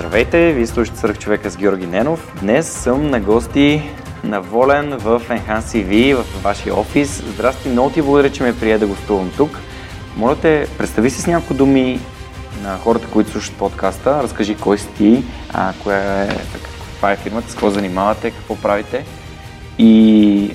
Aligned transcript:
Здравейте, 0.00 0.52
вие 0.52 0.66
слушате 0.66 0.98
Сръх 0.98 1.18
човека 1.18 1.50
с 1.50 1.56
Георги 1.56 1.86
Ненов. 1.86 2.32
Днес 2.40 2.68
съм 2.68 3.10
на 3.10 3.20
гости 3.20 3.82
на 4.24 4.40
Волен 4.40 4.96
в 4.98 5.22
Enhance 5.28 5.60
CV, 5.60 6.14
в 6.14 6.42
вашия 6.42 6.74
офис. 6.74 7.22
Здрасти, 7.34 7.68
много 7.68 7.90
ти 7.90 8.02
благодаря, 8.02 8.32
че 8.32 8.42
ме 8.42 8.58
прие 8.58 8.78
да 8.78 8.86
гостувам 8.86 9.30
тук. 9.36 9.58
Моля 10.16 10.36
те, 10.36 10.66
представи 10.78 11.10
си 11.10 11.22
с 11.22 11.26
няколко 11.26 11.54
думи 11.54 12.00
на 12.62 12.76
хората, 12.76 13.06
които 13.06 13.30
слушат 13.30 13.54
подкаста. 13.54 14.22
Разкажи 14.22 14.54
кой 14.54 14.78
си 14.78 14.88
ти, 14.96 15.24
а, 15.52 15.72
коя 15.82 16.22
е, 16.22 16.28
каква 16.52 17.12
е 17.12 17.16
фирмата, 17.16 17.50
с 17.50 17.52
какво 17.52 17.70
занимавате, 17.70 18.30
какво 18.30 18.56
правите. 18.56 19.04
И 19.78 20.50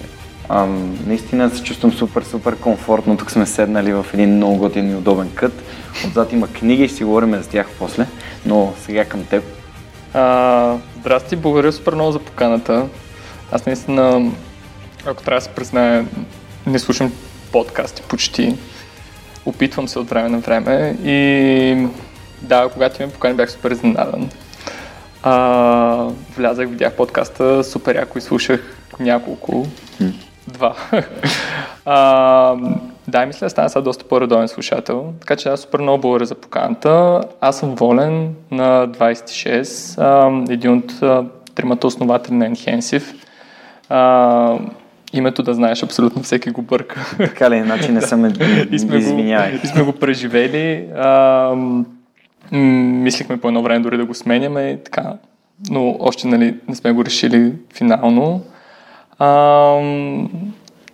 ам, 0.50 0.98
наистина 1.08 1.50
се 1.50 1.64
чувствам 1.64 1.94
супер, 1.94 2.24
супер 2.24 2.56
комфортно. 2.56 3.18
Тук 3.18 3.32
сме 3.32 3.46
седнали 3.46 3.94
в 3.94 4.06
един 4.14 4.36
много 4.36 4.58
готин 4.58 4.92
и 4.92 4.96
удобен 4.96 5.30
кът. 5.36 5.64
Отзад 6.08 6.34
има 6.34 6.48
книги 6.48 6.88
ще 6.88 6.98
си 6.98 7.04
говорим 7.04 7.36
за 7.36 7.50
тях 7.50 7.68
после 7.80 8.06
но 8.46 8.74
сега 8.80 9.06
към 9.06 9.26
теб. 9.26 9.44
А, 10.14 10.78
здрасти, 11.00 11.36
благодаря 11.36 11.72
супер 11.72 11.94
много 11.94 12.12
за 12.12 12.20
поканата. 12.20 12.88
Аз 13.52 13.66
наистина, 13.66 14.32
ако 15.06 15.24
трябва 15.24 15.38
да 15.38 15.42
се 15.42 15.50
призная, 15.50 16.06
не 16.68 16.80
слушам 16.80 17.14
подкасти 17.52 18.02
почти. 18.02 18.58
Опитвам 19.46 19.88
се 19.88 20.00
от 20.00 20.10
време 20.10 20.30
на 20.30 20.40
време 20.40 20.98
и 21.04 21.88
да, 22.42 22.70
когато 22.74 23.02
ме 23.02 23.12
покани 23.12 23.36
бях 23.36 23.52
супер 23.52 23.72
изненадан. 23.72 24.30
А, 25.24 26.08
влязах, 26.38 26.70
видях 26.70 26.94
подкаста, 26.94 27.64
супер 27.64 27.96
яко 27.96 28.18
и 28.18 28.22
слушах 28.22 28.78
няколко. 29.00 29.68
Два. 30.48 30.76
а, 31.86 32.56
да, 33.08 33.26
мисля, 33.26 33.50
стана 33.50 33.70
сега 33.70 33.82
доста 33.82 34.06
по-редовен 34.06 34.48
слушател, 34.48 35.14
така 35.20 35.36
че 35.36 35.50
аз 35.50 35.62
супер 35.62 35.80
много 35.80 36.02
благодаря 36.02 36.26
за 36.26 36.36
поканата. 36.36 37.22
Аз 37.42 37.60
съм 37.60 37.76
волен 37.76 38.36
на 38.52 38.88
26, 38.88 40.52
един 40.52 40.74
от 40.74 40.94
тримата 41.56 41.88
основатели 41.88 42.36
на 42.36 42.52
Enhensive. 42.52 43.16
А, 43.90 44.58
името 45.14 45.44
да 45.44 45.54
знаеш, 45.54 45.84
абсолютно 45.84 46.24
всеки 46.24 46.50
го 46.50 46.62
бърка. 46.62 47.16
Така 47.18 47.50
ли, 47.50 47.64
значи 47.64 47.92
не 47.92 48.02
съм 48.02 48.26
и 48.72 48.80
сме 48.80 48.98
извинявай. 48.98 49.52
Го, 49.52 49.60
и 49.64 49.68
сме 49.68 49.84
го 49.84 49.92
преживели. 49.92 50.88
А, 50.96 51.52
мислихме 52.52 53.38
по 53.38 53.48
едно 53.48 53.62
време 53.62 53.80
дори 53.80 53.98
да 53.98 54.06
го 54.06 54.14
сменяме 54.14 54.62
и 54.62 54.84
така, 54.84 55.14
но 55.70 55.98
още 56.00 56.28
нали, 56.28 56.56
не 56.68 56.76
сме 56.76 56.92
го 56.92 57.06
решили 57.06 57.54
финално. 57.74 58.42
А, 59.20 59.80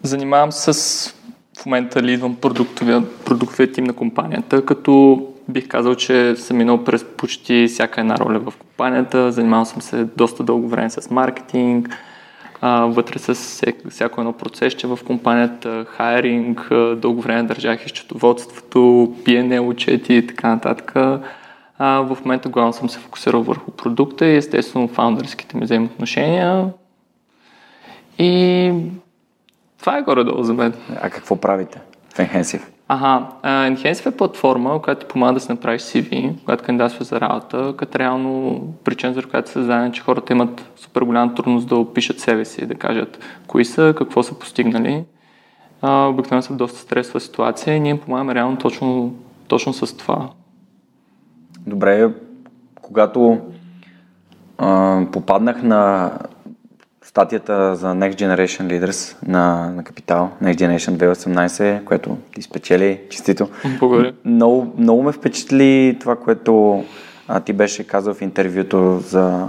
занимавам 0.03 0.51
се 0.51 0.73
с 0.73 1.21
в 1.61 1.65
момента 1.65 2.03
лидвам 2.03 2.35
продуктовия, 2.35 3.03
продуктовия 3.25 3.71
тим 3.71 3.83
на 3.83 3.93
компанията, 3.93 4.65
като 4.65 5.21
бих 5.49 5.67
казал, 5.67 5.95
че 5.95 6.35
съм 6.35 6.57
минал 6.57 6.83
през 6.83 7.03
почти 7.03 7.67
всяка 7.67 8.01
една 8.01 8.17
роля 8.17 8.39
в 8.39 8.53
компанията. 8.57 9.31
Занимавал 9.31 9.65
съм 9.65 9.81
се 9.81 10.07
доста 10.17 10.43
дълго 10.43 10.67
време 10.67 10.89
с 10.89 11.09
маркетинг, 11.09 11.89
а, 12.61 12.85
вътре 12.85 13.19
с 13.19 13.61
всяко 13.89 14.21
едно 14.21 14.33
процесче 14.33 14.87
в 14.87 14.99
компанията, 15.07 15.85
хайринг, 15.87 16.67
дълго 16.95 17.21
време 17.21 17.43
държах 17.43 17.85
и 17.85 17.89
счетоводството, 17.89 18.79
PNL 19.23 19.69
отчети 19.69 20.13
и 20.13 20.27
така 20.27 20.47
нататък. 20.47 20.93
А, 21.77 22.01
в 22.01 22.17
момента 22.25 22.49
главно 22.49 22.73
съм 22.73 22.89
се 22.89 22.99
фокусирал 22.99 23.43
върху 23.43 23.71
продукта 23.71 24.25
и 24.25 24.35
естествено 24.35 24.87
фаундърските 24.87 25.57
ми 25.57 25.63
взаимоотношения. 25.63 26.67
И 28.21 28.73
това 29.79 29.97
е 29.97 30.01
горе-долу 30.01 30.43
за 30.43 30.53
мен. 30.53 30.73
А 31.01 31.09
какво 31.09 31.35
правите 31.35 31.81
в 32.09 32.17
Enhensive? 32.17 32.61
Ага, 32.87 33.27
Enhensive 33.43 34.05
е 34.05 34.17
платформа, 34.17 34.81
която 34.81 35.05
ти 35.05 35.11
помага 35.11 35.33
да 35.33 35.39
си 35.39 35.51
направиш 35.51 35.81
CV, 35.81 36.43
която 36.45 36.63
кандидатства 36.63 37.05
за 37.05 37.21
работа, 37.21 37.73
като 37.77 37.99
реално 37.99 38.61
причина, 38.83 39.13
за 39.13 39.23
която 39.23 39.47
се 39.47 39.53
създаде, 39.53 39.91
че 39.91 40.01
хората 40.01 40.33
имат 40.33 40.71
супер 40.75 41.01
голяма 41.01 41.35
трудност 41.35 41.67
да 41.67 41.75
опишат 41.75 42.19
себе 42.19 42.45
си, 42.45 42.65
да 42.65 42.75
кажат 42.75 43.19
кои 43.47 43.65
са, 43.65 43.93
какво 43.97 44.23
са 44.23 44.39
постигнали. 44.39 45.03
обикновено 45.83 46.41
са 46.41 46.53
в 46.53 46.57
доста 46.57 46.79
стресова 46.79 47.19
ситуация 47.19 47.75
и 47.75 47.79
ние 47.79 47.91
им 47.91 47.99
помагаме 47.99 48.35
реално 48.35 48.57
точно, 48.57 49.15
точно 49.47 49.73
с 49.73 49.97
това. 49.97 50.29
Добре, 51.67 52.09
когато 52.81 53.39
а, 54.57 55.01
попаднах 55.11 55.63
на 55.63 56.11
статията 57.11 57.75
за 57.75 57.87
Next 57.87 58.15
Generation 58.15 58.67
Leaders 58.67 59.27
на, 59.27 59.71
на 59.75 59.83
Капитал, 59.83 60.31
Next 60.43 60.55
Generation 60.55 61.13
2018, 61.13 61.83
което 61.83 62.17
ти 62.35 62.41
спечели, 62.41 63.01
честито. 63.09 63.49
Благодаря. 63.79 64.13
Много, 64.25 64.73
много 64.77 65.03
ме 65.03 65.11
впечатли 65.11 65.97
това, 65.99 66.15
което 66.15 66.83
а, 67.27 67.39
ти 67.39 67.53
беше 67.53 67.87
казал 67.87 68.13
в 68.13 68.21
интервюто 68.21 68.99
за 68.99 69.47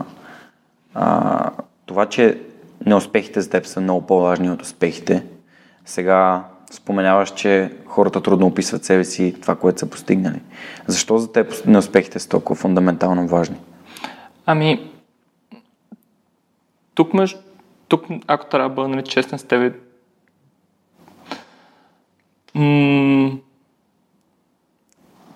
а, 0.94 1.50
това, 1.86 2.06
че 2.06 2.38
неуспехите 2.86 3.40
за 3.40 3.50
теб 3.50 3.66
са 3.66 3.80
много 3.80 4.06
по-важни 4.06 4.50
от 4.50 4.62
успехите. 4.62 5.24
Сега 5.84 6.44
споменаваш, 6.70 7.30
че 7.30 7.72
хората 7.86 8.22
трудно 8.22 8.46
описват 8.46 8.84
себе 8.84 9.04
си 9.04 9.34
това, 9.42 9.56
което 9.56 9.78
са 9.80 9.86
постигнали. 9.86 10.40
Защо 10.86 11.18
за 11.18 11.32
теб 11.32 11.66
неуспехите 11.66 12.18
са 12.18 12.28
толкова 12.28 12.54
фундаментално 12.54 13.26
важни? 13.26 13.56
Ами, 14.46 14.90
тук, 16.94 17.14
между, 17.14 17.38
тук 17.92 18.04
ако 18.26 18.46
трябва 18.46 18.68
да 18.68 18.74
бъда 18.74 18.88
нали, 18.88 19.04
честен 19.04 19.38
с 19.38 19.44
тебе, 19.44 19.72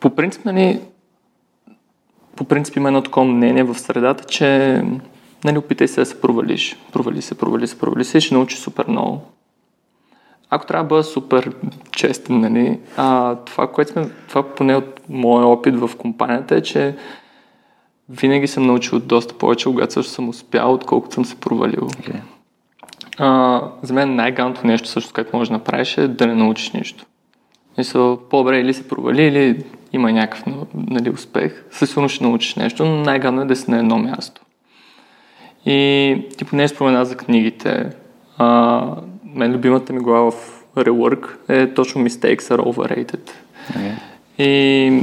по 0.00 0.10
принцип, 0.16 0.44
нали, 0.44 0.80
по 2.36 2.44
принцип 2.44 2.76
има 2.76 2.88
едно 2.88 3.02
такова 3.02 3.26
мнение 3.26 3.64
в 3.64 3.78
средата, 3.78 4.24
че 4.24 4.82
нали, 5.44 5.58
опитай 5.58 5.88
се 5.88 6.00
да 6.00 6.06
се 6.06 6.20
провалиш. 6.20 6.76
Провали 6.92 7.22
се, 7.22 7.34
провали 7.34 7.66
се, 7.66 7.78
провали 7.78 8.04
се 8.04 8.18
и 8.18 8.20
ще 8.20 8.34
научиш 8.34 8.58
супер 8.58 8.84
много. 8.88 9.20
Ако 10.50 10.66
трябва 10.66 10.84
да 10.84 10.88
бъда 10.88 11.04
супер 11.04 11.54
честен, 11.92 12.40
нали, 12.40 12.80
а, 12.96 13.34
това, 13.34 13.72
което 13.72 13.92
сме, 13.92 14.10
това 14.28 14.42
поне 14.54 14.76
от 14.76 15.00
моя 15.08 15.46
опит 15.46 15.76
в 15.76 15.90
компанията 15.98 16.56
е, 16.56 16.62
че 16.62 16.96
винаги 18.08 18.46
съм 18.46 18.66
научил 18.66 19.00
доста 19.00 19.34
повече, 19.34 19.64
когато 19.64 20.02
съм 20.02 20.28
успял, 20.28 20.74
отколкото 20.74 21.14
съм 21.14 21.24
се 21.24 21.36
провалил. 21.36 21.80
Okay. 21.80 22.20
А, 23.18 23.62
за 23.82 23.94
мен 23.94 24.14
най-галното 24.14 24.66
нещо, 24.66 24.88
също, 24.88 25.14
което 25.14 25.36
можеш 25.36 25.48
да 25.48 25.54
направиш 25.54 25.98
е 25.98 26.08
да 26.08 26.26
не 26.26 26.34
научиш 26.34 26.70
нищо. 26.70 27.04
Мисля, 27.78 28.18
по-добре 28.30 28.60
или 28.60 28.74
се 28.74 28.88
провали, 28.88 29.22
или 29.22 29.64
има 29.92 30.12
някакъв 30.12 30.54
нали, 30.74 31.10
успех. 31.10 31.64
Със 31.70 31.88
сигурно 31.88 32.08
ще 32.08 32.24
научиш 32.24 32.54
нещо, 32.54 32.84
но 32.84 32.96
най-гално 32.96 33.42
е 33.42 33.44
да 33.44 33.56
си 33.56 33.70
на 33.70 33.78
едно 33.78 33.98
място. 33.98 34.40
И 35.66 36.22
ти 36.38 36.44
поне 36.44 36.68
спомена 36.68 37.04
за 37.04 37.16
книгите. 37.16 37.90
А, 38.38 38.82
мен 39.24 39.52
любимата 39.52 39.92
ми 39.92 40.00
глава 40.00 40.30
в 40.30 40.64
Rework 40.76 41.28
е 41.48 41.74
точно 41.74 42.04
Mistakes 42.04 42.40
are 42.40 42.60
overrated. 42.60 43.30
Okay. 43.72 43.94
И 44.38 45.02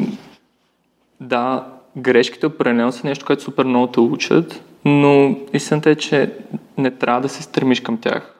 да, 1.19 1.65
грешките 1.97 2.45
определено 2.45 2.91
са 2.91 3.07
нещо, 3.07 3.25
което 3.25 3.43
супер 3.43 3.65
много 3.65 3.87
те 3.87 3.99
учат, 3.99 4.63
но 4.85 5.35
истината 5.53 5.89
е, 5.89 5.95
че 5.95 6.31
не 6.77 6.91
трябва 6.91 7.21
да 7.21 7.29
се 7.29 7.43
стремиш 7.43 7.79
към 7.79 7.97
тях. 7.97 8.35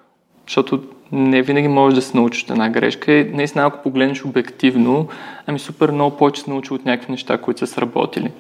Защото 0.48 0.84
не 1.12 1.42
винаги 1.42 1.68
можеш 1.68 1.96
да 1.96 2.02
се 2.02 2.18
научиш 2.18 2.44
от 2.44 2.50
една 2.50 2.70
грешка 2.70 3.14
и 3.14 3.32
наистина 3.34 3.66
ако 3.66 3.84
погледнеш 3.84 4.26
обективно, 4.26 5.08
ами 5.48 5.60
супер 5.60 5.92
много 5.92 6.18
повече 6.18 6.42
се 6.42 6.50
научи 6.50 6.74
от 6.74 6.86
някакви 6.86 7.12
неща, 7.12 7.38
които 7.38 7.60
са 7.60 7.68
сработили. 7.68 8.32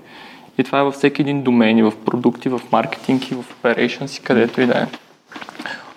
И 0.57 0.63
това 0.63 0.79
е 0.79 0.83
във 0.83 0.93
всеки 0.93 1.21
един 1.21 1.43
домен, 1.43 1.77
и 1.77 1.83
в 1.83 1.93
продукти, 2.05 2.49
в 2.49 2.61
маркетинг 2.71 3.31
и 3.31 3.35
в 3.35 3.45
operations 3.63 4.19
и 4.19 4.23
където 4.23 4.61
и 4.61 4.65
да 4.65 4.77
е. 4.79 4.85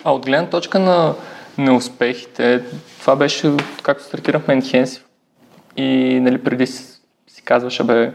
А 0.03 0.11
от 0.11 0.25
гледна 0.25 0.49
точка 0.49 0.79
на 0.79 1.13
неуспехите, 1.57 2.63
това 3.01 3.15
беше 3.15 3.51
както 3.83 4.03
стартирахме 4.03 4.61
Enhance 4.61 5.01
и 5.77 6.19
нали, 6.21 6.37
преди 6.37 6.67
си, 6.67 6.99
казваше, 7.45 7.83
бе, 7.83 8.13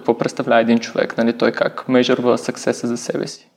какво 0.00 0.18
представлява 0.18 0.60
един 0.60 0.78
човек, 0.78 1.18
нали, 1.18 1.32
той 1.32 1.52
как 1.52 1.88
межърва 1.88 2.38
съксеса 2.38 2.86
за 2.86 2.96
себе 2.96 3.26
си. 3.26 3.48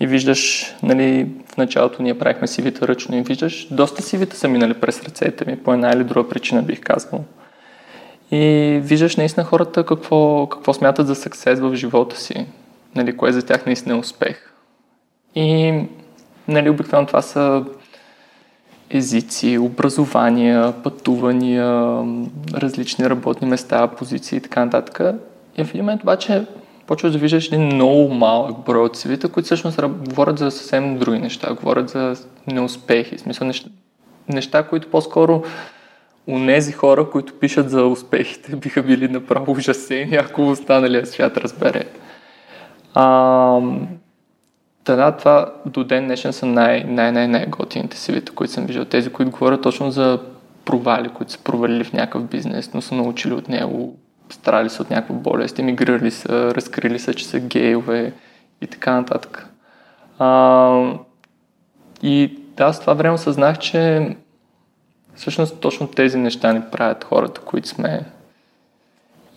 И 0.00 0.06
виждаш, 0.06 0.74
нали, 0.82 1.30
в 1.52 1.56
началото 1.56 2.02
ние 2.02 2.18
правихме 2.18 2.46
сивите 2.46 2.88
ръчно 2.88 3.16
и 3.16 3.22
виждаш, 3.22 3.68
доста 3.70 4.02
сивите 4.02 4.36
са 4.36 4.48
минали 4.48 4.74
през 4.74 5.02
ръцете 5.02 5.50
ми, 5.50 5.56
по 5.56 5.72
една 5.72 5.90
или 5.90 6.04
друга 6.04 6.28
причина 6.28 6.62
бих 6.62 6.80
казал. 6.80 7.24
И 8.30 8.78
виждаш 8.82 9.16
наистина 9.16 9.44
хората 9.44 9.86
какво, 9.86 10.46
какво 10.46 10.72
смятат 10.72 11.06
за 11.06 11.14
съксес 11.14 11.60
в 11.60 11.74
живота 11.74 12.20
си. 12.20 12.46
нали, 12.94 13.16
кое 13.16 13.32
за 13.32 13.46
тях 13.46 13.66
наистина 13.66 13.94
е 13.94 13.98
успех. 13.98 14.52
И 15.34 15.80
нали, 16.48 16.70
обикновено 16.70 17.06
това 17.06 17.22
са 17.22 17.64
езици, 18.90 19.58
образования, 19.58 20.72
пътувания, 20.82 22.02
различни 22.54 23.10
работни 23.10 23.48
места, 23.48 23.88
позиции 23.88 24.36
и 24.38 24.40
така 24.40 24.64
нататък. 24.64 25.16
И 25.58 25.64
в 25.64 25.70
един 25.70 25.82
момент 25.82 26.02
обаче 26.02 26.44
почваш 26.86 27.12
да 27.12 27.18
виждаш 27.18 27.46
един 27.46 27.66
много 27.66 28.14
малък 28.14 28.58
брой 28.58 28.84
от 28.84 28.96
CV-та, 28.96 29.28
които 29.28 29.44
всъщност 29.44 29.80
говорят 29.86 30.38
за 30.38 30.50
съвсем 30.50 30.98
други 30.98 31.18
неща, 31.18 31.54
говорят 31.54 31.88
за 31.88 32.16
неуспехи, 32.46 33.16
в 33.16 33.20
смисъл 33.20 33.46
неща, 33.46 33.70
неща 34.28 34.62
които 34.62 34.90
по-скоро 34.90 35.42
унези 36.26 36.72
хора, 36.72 37.10
които 37.10 37.34
пишат 37.34 37.70
за 37.70 37.86
успехите, 37.86 38.56
биха 38.62 38.82
били 38.82 39.08
направо 39.08 39.52
ужасени, 39.52 40.16
ако 40.16 40.48
останалия 40.48 41.06
свят 41.06 41.36
разбере. 41.36 41.84
А, 42.94 43.60
да, 44.84 45.12
това 45.12 45.54
до 45.66 45.84
ден 45.84 46.04
днешен 46.04 46.32
са 46.32 46.46
най- 46.46 46.84
най- 46.84 47.12
най- 47.12 47.28
най-готините 47.28 47.96
CV-та, 47.96 48.32
които 48.32 48.52
съм 48.52 48.66
виждал. 48.66 48.84
Тези, 48.84 49.10
които 49.10 49.30
говорят 49.30 49.62
точно 49.62 49.90
за 49.90 50.20
провали, 50.64 51.08
които 51.08 51.32
са 51.32 51.38
провалили 51.38 51.84
в 51.84 51.92
някакъв 51.92 52.24
бизнес, 52.24 52.74
но 52.74 52.82
са 52.82 52.94
научили 52.94 53.34
от 53.34 53.48
него, 53.48 53.96
старали 54.30 54.70
се 54.70 54.82
от 54.82 54.90
някаква 54.90 55.14
болест, 55.14 55.58
емигрирали 55.58 56.10
са, 56.10 56.54
разкрили 56.54 56.98
са, 56.98 57.14
че 57.14 57.26
са 57.26 57.40
гейове 57.40 58.12
и 58.60 58.66
така 58.66 58.92
нататък. 58.92 59.48
А, 60.18 60.92
и 62.02 62.38
да, 62.56 62.72
с 62.72 62.80
това 62.80 62.94
време 62.94 63.18
съзнах, 63.18 63.58
че 63.58 64.10
всъщност 65.14 65.60
точно 65.60 65.88
тези 65.88 66.18
неща 66.18 66.52
ни 66.52 66.62
правят 66.72 67.04
хората, 67.04 67.40
които 67.40 67.68
сме. 67.68 68.04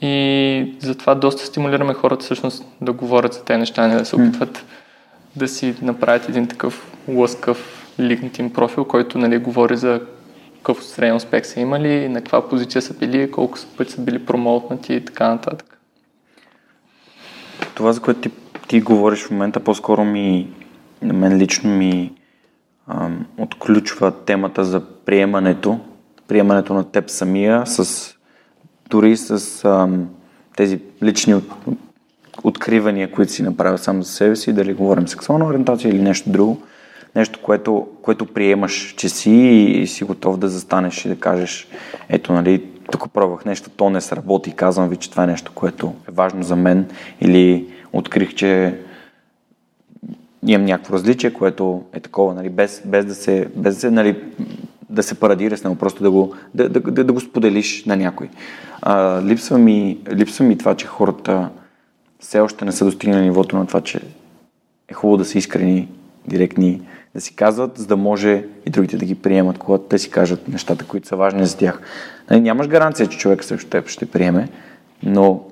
И 0.01 0.75
затова 0.79 1.15
доста 1.15 1.45
стимулираме 1.45 1.93
хората 1.93 2.23
всъщност 2.23 2.65
да 2.81 2.91
говорят 2.91 3.33
за 3.33 3.43
тези 3.43 3.59
неща, 3.59 3.87
не 3.87 3.95
да 3.95 4.05
се 4.05 4.15
опитват 4.15 4.57
mm. 4.57 4.63
да 5.35 5.47
си 5.47 5.75
направят 5.81 6.29
един 6.29 6.47
такъв 6.47 6.95
лъскав 7.07 7.87
LinkedIn 7.99 8.53
профил, 8.53 8.85
който 8.85 9.17
нали, 9.17 9.37
говори 9.37 9.77
за 9.77 10.01
какъв 10.59 10.85
среден 10.85 11.15
успех 11.15 11.45
са 11.45 11.59
имали, 11.59 12.09
на 12.09 12.19
каква 12.19 12.49
позиция 12.49 12.81
са 12.81 12.93
били, 12.93 13.31
колко 13.31 13.57
пъти 13.77 13.91
са 13.91 14.01
били 14.01 14.25
промоутнати 14.25 14.93
и 14.93 15.05
така 15.05 15.27
нататък. 15.27 15.79
Това, 17.75 17.93
за 17.93 18.01
което 18.01 18.21
ти, 18.21 18.31
ти 18.67 18.81
говориш 18.81 19.23
в 19.23 19.31
момента, 19.31 19.59
по-скоро 19.59 20.05
ми, 20.05 20.53
на 21.01 21.13
мен 21.13 21.37
лично 21.37 21.69
ми 21.69 22.13
ам, 22.87 23.25
отключва 23.37 24.11
темата 24.25 24.63
за 24.63 24.81
приемането, 25.05 25.79
приемането 26.27 26.73
на 26.73 26.91
теб 26.91 27.09
самия, 27.09 27.65
с, 27.65 28.09
дори 28.89 29.17
с 29.17 29.65
ам, 29.65 30.09
тези 30.57 30.79
лични 31.03 31.35
от, 31.35 31.51
откривания, 32.43 33.11
които 33.11 33.31
си 33.31 33.43
направил 33.43 33.77
сам 33.77 34.03
за 34.03 34.11
себе 34.11 34.35
си, 34.35 34.53
дали 34.53 34.73
говорим 34.73 35.07
сексуална 35.07 35.45
ориентация 35.45 35.89
или 35.89 36.01
нещо 36.01 36.29
друго 36.29 36.61
нещо, 37.15 37.39
което, 37.41 37.87
което 38.01 38.25
приемаш, 38.25 38.93
че 38.97 39.09
си 39.09 39.31
и, 39.31 39.81
и 39.81 39.87
си 39.87 40.03
готов 40.03 40.37
да 40.37 40.47
застанеш 40.47 41.05
и 41.05 41.09
да 41.09 41.19
кажеш, 41.19 41.67
ето, 42.09 42.33
нали, 42.33 42.63
тук 42.91 43.11
пробвах 43.13 43.45
нещо, 43.45 43.69
то 43.69 43.89
не 43.89 44.01
сработи, 44.01 44.55
казвам 44.55 44.89
ви, 44.89 44.95
че 44.95 45.11
това 45.11 45.23
е 45.23 45.27
нещо, 45.27 45.51
което 45.55 45.93
е 46.09 46.11
важно 46.11 46.43
за 46.43 46.55
мен 46.55 46.89
или 47.21 47.67
открих, 47.93 48.35
че 48.35 48.79
имам 50.47 50.65
някакво 50.65 50.93
различие, 50.93 51.33
което 51.33 51.83
е 51.93 51.99
такова, 51.99 52.33
нали, 52.33 52.49
без, 52.49 52.81
без 52.85 53.05
да 53.05 53.15
се, 53.15 53.47
без 53.55 53.75
да 53.75 53.81
се, 53.81 53.91
нали, 53.91 54.23
да 54.89 55.03
се 55.03 55.19
парадира 55.19 55.57
с 55.57 55.63
него, 55.63 55.75
просто 55.75 56.03
да 56.03 56.11
го, 56.11 56.35
да, 56.53 56.69
да, 56.69 56.79
да, 56.79 57.03
да 57.03 57.13
го 57.13 57.19
споделиш 57.19 57.85
на 57.85 57.95
някой. 57.95 58.29
А, 58.81 59.23
липсва, 59.23 59.57
ми, 59.57 59.97
липсва 60.11 60.45
ми 60.45 60.57
това, 60.57 60.75
че 60.75 60.87
хората 60.87 61.49
все 62.19 62.39
още 62.39 62.65
не 62.65 62.71
са 62.71 62.85
достигнали 62.85 63.23
нивото 63.23 63.57
на 63.57 63.67
това, 63.67 63.81
че 63.81 64.01
е 64.87 64.93
хубаво 64.93 65.17
да 65.17 65.25
са 65.25 65.37
искрени, 65.37 65.87
директни, 66.27 66.81
да 67.15 67.21
си 67.21 67.35
казват, 67.35 67.77
за 67.77 67.87
да 67.87 67.97
може 67.97 68.45
и 68.65 68.69
другите 68.69 68.97
да 68.97 69.05
ги 69.05 69.15
приемат, 69.15 69.57
когато 69.57 69.83
те 69.83 69.97
си 69.97 70.09
кажат 70.09 70.47
нещата, 70.47 70.85
които 70.85 71.07
са 71.07 71.15
важни 71.15 71.45
за 71.45 71.57
тях. 71.57 71.81
Нали, 72.29 72.41
нямаш 72.41 72.67
гаранция, 72.67 73.07
че 73.07 73.17
човек 73.17 73.43
срещу 73.43 73.69
теб 73.69 73.87
ще 73.87 74.05
приеме, 74.05 74.49
но 75.03 75.43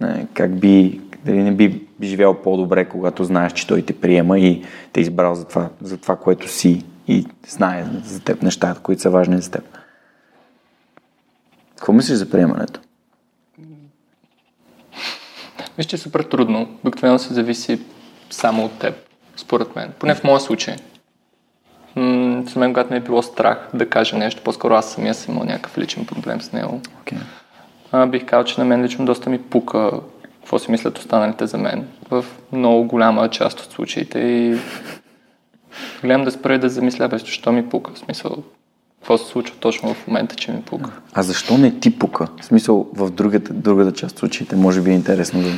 нали, 0.00 0.26
как 0.34 0.58
би, 0.58 1.00
дали 1.24 1.42
не 1.42 1.52
би, 1.52 1.86
би 2.00 2.06
живял 2.06 2.42
по-добре, 2.42 2.88
когато 2.88 3.24
знаеш, 3.24 3.52
че 3.52 3.66
той 3.66 3.82
те 3.82 4.00
приема 4.00 4.38
и 4.38 4.64
те 4.92 5.00
е 5.00 5.02
избрал 5.02 5.34
за 5.34 5.44
това, 5.44 5.68
за 5.82 5.96
това, 5.96 6.16
което 6.16 6.48
си 6.48 6.84
и 7.08 7.26
знае 7.48 7.86
за 8.04 8.20
теб 8.20 8.42
нещата, 8.42 8.80
които 8.80 9.02
са 9.02 9.10
важни 9.10 9.40
за 9.40 9.50
теб. 9.50 9.64
Какво 11.76 11.92
мислиш 11.92 12.16
за 12.16 12.30
приемането? 12.30 12.80
Виж, 15.78 15.86
че 15.86 15.96
е 15.96 15.98
супер 15.98 16.20
трудно. 16.20 16.78
Обикновено 16.84 17.18
се 17.18 17.34
зависи 17.34 17.80
само 18.30 18.64
от 18.64 18.78
теб 18.78 18.94
според 19.36 19.76
мен. 19.76 19.92
Поне 19.98 20.14
в 20.14 20.24
моя 20.24 20.40
случай. 20.40 20.76
М- 21.96 22.44
мен, 22.56 22.72
когато 22.72 22.90
ме 22.90 22.96
е 22.96 23.00
било 23.00 23.22
страх 23.22 23.68
да 23.74 23.90
кажа 23.90 24.16
нещо, 24.18 24.42
по-скоро 24.44 24.74
аз 24.74 24.92
самия 24.92 25.14
съм 25.14 25.34
имал 25.34 25.46
някакъв 25.46 25.78
личен 25.78 26.06
проблем 26.06 26.40
с 26.40 26.52
него. 26.52 26.80
Okay. 27.04 27.16
А, 27.92 28.06
бих 28.06 28.24
казал, 28.26 28.44
че 28.44 28.60
на 28.60 28.64
мен 28.64 28.82
лично 28.82 29.04
доста 29.04 29.30
ми 29.30 29.42
пука 29.42 29.90
какво 30.22 30.58
си 30.58 30.70
мислят 30.70 30.98
останалите 30.98 31.46
за 31.46 31.58
мен 31.58 31.88
в 32.10 32.24
много 32.52 32.84
голяма 32.84 33.30
част 33.30 33.60
от 33.60 33.72
случаите 33.72 34.18
и 34.18 34.56
гледам 36.02 36.24
да 36.24 36.30
спра 36.30 36.58
да 36.58 36.68
замисля, 36.68 37.08
бе, 37.08 37.18
защо 37.18 37.52
ми 37.52 37.68
пука, 37.68 37.92
в 37.94 37.98
смисъл, 37.98 38.36
какво 38.98 39.18
се 39.18 39.26
случва 39.26 39.56
точно 39.60 39.94
в 39.94 40.06
момента, 40.06 40.36
че 40.36 40.52
ми 40.52 40.62
пука. 40.62 40.90
А 41.12 41.22
защо 41.22 41.58
не 41.58 41.80
ти 41.80 41.98
пука? 41.98 42.28
В 42.40 42.44
смисъл, 42.44 42.88
в 42.92 43.10
другата, 43.10 43.52
другата 43.52 43.92
част 43.92 44.12
от 44.12 44.18
случаите, 44.18 44.56
може 44.56 44.80
би 44.80 44.90
е 44.90 44.94
интересно 44.94 45.42
да 45.42 45.50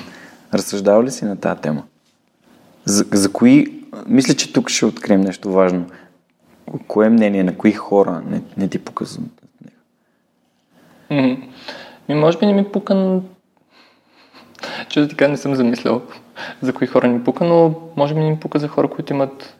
разсъждава 0.55 1.05
ли 1.05 1.11
си 1.11 1.25
на 1.25 1.37
тази 1.37 1.61
тема? 1.61 1.83
За, 2.87 3.05
за 3.13 3.33
кои, 3.33 3.83
мисля, 4.07 4.35
че 4.35 4.53
тук 4.53 4.69
ще 4.69 4.87
открием 4.87 5.21
нещо 5.21 5.53
важно. 5.53 5.87
Кое 6.89 7.09
мнение 7.09 7.45
на 7.45 7.57
кои 7.57 7.73
хора 7.73 8.23
не, 8.31 8.43
не 8.57 8.69
ти? 8.69 8.81
Mm-hmm. 11.11 11.49
Ми, 12.09 12.15
може 12.15 12.39
би 12.39 12.47
не 12.47 12.53
ми 12.53 12.73
пука, 12.73 13.21
че 14.89 15.01
да 15.01 15.09
така 15.09 15.29
не 15.29 15.37
съм 15.37 15.55
замислял 15.55 16.03
за 16.63 16.73
кои 16.73 16.87
хора 16.87 17.09
ни 17.09 17.25
пука, 17.25 17.45
но 17.45 17.75
може 17.97 18.15
би 18.15 18.21
не 18.21 18.31
ми 18.31 18.41
пука 18.41 18.59
за 18.59 18.69
хора, 18.69 18.89
които 18.89 19.13
имат 19.13 19.57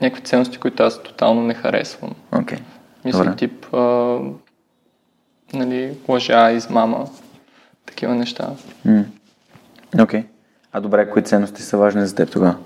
някакви 0.00 0.22
ценности, 0.22 0.58
които 0.58 0.82
аз 0.82 1.02
тотално 1.02 1.42
не 1.42 1.54
харесвам. 1.54 2.14
Okay. 2.32 2.60
Мисля, 3.04 3.18
Добре. 3.18 3.36
тип 3.36 3.74
а, 3.74 4.18
нали, 5.52 5.94
лъжа, 6.08 6.50
измама, 6.50 7.08
такива 7.86 8.14
неща. 8.14 8.50
Окей. 8.84 8.92
Mm. 8.92 9.04
Okay. 9.94 10.24
А 10.76 10.80
добре, 10.80 11.10
кои 11.10 11.22
ценности 11.22 11.62
са 11.62 11.78
важни 11.78 12.06
за 12.06 12.14
теб 12.14 12.30
тогава? 12.30 12.56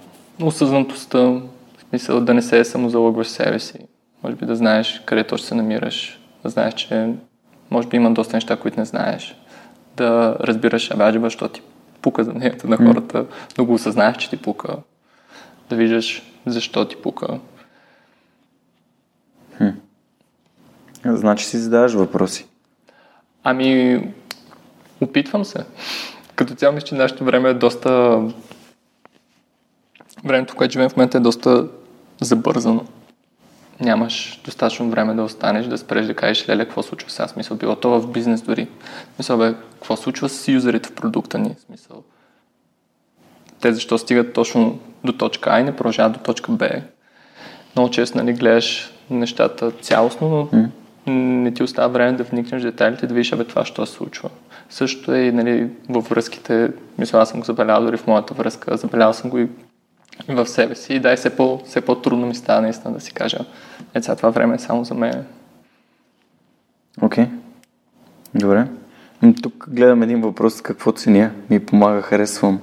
Осъзнатостта, 0.43 1.19
в 1.19 1.43
смисъл 1.89 2.21
да 2.21 2.35
не 2.35 2.43
се 2.43 2.65
самозалъгваш 2.65 3.29
себе 3.29 3.59
си. 3.59 3.79
Може 4.23 4.37
би 4.37 4.47
да 4.47 4.57
знаеш 4.57 5.03
къде 5.07 5.25
точно 5.25 5.47
се 5.47 5.55
намираш, 5.55 6.21
да 6.43 6.49
знаеш, 6.49 6.75
че 6.75 7.15
може 7.71 7.89
би 7.89 7.97
има 7.97 8.11
доста 8.11 8.37
неща, 8.37 8.57
които 8.57 8.81
не 8.81 8.87
знаеш. 8.87 9.37
Да 9.97 10.37
разбираш, 10.41 10.91
абе, 10.91 11.05
аджиба, 11.05 11.31
що 11.31 11.49
ти 11.49 11.63
пука 12.03 12.25
за 12.25 12.33
мнението 12.33 12.69
на 12.69 12.77
хората, 12.77 13.25
mm. 13.25 13.57
да 13.57 13.65
го 13.65 13.75
осъзнаеш, 13.75 14.17
че 14.17 14.31
ти 14.31 14.37
пука. 14.37 14.77
Да 15.71 15.77
виждаш 15.77 16.23
защо 16.47 16.89
ти 16.89 16.97
пука. 16.97 17.39
Хм. 19.57 19.69
Значи 21.05 21.45
си 21.45 21.59
задаваш 21.59 21.93
въпроси. 21.93 22.47
Ами, 23.45 24.03
опитвам 25.01 25.45
се 25.45 25.65
като 26.41 26.55
цяло 26.55 26.75
мисля, 26.75 26.87
че 26.87 26.95
нашето 26.95 27.25
време 27.25 27.51
е 27.51 27.55
доста... 27.55 28.23
Времето, 30.25 30.53
в 30.53 30.57
което 30.57 30.73
живеем 30.73 30.91
в 30.91 30.97
момента 30.97 31.19
е 31.19 31.21
доста 31.21 31.69
забързано. 32.21 32.85
Нямаш 33.81 34.41
достатъчно 34.45 34.91
време 34.91 35.15
да 35.15 35.23
останеш, 35.23 35.67
да 35.67 35.79
спреш 35.79 36.07
да 36.07 36.15
кажеш, 36.15 36.49
леле, 36.49 36.65
какво 36.65 36.83
случва 36.83 37.11
сега? 37.11 37.29
Смисъл, 37.29 37.57
било 37.57 37.77
то 37.77 38.01
в 38.01 38.13
бизнес 38.13 38.43
дори. 38.43 38.69
Смисъл, 39.15 39.39
бе, 39.39 39.55
какво 39.75 39.97
случва 39.97 40.29
с 40.29 40.49
юзерите 40.49 40.89
в 40.89 40.95
продукта 40.95 41.39
ни? 41.39 41.57
Смисъл, 41.67 42.03
те 43.61 43.73
защо 43.73 43.99
стигат 43.99 44.33
точно 44.33 44.79
до 45.05 45.13
точка 45.13 45.51
А 45.53 45.61
и 45.61 45.65
не 45.65 45.77
продължават 45.77 46.13
до 46.13 46.19
точка 46.19 46.53
Б. 46.53 46.71
Много 47.77 47.91
често, 47.91 48.19
нали, 48.19 48.33
гледаш 48.33 48.93
нещата 49.11 49.71
цялостно, 49.71 50.49
но 50.53 50.69
не 51.13 51.55
ти 51.55 51.63
остава 51.63 51.89
време 51.89 52.17
да 52.17 52.25
вникнеш 52.25 52.63
в 52.63 52.65
детайлите, 52.65 53.07
да 53.07 53.15
видиш, 53.15 53.33
абе, 53.33 53.45
това 53.45 53.65
що 53.65 53.87
се 53.87 53.93
случва. 53.93 54.31
Също 54.71 55.15
е 55.15 55.21
и 55.21 55.33
нали, 55.33 55.71
във 55.89 56.09
връзките, 56.09 56.71
мисля, 56.99 57.19
аз 57.19 57.29
съм 57.29 57.41
го 57.41 57.47
забелял 57.47 57.85
дори 57.85 57.97
в 57.97 58.07
моята 58.07 58.35
връзка, 58.35 58.77
забелял 58.77 59.13
съм 59.13 59.31
го 59.31 59.39
и 59.39 59.49
в 60.29 60.47
себе 60.47 60.75
си. 60.75 60.95
И 60.95 61.01
да, 61.01 61.17
все, 61.17 61.37
по, 61.37 61.61
все 61.67 61.81
по-трудно 61.81 62.27
ми 62.27 62.35
става 62.35 62.61
наистина 62.61 62.95
да 62.95 63.01
си 63.01 63.13
кажа, 63.13 63.39
е, 63.95 64.03
сега 64.03 64.17
това 64.17 64.31
време 64.31 64.55
е 64.55 64.59
само 64.59 64.85
за 64.85 64.95
мен. 64.95 65.25
Окей. 67.03 67.25
Okay. 67.25 67.31
Добре. 68.35 68.67
Тук 69.43 69.67
гледам 69.71 70.03
един 70.03 70.21
въпрос, 70.21 70.63
какво 70.63 70.93
ценя 70.93 71.31
ми 71.51 71.67
помага, 71.67 72.03
харесвам 72.03 72.61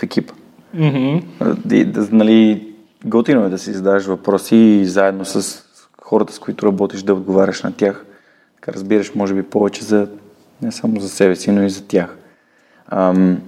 в 0.00 0.02
екипа. 0.02 0.34
Mm-hmm. 0.76 1.22
Да, 1.64 1.84
да, 1.84 2.08
нали, 2.12 2.68
готино 3.04 3.44
е 3.44 3.48
да 3.48 3.58
си 3.58 3.72
задаваш 3.72 4.06
въпроси 4.06 4.56
и 4.56 4.86
заедно 4.86 5.24
с 5.24 5.64
хората, 6.02 6.32
с 6.32 6.38
които 6.38 6.66
работиш, 6.66 7.02
да 7.02 7.14
отговаряш 7.14 7.62
на 7.62 7.72
тях. 7.72 8.04
Така 8.54 8.72
разбираш, 8.72 9.14
може 9.14 9.34
би, 9.34 9.42
повече 9.42 9.84
за 9.84 10.08
не 10.62 10.72
само 10.72 11.00
за 11.00 11.08
себе 11.08 11.36
си, 11.36 11.50
но 11.50 11.62
и 11.62 11.70
за 11.70 11.86
тях. 11.86 12.16
Ам, 12.88 13.42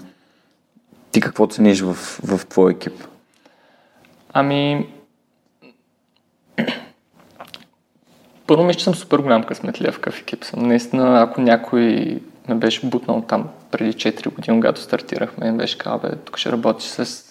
Ти 1.10 1.20
какво 1.20 1.46
цениш 1.46 1.80
в, 1.80 1.94
в 2.24 2.46
твой 2.46 2.72
екип? 2.72 3.04
Ами, 4.32 4.86
първо 8.46 8.64
мисля, 8.64 8.78
че 8.78 8.84
съм 8.84 8.94
супер 8.94 9.18
голям 9.18 9.44
късметлия 9.44 9.92
в 9.92 10.20
екип 10.20 10.44
съм. 10.44 10.62
Наистина, 10.62 11.22
ако 11.22 11.40
някой 11.40 12.18
ме 12.48 12.54
беше 12.54 12.86
бутнал 12.86 13.24
там 13.28 13.48
преди 13.70 13.92
4 13.92 14.34
години, 14.34 14.60
когато 14.60 14.80
стартирахме, 14.80 15.52
беше 15.52 15.78
казал, 15.78 15.98
бе, 15.98 16.16
тук 16.16 16.38
ще 16.38 16.52
работиш 16.52 16.88
с 16.88 17.24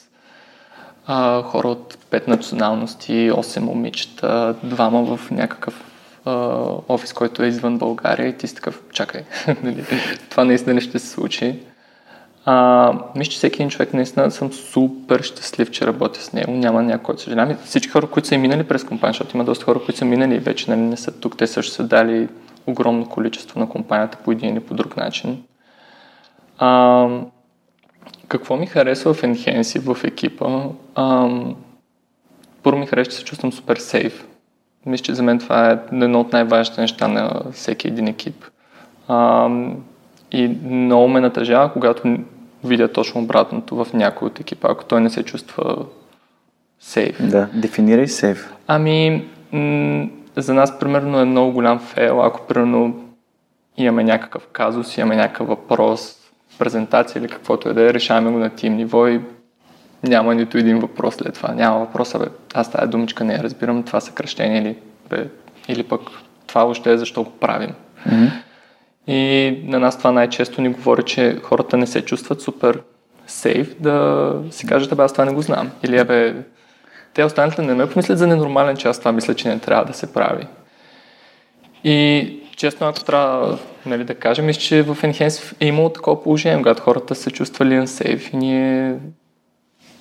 а, 1.06 1.44
хора 1.44 1.68
от 1.68 1.98
5 2.12 2.28
националности, 2.28 3.32
8 3.32 3.60
момичета, 3.60 4.56
двама 4.64 5.18
в 5.18 5.32
някакъв 5.32 5.87
офис, 6.90 7.14
който 7.14 7.44
е 7.44 7.48
извън 7.48 7.78
България 7.78 8.28
и 8.28 8.38
ти 8.38 8.48
си 8.48 8.56
такъв, 8.56 8.82
чакай, 8.94 9.22
нали, 9.64 9.86
това 10.30 10.44
наистина 10.44 10.74
не 10.74 10.82
ще 10.82 11.00
се 11.00 11.08
случи. 11.08 11.60
А, 12.50 12.94
мисля, 13.16 13.32
че 13.32 13.38
всеки 13.38 13.56
един 13.56 13.70
човек 13.70 13.94
наистина 13.94 14.32
съм 14.32 14.54
супер 14.54 15.22
щастлив, 15.22 15.72
че 15.72 15.88
работя 15.88 16.22
с 16.22 16.34
него. 16.34 16.52
Няма 16.52 16.84
някой, 16.84 17.04
който 17.04 17.22
съжалявам. 17.22 17.58
Всички 17.66 17.90
хора, 17.90 18.08
които 18.08 18.28
са 18.28 18.38
минали 18.38 18.64
през 18.64 18.84
компания, 18.84 19.14
защото 19.14 19.38
има 19.38 19.44
доста 19.44 19.66
хора, 19.66 19.80
които 19.80 19.98
са 19.98 20.06
минали 20.06 20.36
и 20.36 20.40
вече 20.40 20.72
нали, 20.72 20.82
не 20.82 20.98
са 20.98 21.20
тук, 21.20 21.38
те 21.38 21.48
също 21.48 21.74
са 21.74 21.84
дали 21.84 22.28
огромно 22.68 23.10
количество 23.10 23.60
на 23.60 23.70
компанията 23.70 24.18
по 24.18 24.32
един 24.32 24.54
или 24.54 24.60
по 24.60 24.74
друг 24.74 24.98
начин. 24.98 25.44
А, 26.58 27.08
какво 28.28 28.56
ми 28.56 28.66
харесва 28.66 29.14
в 29.14 29.22
Enhance, 29.22 29.96
в 29.96 30.04
екипа? 30.04 30.64
А, 30.96 31.30
първо 32.64 32.80
ми 32.80 32.86
харесва, 32.86 33.12
че 33.12 33.18
се 33.18 33.24
чувствам 33.24 33.52
супер 33.52 33.78
сейф. 33.78 34.28
Мисля, 34.86 35.04
че 35.04 35.14
за 35.14 35.24
мен 35.24 35.40
това 35.40 35.72
е 35.72 35.80
едно 35.92 36.20
от 36.20 36.34
най-важните 36.34 36.82
неща 36.82 37.08
на 37.08 37.42
всеки 37.52 37.88
един 37.88 38.08
екип. 38.08 38.46
А, 39.08 39.50
и 40.32 40.58
много 40.64 41.08
ме 41.08 41.20
натъжава, 41.20 41.74
когато 41.74 42.18
видя 42.64 42.88
точно 42.88 43.22
обратното 43.22 43.76
в 43.76 43.94
някой 43.94 44.26
от 44.26 44.40
екипа, 44.40 44.68
ако 44.72 44.86
той 44.86 45.02
не 45.02 45.10
се 45.10 45.24
чувства 45.24 45.86
сейф. 46.80 47.30
Да, 47.30 47.48
дефинирай 47.54 48.08
сейф. 48.08 48.54
Ами, 48.68 49.26
м- 49.52 50.08
за 50.36 50.54
нас, 50.54 50.80
примерно, 50.80 51.20
е 51.20 51.26
много 51.26 51.52
голям 51.52 51.80
фейл, 51.80 52.24
ако, 52.24 52.48
примерно, 52.48 53.06
имаме 53.78 54.04
някакъв 54.04 54.48
казус, 54.48 54.98
имаме 54.98 55.16
някакъв 55.16 55.48
въпрос, 55.48 56.16
презентация 56.60 57.20
или 57.20 57.28
каквото 57.28 57.70
е 57.70 57.74
да 57.74 57.90
е, 57.90 57.94
решаваме 57.94 58.32
го 58.32 58.38
на 58.38 58.50
тим 58.50 58.76
ниво 58.76 59.08
и 59.08 59.22
няма 60.04 60.36
нито 60.36 60.58
един 60.58 60.80
въпрос 60.80 61.16
след 61.16 61.34
това. 61.34 61.54
Няма 61.54 61.80
въпроса, 61.80 62.20
бе, 62.20 62.26
аз 62.54 62.72
тази 62.72 62.92
думичка 62.92 63.24
не 63.24 63.34
я 63.34 63.44
разбирам, 63.44 63.84
това 63.84 64.02
съкръщение 64.02 64.62
или, 64.62 64.76
бе, 65.10 65.28
или 65.68 65.84
пък 65.84 66.02
това 66.48 66.66
още 66.66 66.92
е 66.92 66.98
защо 66.98 67.24
го 67.24 67.32
правим. 67.32 67.72
Mm-hmm. 68.10 68.32
И 69.08 69.52
на 69.64 69.80
нас 69.80 69.98
това 69.98 70.12
най-често 70.12 70.62
ни 70.62 70.70
говори, 70.70 71.04
че 71.04 71.40
хората 71.44 71.78
не 71.78 71.88
се 71.88 72.02
чувстват 72.02 72.42
супер 72.42 72.82
сейф 73.28 73.76
да 73.80 74.36
си 74.52 74.68
кажат, 74.68 74.98
бе, 74.98 75.04
аз 75.04 75.12
това 75.12 75.26
не 75.26 75.34
го 75.34 75.42
знам. 75.42 75.72
Или, 75.84 76.04
бе, 76.04 76.36
те 77.14 77.24
останалите 77.24 77.62
не 77.62 77.74
ме 77.74 77.90
помислят 77.90 78.18
за 78.18 78.28
ненормален 78.28 78.78
час, 78.78 79.00
това 79.00 79.12
мисля, 79.12 79.36
че 79.36 79.50
не 79.50 79.60
трябва 79.60 79.86
да 79.86 79.94
се 79.94 80.14
прави. 80.14 80.48
И 81.84 82.30
честно, 82.56 82.88
ако 82.88 83.04
трябва 83.04 83.58
нали, 83.86 84.04
да 84.04 84.16
кажем, 84.16 84.46
мисля, 84.46 84.62
че 84.62 84.84
в 84.84 84.98
Enhance 85.02 85.56
е 85.60 85.66
имало 85.66 85.90
такова 85.90 86.24
положение, 86.24 86.58
когато 86.58 86.84
хората 86.84 87.16
се 87.16 87.32
чувствали 87.32 87.74
unsafe 87.74 88.34
и 88.34 88.38
ние 88.38 88.96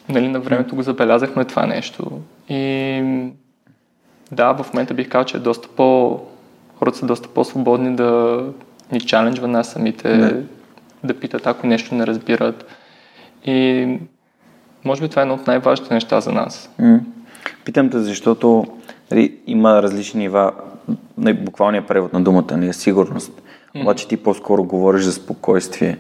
нали, 0.09 0.29
на 0.29 0.41
времето 0.41 0.77
го 0.77 0.83
забелязахме 0.83 1.45
това 1.45 1.67
нещо. 1.67 2.21
И 2.49 3.03
да, 4.33 4.53
в 4.53 4.73
момента 4.75 4.95
бих 4.95 5.09
казал, 5.09 5.25
че 5.25 5.37
е 5.37 5.41
доста 5.41 5.69
по... 5.69 6.21
хората 6.79 6.99
са 6.99 7.07
доста 7.07 7.29
по-свободни 7.29 7.97
да 7.97 8.43
ни 8.93 9.01
чаленджва 9.01 9.49
нас 9.49 9.73
самите, 9.73 10.17
не. 10.17 10.43
да 11.05 11.21
питат, 11.21 11.47
ако 11.47 11.67
нещо 11.67 11.95
не 11.95 12.07
разбират. 12.07 12.67
И 13.45 13.87
може 14.85 15.03
би 15.03 15.09
това 15.09 15.23
е 15.23 15.25
едно 15.25 15.35
от 15.35 15.47
най-важните 15.47 15.95
неща 15.95 16.21
за 16.21 16.33
нас. 16.33 16.71
М- 16.79 17.01
Питам 17.65 17.91
те, 17.91 17.99
защото 17.99 18.67
нали, 19.11 19.39
има 19.47 19.83
различни 19.83 20.21
нива, 20.21 20.53
буквалния 21.19 21.87
превод 21.87 22.13
на 22.13 22.21
думата, 22.21 22.57
нали, 22.57 22.73
сигурност. 22.73 23.33
Mm-hmm. 23.33 23.83
Обаче 23.83 24.09
ти 24.09 24.17
по-скоро 24.17 24.65
говориш 24.65 25.03
за 25.03 25.13
спокойствие, 25.13 25.99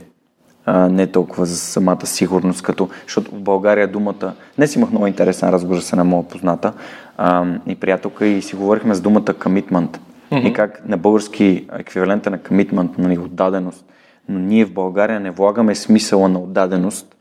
а 0.66 0.88
не 0.88 1.06
толкова 1.06 1.46
за 1.46 1.56
самата 1.56 2.06
сигурност, 2.06 2.62
като, 2.62 2.88
защото 3.04 3.30
в 3.30 3.40
България 3.40 3.88
думата... 3.88 4.34
Днес 4.56 4.76
имах 4.76 4.90
много 4.90 5.06
интересен 5.06 5.50
разговор 5.50 5.80
с 5.80 5.92
една 5.92 6.04
моя 6.04 6.22
позната 6.22 6.72
а, 7.18 7.46
и 7.66 7.74
приятелка 7.74 8.26
и 8.26 8.42
си 8.42 8.56
говорихме 8.56 8.94
с 8.94 9.00
думата 9.00 9.20
commitment. 9.20 9.98
Mm-hmm. 10.32 10.48
И 10.48 10.52
как 10.52 10.88
на 10.88 10.96
български 10.96 11.66
еквивалента 11.78 12.30
на 12.30 12.38
commitment, 12.38 12.98
нали, 12.98 13.18
отдаденост. 13.18 13.84
Но 14.28 14.38
ние 14.38 14.64
в 14.64 14.72
България 14.72 15.20
не 15.20 15.30
влагаме 15.30 15.74
смисъла 15.74 16.28
на 16.28 16.38
отдаденост 16.38 17.16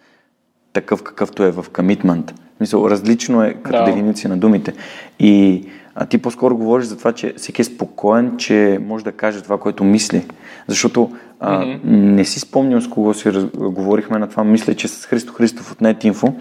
такъв 0.73 1.03
какъвто 1.03 1.43
е 1.43 1.51
в 1.51 1.63
commitment. 1.63 2.31
Мисъл, 2.59 2.89
различно 2.89 3.43
е 3.43 3.53
като 3.53 3.77
да. 3.77 3.83
дефиниция 3.83 4.29
на 4.29 4.37
думите. 4.37 4.73
И 5.19 5.65
а 5.95 6.05
ти 6.05 6.17
по-скоро 6.17 6.57
говориш 6.57 6.85
за 6.85 6.97
това, 6.97 7.11
че 7.11 7.33
всеки 7.37 7.61
е 7.61 7.65
спокоен, 7.65 8.37
че 8.37 8.79
може 8.81 9.03
да 9.03 9.11
каже 9.11 9.41
това, 9.41 9.57
което 9.57 9.83
мисли. 9.83 10.25
Защото 10.67 11.11
а, 11.39 11.59
mm-hmm. 11.59 11.79
не 11.85 12.25
си 12.25 12.39
спомням 12.39 12.81
с 12.81 12.89
кого 12.89 13.13
си 13.13 13.33
раз... 13.33 13.45
говорихме 13.55 14.19
на 14.19 14.29
това. 14.29 14.43
Мисля, 14.43 14.75
че 14.75 14.87
с 14.87 15.05
Христо 15.05 15.33
Христов 15.33 15.71
от 15.71 15.79
NetInfo. 15.79 16.33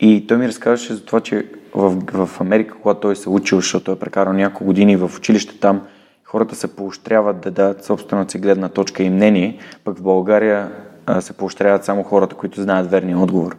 И 0.00 0.26
той 0.26 0.36
ми 0.36 0.48
разказваше 0.48 0.94
за 0.94 1.04
това, 1.04 1.20
че 1.20 1.46
в, 1.74 2.26
в 2.26 2.40
Америка, 2.40 2.74
когато 2.82 3.00
той 3.00 3.16
се 3.16 3.30
учил, 3.30 3.58
защото 3.58 3.84
той 3.84 3.94
е 3.94 3.98
прекарал 3.98 4.32
няколко 4.32 4.64
години 4.64 4.96
в 4.96 5.10
училище 5.16 5.60
там, 5.60 5.80
хората 6.24 6.54
се 6.54 6.76
поощряват 6.76 7.40
да 7.40 7.50
дадат 7.50 7.84
собствената 7.84 8.32
си 8.32 8.38
гледна 8.38 8.68
точка 8.68 9.02
и 9.02 9.10
мнение, 9.10 9.58
пък 9.84 9.98
в 9.98 10.02
България 10.02 10.72
а, 11.06 11.20
се 11.20 11.32
поощряват 11.32 11.84
само 11.84 12.02
хората, 12.02 12.36
които 12.36 12.62
знаят 12.62 12.90
верния 12.90 13.18
отговор. 13.18 13.56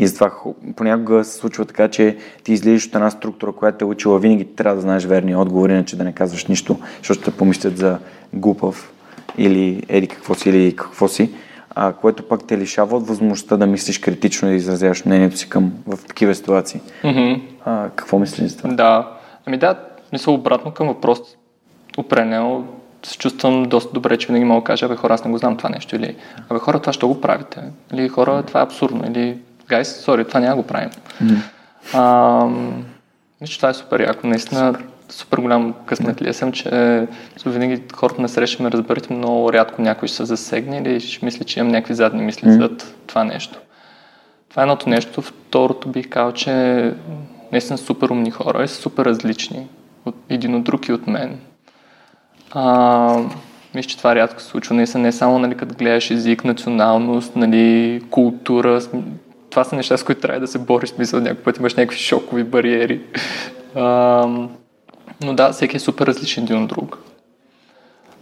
И 0.00 0.06
затова 0.06 0.30
понякога 0.76 1.24
се 1.24 1.38
случва 1.38 1.64
така, 1.64 1.88
че 1.88 2.16
ти 2.44 2.52
излизаш 2.52 2.86
от 2.86 2.94
една 2.94 3.10
структура, 3.10 3.52
която 3.52 3.78
те 3.78 3.84
е 3.84 3.88
учила, 3.88 4.18
винаги 4.18 4.44
трябва 4.44 4.74
да 4.74 4.82
знаеш 4.82 5.04
верния 5.04 5.38
отговор, 5.38 5.70
иначе 5.70 5.96
да 5.96 6.04
не 6.04 6.12
казваш 6.12 6.46
нищо, 6.46 6.78
защото 6.98 7.20
ще 7.20 7.30
помислят 7.30 7.76
за 7.76 7.98
глупав 8.32 8.92
или 9.38 9.82
еди 9.88 10.06
какво 10.06 10.34
си 10.34 10.50
или 10.50 10.76
какво 10.76 11.08
си, 11.08 11.30
а, 11.74 11.92
което 11.92 12.28
пък 12.28 12.46
те 12.46 12.58
лишава 12.58 12.96
от 12.96 13.08
възможността 13.08 13.56
да 13.56 13.66
мислиш 13.66 13.98
критично 13.98 14.48
и 14.48 14.50
да 14.50 14.56
изразяваш 14.56 15.04
мнението 15.04 15.36
си 15.36 15.48
към 15.48 15.72
в 15.86 15.98
такива 16.08 16.34
ситуации. 16.34 16.80
Mm-hmm. 17.04 17.40
А, 17.64 17.88
какво 17.96 18.18
мислиш 18.18 18.50
за 18.50 18.56
това? 18.56 18.74
Да, 18.74 19.08
ами 19.46 19.58
да, 19.58 19.78
мисля 20.12 20.32
обратно 20.32 20.70
към 20.70 20.86
въпрос. 20.86 21.20
Опренел 21.98 22.64
се 23.02 23.18
чувствам 23.18 23.62
доста 23.62 23.92
добре, 23.92 24.16
че 24.16 24.26
винаги 24.26 24.44
мога 24.44 24.60
да 24.60 24.64
кажа, 24.64 24.86
абе 24.86 24.96
хора, 24.96 25.14
аз 25.14 25.24
не 25.24 25.30
го 25.30 25.38
знам 25.38 25.56
това 25.56 25.70
нещо. 25.70 25.96
Или, 25.96 26.16
абе 26.48 26.58
хора, 26.58 26.80
това 26.80 26.92
ще 26.92 27.06
го 27.06 27.20
правите? 27.20 27.60
Или 27.92 28.08
хора, 28.08 28.42
това 28.42 28.60
е 28.60 28.62
абсурдно. 28.62 29.06
Или 29.06 29.38
гайс, 29.70 30.00
сори, 30.00 30.24
това 30.24 30.40
няма 30.40 30.56
го 30.56 30.62
правим. 30.62 30.90
Mm. 31.22 31.36
А, 31.94 32.44
мисля, 33.40 33.52
че 33.52 33.56
това 33.56 33.68
е 33.68 33.74
супер 33.74 34.00
яко. 34.00 34.26
Наистина, 34.26 34.74
супер 35.08 35.38
голям 35.38 35.74
късмет 35.86 36.22
ли 36.22 36.34
съм, 36.34 36.52
че 36.52 37.06
винаги 37.46 37.82
хората 37.94 38.22
не 38.22 38.28
срещаме, 38.28 38.70
разберете, 38.70 39.12
много 39.12 39.52
рядко 39.52 39.82
някой 39.82 40.08
ще 40.08 40.16
се 40.16 40.24
засегне 40.24 40.78
или 40.78 41.00
ще 41.00 41.24
мисли, 41.24 41.44
че 41.44 41.60
имам 41.60 41.72
някакви 41.72 41.94
задни 41.94 42.22
мисли 42.22 42.48
mm. 42.48 42.60
зад 42.60 42.94
това 43.06 43.24
нещо. 43.24 43.58
Това 44.48 44.62
е 44.62 44.64
едното 44.64 44.88
нещо. 44.88 45.22
Второто 45.22 45.88
бих 45.88 46.08
казал, 46.08 46.32
че 46.32 46.52
наистина 47.52 47.78
супер 47.78 48.08
умни 48.08 48.30
хора 48.30 48.64
и 48.64 48.68
са 48.68 48.74
супер 48.74 49.04
различни 49.04 49.66
от 50.04 50.14
един 50.28 50.54
от 50.54 50.64
друг 50.64 50.88
и 50.88 50.92
от 50.92 51.06
мен. 51.06 51.38
А, 52.50 53.22
мисля, 53.74 53.88
че 53.88 53.98
това 53.98 54.14
рядко 54.14 54.40
се 54.40 54.46
случва. 54.46 54.74
Наистина 54.74 55.02
не 55.02 55.12
само 55.12 55.38
нали, 55.38 55.56
като 55.56 55.74
гледаш 55.74 56.10
език, 56.10 56.44
националност, 56.44 57.36
нали, 57.36 58.02
култура, 58.10 58.80
това 59.50 59.64
са 59.64 59.76
неща, 59.76 59.96
с 59.96 60.04
които 60.04 60.20
трябва 60.20 60.40
да 60.40 60.46
се 60.46 60.58
бориш, 60.58 60.90
смисъл, 60.90 61.20
някой 61.20 61.42
път 61.42 61.58
имаш 61.58 61.74
някакви 61.74 61.98
шокови 61.98 62.44
бариери. 62.44 63.00
А, 63.74 63.84
но 65.22 65.34
да, 65.34 65.52
всеки 65.52 65.76
е 65.76 65.80
супер 65.80 66.06
различен 66.06 66.44
един 66.44 66.62
от 66.62 66.68
друг. 66.68 66.98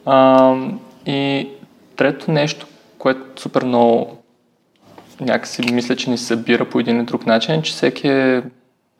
А, 0.06 0.54
и 1.06 1.48
трето 1.96 2.30
нещо, 2.30 2.66
което 2.98 3.42
супер 3.42 3.64
много 3.64 4.22
някакси 5.20 5.72
мисля, 5.72 5.96
че 5.96 6.10
ни 6.10 6.18
събира 6.18 6.64
по 6.64 6.80
един 6.80 6.96
или 6.96 7.04
друг 7.04 7.26
начин, 7.26 7.54
е, 7.54 7.62
че 7.62 7.72
всеки 7.72 8.08
е 8.08 8.42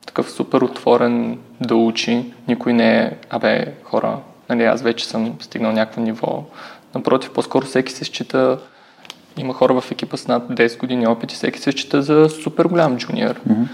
такъв 0.06 0.30
супер 0.30 0.60
отворен 0.60 1.38
да 1.60 1.74
учи. 1.76 2.32
Никой 2.48 2.72
не 2.72 2.98
е, 2.98 3.12
абе, 3.30 3.74
хора, 3.84 4.18
нали, 4.48 4.64
аз 4.64 4.82
вече 4.82 5.06
съм 5.06 5.36
стигнал 5.40 5.72
някакво 5.72 6.00
ниво. 6.00 6.44
Напротив, 6.94 7.32
по-скоро 7.32 7.66
всеки 7.66 7.92
се 7.92 8.04
счита 8.04 8.58
има 9.40 9.54
хора 9.54 9.80
в 9.80 9.90
екипа 9.90 10.16
с 10.16 10.28
над 10.28 10.48
10 10.48 10.78
години 10.78 11.06
опит 11.06 11.32
и 11.32 11.34
всеки 11.34 11.58
се 11.58 11.72
счита 11.72 12.02
за 12.02 12.28
супер 12.28 12.64
голям 12.64 12.96
джуниор. 12.96 13.40
Mm-hmm. 13.48 13.66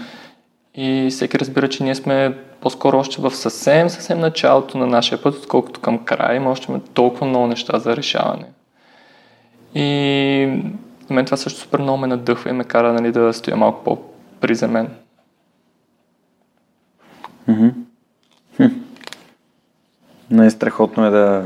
И 0.75 1.07
всеки 1.09 1.39
разбира, 1.39 1.69
че 1.69 1.83
ние 1.83 1.95
сме 1.95 2.37
по-скоро 2.61 2.97
още 2.97 3.21
в 3.21 3.35
съвсем, 3.35 3.89
съвсем 3.89 4.19
началото 4.19 4.77
на 4.77 4.87
нашия 4.87 5.21
път, 5.21 5.35
отколкото 5.35 5.79
към 5.79 6.05
края 6.05 6.35
има 6.35 6.51
още 6.51 6.79
толкова 6.93 7.27
много 7.27 7.47
неща 7.47 7.79
за 7.79 7.95
решаване. 7.97 8.45
И 9.75 9.85
на 11.09 11.15
мен 11.15 11.25
това 11.25 11.37
също 11.37 11.59
супер 11.59 11.79
много 11.79 11.97
ме 11.97 12.07
надъхва 12.07 12.49
и 12.49 12.53
ме 12.53 12.63
кара 12.63 12.93
нали, 12.93 13.11
да 13.11 13.33
стоя 13.33 13.57
малко 13.57 13.83
по-приземен. 13.83 14.89
Mm-hmm. 17.49 17.73
Хм. 18.57 18.63
Най-страхотно 20.31 21.05
е 21.05 21.09
да, 21.09 21.45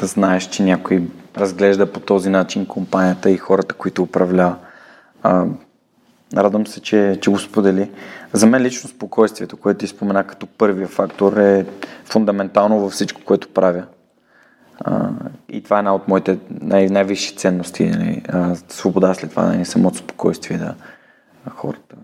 да 0.00 0.06
знаеш, 0.06 0.44
че 0.48 0.62
някой 0.62 1.02
разглежда 1.38 1.92
по 1.92 2.00
този 2.00 2.30
начин 2.30 2.66
компанията 2.66 3.30
и 3.30 3.36
хората, 3.36 3.74
които 3.74 4.02
управлява. 4.02 4.56
Радвам 6.36 6.66
се, 6.66 6.80
че, 6.80 7.18
че 7.20 7.30
го 7.30 7.38
сподели. 7.38 7.90
За 8.32 8.46
мен 8.46 8.62
лично 8.62 8.90
спокойствието, 8.90 9.56
което 9.56 9.78
ти 9.78 9.86
спомена 9.86 10.24
като 10.24 10.46
първия 10.46 10.88
фактор 10.88 11.36
е 11.36 11.66
фундаментално 12.04 12.80
във 12.80 12.92
всичко, 12.92 13.20
което 13.24 13.48
правя. 13.48 13.84
А, 14.80 15.08
и 15.48 15.62
това 15.62 15.76
е 15.76 15.78
една 15.78 15.94
от 15.94 16.08
моите 16.08 16.38
най- 16.60 16.88
най-висши 16.88 17.36
ценности. 17.36 17.84
Нали? 17.84 18.22
А, 18.28 18.54
свобода 18.68 19.14
след 19.14 19.30
това, 19.30 19.42
нали? 19.42 19.64
самото 19.64 19.96
спокойствие 19.96 20.58
да 20.58 20.74
хората, 21.50 21.96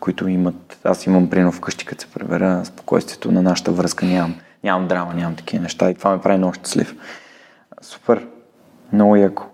които 0.00 0.28
имат... 0.28 0.78
Аз 0.84 1.06
имам 1.06 1.30
прино 1.30 1.52
вкъщи, 1.52 1.86
като 1.86 2.00
се 2.00 2.10
пребера, 2.10 2.64
спокойствието 2.64 3.32
на 3.32 3.42
нашата 3.42 3.72
връзка 3.72 4.06
нямам. 4.06 4.34
Нямам 4.64 4.88
драма, 4.88 5.14
нямам 5.14 5.36
такива 5.36 5.62
неща 5.62 5.90
и 5.90 5.94
това 5.94 6.10
ме 6.10 6.22
прави 6.22 6.38
много 6.38 6.54
щастлив. 6.54 6.94
Супер. 7.88 8.26
Много 8.92 9.16
яко. 9.16 9.46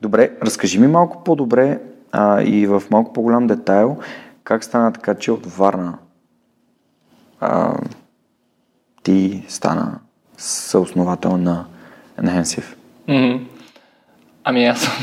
Добре, 0.00 0.30
разкажи 0.42 0.78
ми 0.78 0.86
малко 0.86 1.24
по-добре 1.24 1.80
а, 2.12 2.42
и 2.42 2.66
в 2.66 2.82
малко 2.90 3.12
по-голям 3.12 3.46
детайл 3.46 3.96
как 4.44 4.64
стана 4.64 4.92
така, 4.92 5.14
че 5.14 5.32
от 5.32 5.46
Варна 5.46 5.98
а, 7.40 7.74
ти 9.02 9.44
стана 9.48 9.98
съосновател 10.36 11.36
на 11.36 11.66
Enhensive? 12.20 12.74
Mm-hmm. 13.08 13.46
Ами 14.44 14.66
аз 14.66 14.80
съм, 14.80 14.94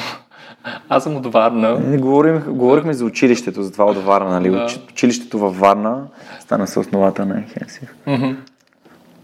аз 0.89 1.03
съм 1.03 1.15
от 1.15 1.33
Варна. 1.33 1.79
Не, 1.79 1.97
говорим, 1.97 2.43
говорихме 2.47 2.93
за 2.93 3.05
училището, 3.05 3.63
за 3.63 3.71
това 3.71 3.85
от 3.85 3.97
Варна, 3.97 4.29
нали? 4.29 4.49
Да. 4.49 4.67
Училището 4.91 5.39
във 5.39 5.59
Варна 5.59 6.07
стана 6.39 6.67
съосновател 6.67 7.25
на 7.25 7.35
Enhensive. 7.35 7.89
Mm-hmm. 8.07 8.35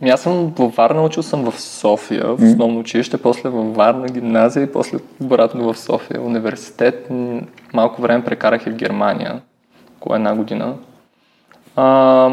Ами 0.01 0.09
аз 0.09 0.21
съм 0.21 0.53
във 0.57 0.75
Варна, 0.75 1.03
учил 1.03 1.23
съм 1.23 1.51
в 1.51 1.61
София, 1.61 2.27
в 2.27 2.43
основно 2.43 2.79
училище, 2.79 3.17
после 3.17 3.49
във 3.49 3.75
Варна 3.75 4.07
гимназия 4.07 4.63
и 4.63 4.71
после 4.71 4.97
обратно 5.21 5.73
в 5.73 5.79
София 5.79 6.21
университет. 6.21 7.07
Малко 7.73 8.01
време 8.01 8.23
прекарах 8.23 8.67
и 8.67 8.69
в 8.69 8.75
Германия, 8.75 9.41
около 9.97 10.15
една 10.15 10.35
година. 10.35 10.75
А, 11.75 12.29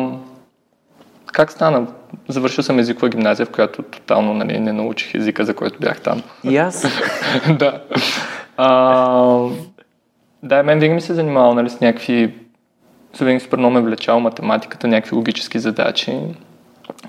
как 1.27 1.53
стана? 1.53 1.87
Завършил 2.29 2.65
съм 2.65 2.79
езикова 2.79 3.09
гимназия, 3.09 3.47
в 3.47 3.51
която 3.51 3.83
тотално 3.83 4.35
нали, 4.35 4.59
не 4.59 4.73
научих 4.73 5.15
езика, 5.15 5.45
за 5.45 5.55
който 5.55 5.79
бях 5.81 6.01
там. 6.01 6.23
И 6.45 6.57
аз. 6.57 6.87
да. 7.59 7.83
А, 8.57 9.49
да, 10.43 10.63
мен 10.63 10.79
винаги 10.79 10.95
ми 10.95 11.01
се 11.01 11.15
занимавал 11.15 11.55
нали, 11.55 11.71
с 11.71 11.81
някакви... 11.81 12.35
Винаги 13.21 13.41
супер 13.41 13.59
много 13.59 13.75
ме 13.75 13.81
влечало 13.81 14.21
математиката, 14.21 14.89
някакви 14.89 15.17
логически 15.17 15.59
задачи. 15.59 16.21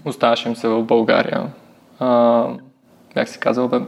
Оставаше 0.05 0.49
ми 0.49 0.55
се 0.55 0.67
в 0.67 0.83
България. 0.83 1.43
А, 1.99 2.43
бях 3.15 3.29
си 3.29 3.39
казал, 3.39 3.67
бе, 3.67 3.79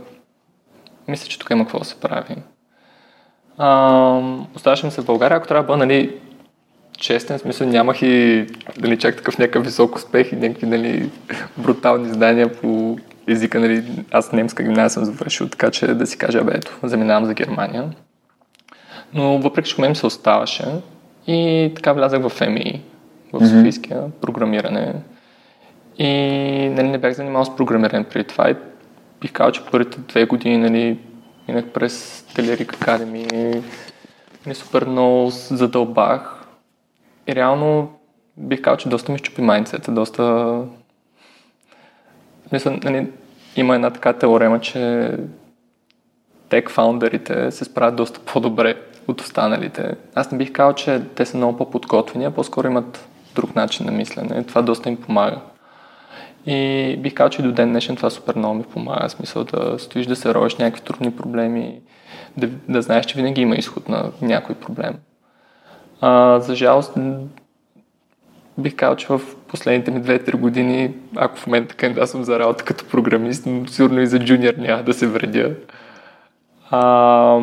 мисля, 1.08 1.28
че 1.28 1.40
тук 1.40 1.50
има 1.50 1.64
какво 1.64 1.80
да 1.80 1.86
се 1.86 2.00
прави. 2.00 2.36
А, 3.58 4.20
оставаше 4.56 4.86
ми 4.86 4.92
се 4.92 5.02
в 5.02 5.06
България, 5.06 5.38
ако 5.38 5.48
трябва 5.48 5.64
да 5.64 5.68
бъда, 5.68 5.86
нали, 5.86 6.20
честен, 6.98 7.38
в 7.38 7.42
смисъл 7.42 7.68
нямах 7.68 8.02
и 8.02 8.48
нали, 8.82 9.00
чак 9.00 9.16
такъв 9.16 9.38
някакъв 9.38 9.66
висок 9.66 9.96
успех 9.96 10.32
и 10.32 10.36
някакви 10.36 10.68
нали, 10.68 11.10
брутални 11.58 12.14
знания 12.14 12.54
по 12.62 12.98
езика. 13.28 13.60
Нали. 13.60 13.84
Аз 14.12 14.32
немска 14.32 14.64
гимназия 14.64 14.90
съм 14.90 15.06
завършил, 15.06 15.50
така 15.50 15.72
че 15.72 15.88
да 15.88 16.08
си 16.08 16.18
кажа, 16.18 16.44
бе, 16.44 16.52
ето, 16.56 16.78
заминавам 16.84 17.26
за 17.26 17.34
Германия. 17.34 17.90
Но 19.14 19.40
въпреки, 19.40 19.70
че 19.70 19.82
мен 19.82 19.96
се 19.96 20.06
оставаше 20.06 20.66
и 21.28 21.72
така 21.76 21.94
влязах 21.94 22.28
в 22.28 22.48
МИ, 22.48 22.82
в 23.34 23.48
Софийския, 23.48 24.04
програмиране. 24.22 24.94
И 26.04 26.70
нали, 26.70 26.88
не 26.88 26.98
бях 26.98 27.14
занимавал 27.14 27.46
с 27.46 27.56
програмиране 27.56 28.04
преди 28.04 28.28
това 28.28 28.50
и 28.50 28.56
бих 29.22 29.32
казал, 29.32 29.52
че 29.52 29.66
първите 29.72 30.00
две 30.00 30.26
години 30.26 30.58
нали, 30.58 31.00
минах 31.48 31.66
през 31.66 32.26
Телерик 32.36 32.74
Academy, 32.74 33.64
ми 34.46 34.56
супер 34.56 34.86
много 34.86 35.30
задълбах. 35.30 36.46
И 37.28 37.36
реално 37.36 37.94
бих 38.38 38.62
казал, 38.62 38.78
че 38.78 38.90
доста 38.90 39.12
ми 39.12 39.18
щупи 39.18 39.42
майндсета, 39.42 39.92
доста... 39.92 40.56
Смисъл, 42.50 42.78
нали, 42.84 43.12
има 43.56 43.76
една 43.76 43.90
така 43.90 44.14
теорема, 44.14 44.60
че 44.60 45.12
тек 46.50 46.70
фаундерите 46.70 47.52
се 47.52 47.66
справят 47.66 47.96
доста 47.96 48.20
по-добре 48.20 48.76
от 49.08 49.22
останалите. 49.22 49.96
Аз 50.16 50.32
не 50.32 50.38
бих 50.38 50.52
казал, 50.52 50.74
че 50.74 51.02
те 51.16 51.26
са 51.26 51.38
много 51.38 51.58
по-подготвени, 51.58 52.26
а 52.26 52.32
по-скоро 52.32 52.68
имат 52.68 53.08
друг 53.36 53.56
начин 53.56 53.86
на 53.86 53.92
мислене. 53.92 54.44
Това 54.44 54.62
доста 54.62 54.90
им 54.90 54.98
помага. 54.98 55.42
И 56.46 56.98
бих 57.00 57.14
казал, 57.14 57.30
че 57.30 57.42
до 57.42 57.52
ден 57.52 57.70
днешен 57.70 57.96
това 57.96 58.10
супер 58.10 58.36
много 58.36 58.56
ми 58.56 58.64
помага. 58.64 59.10
Смисъл 59.10 59.44
да 59.44 59.80
стоиш 59.80 60.06
да 60.06 60.16
се 60.16 60.34
роеш 60.34 60.56
някакви 60.56 60.82
трудни 60.82 61.16
проблеми, 61.16 61.82
да, 62.38 62.48
да 62.70 62.82
знаеш, 62.82 63.06
че 63.06 63.16
винаги 63.16 63.42
има 63.42 63.56
изход 63.56 63.90
на 63.90 64.12
някой 64.22 64.56
проблем. 64.56 64.94
А, 66.02 66.40
за 66.40 66.56
жалост, 66.56 66.94
бих 68.58 68.76
казал, 68.76 68.96
че 68.96 69.08
в 69.08 69.22
последните 69.48 69.92
ми 69.92 70.04
2-3 70.04 70.36
години, 70.36 70.94
ако 71.16 71.38
в 71.38 71.48
момента 71.48 71.76
кандидатствам 71.76 72.24
за 72.24 72.40
работа 72.40 72.64
като 72.64 72.86
програмист, 72.86 73.48
сигурно 73.68 74.02
и 74.02 74.08
за 74.08 74.20
джуниор 74.20 74.54
няма 74.54 74.84
да 74.84 74.94
се 74.94 75.08
вредя. 75.08 75.56
А, 76.70 77.40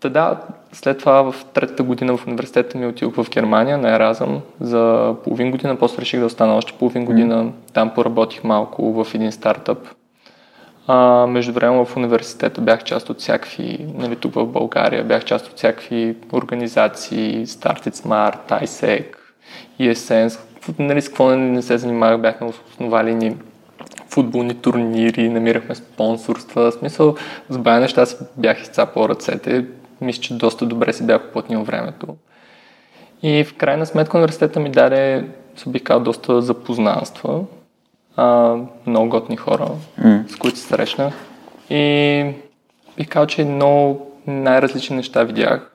Та 0.00 0.08
да, 0.08 0.40
след 0.72 0.98
това 0.98 1.32
в 1.32 1.44
третата 1.54 1.82
година 1.82 2.16
в 2.16 2.26
университета 2.26 2.78
ми 2.78 2.86
отидох 2.86 3.14
в 3.14 3.30
Германия 3.30 3.78
на 3.78 3.94
Еразъм 3.94 4.40
за 4.60 5.14
половин 5.24 5.50
година, 5.50 5.76
после 5.76 6.00
реших 6.00 6.20
да 6.20 6.26
остана 6.26 6.56
още 6.56 6.72
половин 6.72 7.04
година. 7.04 7.52
Там 7.72 7.90
поработих 7.94 8.44
малко 8.44 9.04
в 9.04 9.14
един 9.14 9.32
стартъп. 9.32 9.78
А, 10.86 11.26
между 11.26 11.52
време 11.52 11.84
в 11.84 11.96
университета 11.96 12.60
бях 12.60 12.84
част 12.84 13.10
от 13.10 13.20
всякакви, 13.20 13.86
нали, 13.94 14.16
тук 14.16 14.34
в 14.34 14.46
България, 14.46 15.04
бях 15.04 15.24
част 15.24 15.46
от 15.46 15.56
всякакви 15.56 16.16
организации, 16.32 17.46
Started 17.46 17.94
Smart, 17.94 18.64
ISEC, 18.64 19.04
ESN, 19.80 20.38
нали, 20.78 21.02
с 21.02 21.08
какво 21.08 21.28
не, 21.28 21.36
не 21.36 21.62
се 21.62 21.78
занимавах, 21.78 22.20
бяхме 22.20 22.46
основали 22.46 23.14
ни 23.14 23.36
футболни 24.08 24.54
турнири, 24.54 25.28
намирахме 25.28 25.74
спонсорства. 25.74 26.70
В 26.70 26.74
смисъл, 26.74 27.14
с 27.48 27.58
бая 27.58 27.80
неща 27.80 28.06
си 28.06 28.16
бях 28.36 28.62
изцапал 28.62 29.08
ръцете. 29.08 29.66
Мисля, 30.00 30.22
че 30.22 30.34
доста 30.34 30.66
добре 30.66 30.92
си 30.92 31.06
бях 31.06 31.24
оплътнил 31.28 31.62
времето. 31.62 32.06
И 33.22 33.44
в 33.44 33.54
крайна 33.56 33.86
сметка 33.86 34.16
университета 34.16 34.60
ми 34.60 34.70
даде, 34.70 35.28
се 35.56 35.68
бих 35.68 35.82
казал, 35.82 36.02
доста 36.02 36.42
запознанства. 36.42 37.40
А, 38.16 38.56
много 38.86 39.08
готни 39.08 39.36
хора, 39.36 39.68
М. 39.98 40.24
с 40.28 40.36
които 40.36 40.58
се 40.58 40.66
срещнах. 40.66 41.14
И 41.70 42.24
бих 42.96 43.08
казал, 43.08 43.26
че 43.26 43.44
много 43.44 44.10
най-различни 44.26 44.96
неща 44.96 45.24
видях. 45.24 45.70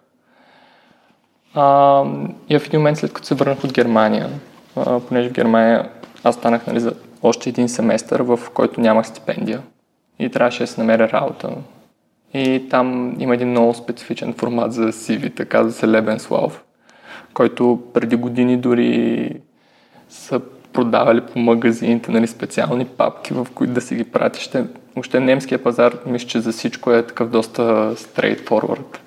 А, 1.54 2.04
и 2.50 2.60
в 2.60 2.66
един 2.66 2.80
момент, 2.80 2.98
след 2.98 3.14
като 3.14 3.28
се 3.28 3.36
върнах 3.36 3.64
от 3.64 3.74
Германия, 3.74 4.30
а, 4.76 5.00
понеже 5.00 5.30
в 5.30 5.34
Германия 5.34 5.90
аз 6.24 6.36
станах 6.36 6.68
нали, 6.68 6.80
за 6.80 6.94
още 7.24 7.50
един 7.50 7.70
семестър, 7.70 8.22
в 8.22 8.40
който 8.54 8.82
нямах 8.82 9.08
стипендия 9.08 9.62
и 10.20 10.30
трябваше 10.30 10.64
да 10.64 10.68
се 10.68 10.82
намеря 10.82 11.10
работа. 11.10 11.50
И 12.36 12.70
там 12.70 13.16
има 13.20 13.34
един 13.34 13.50
много 13.50 13.74
специфичен 13.74 14.34
формат 14.34 14.74
за 14.74 14.92
CV, 14.92 15.46
казва 15.46 15.72
се 15.72 15.86
Lebenslauf, 15.88 16.52
който 17.34 17.84
преди 17.94 18.16
години 18.16 18.58
дори 18.58 19.30
са 20.10 20.42
продавали 20.74 21.22
по 21.22 21.40
магазините 21.40 22.12
нали, 22.12 22.28
специални 22.28 22.86
папки, 22.86 23.34
в 23.34 23.48
които 23.56 23.74
да 23.74 23.82
си 23.82 23.96
ги 23.96 24.04
пратиш. 24.04 24.50
Въобще 24.96 25.20
немския 25.20 25.64
пазар, 25.64 25.98
мисля, 26.06 26.28
че 26.28 26.40
за 26.40 26.52
всичко 26.52 26.92
е 26.92 27.08
такъв 27.08 27.30
доста 27.30 27.62
straightforward. 27.96 28.98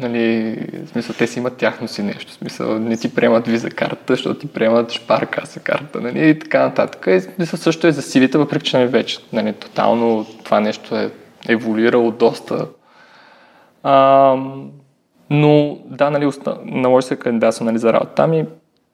Нали, 0.00 0.56
в 0.86 0.88
смисъл, 0.88 1.14
те 1.18 1.26
си 1.26 1.38
имат 1.38 1.56
тяхно 1.56 1.88
си 1.88 2.02
нещо. 2.02 2.32
В 2.32 2.34
смисъл, 2.34 2.78
не 2.78 2.96
ти 2.96 3.14
приемат 3.14 3.46
виза 3.46 3.70
карта, 3.70 4.04
защото 4.08 4.40
ти 4.40 4.46
приемат 4.46 4.92
шпаркаса 4.92 5.60
карта, 5.60 6.00
нали, 6.00 6.28
и 6.28 6.38
така 6.38 6.62
нататък. 6.62 7.06
И 7.08 7.20
смисъл, 7.20 7.58
също 7.58 7.86
е 7.86 7.92
за 7.92 8.02
сивите, 8.02 8.38
въпреки 8.38 8.70
че 8.70 8.78
нали, 8.78 8.88
вече 8.88 9.18
нали, 9.32 9.52
тотално 9.52 10.26
това 10.44 10.60
нещо 10.60 10.96
е 10.96 11.10
еволюирало 11.48 12.10
доста. 12.10 12.66
А, 13.82 14.36
но 15.30 15.78
да, 15.84 16.10
нали, 16.10 16.26
уста- 16.26 16.58
наложи 16.64 17.06
се 17.06 17.16
кандидатствам 17.16 17.66
нали, 17.66 17.78
за 17.78 17.92
работа 17.92 18.14
там 18.14 18.32
и 18.32 18.44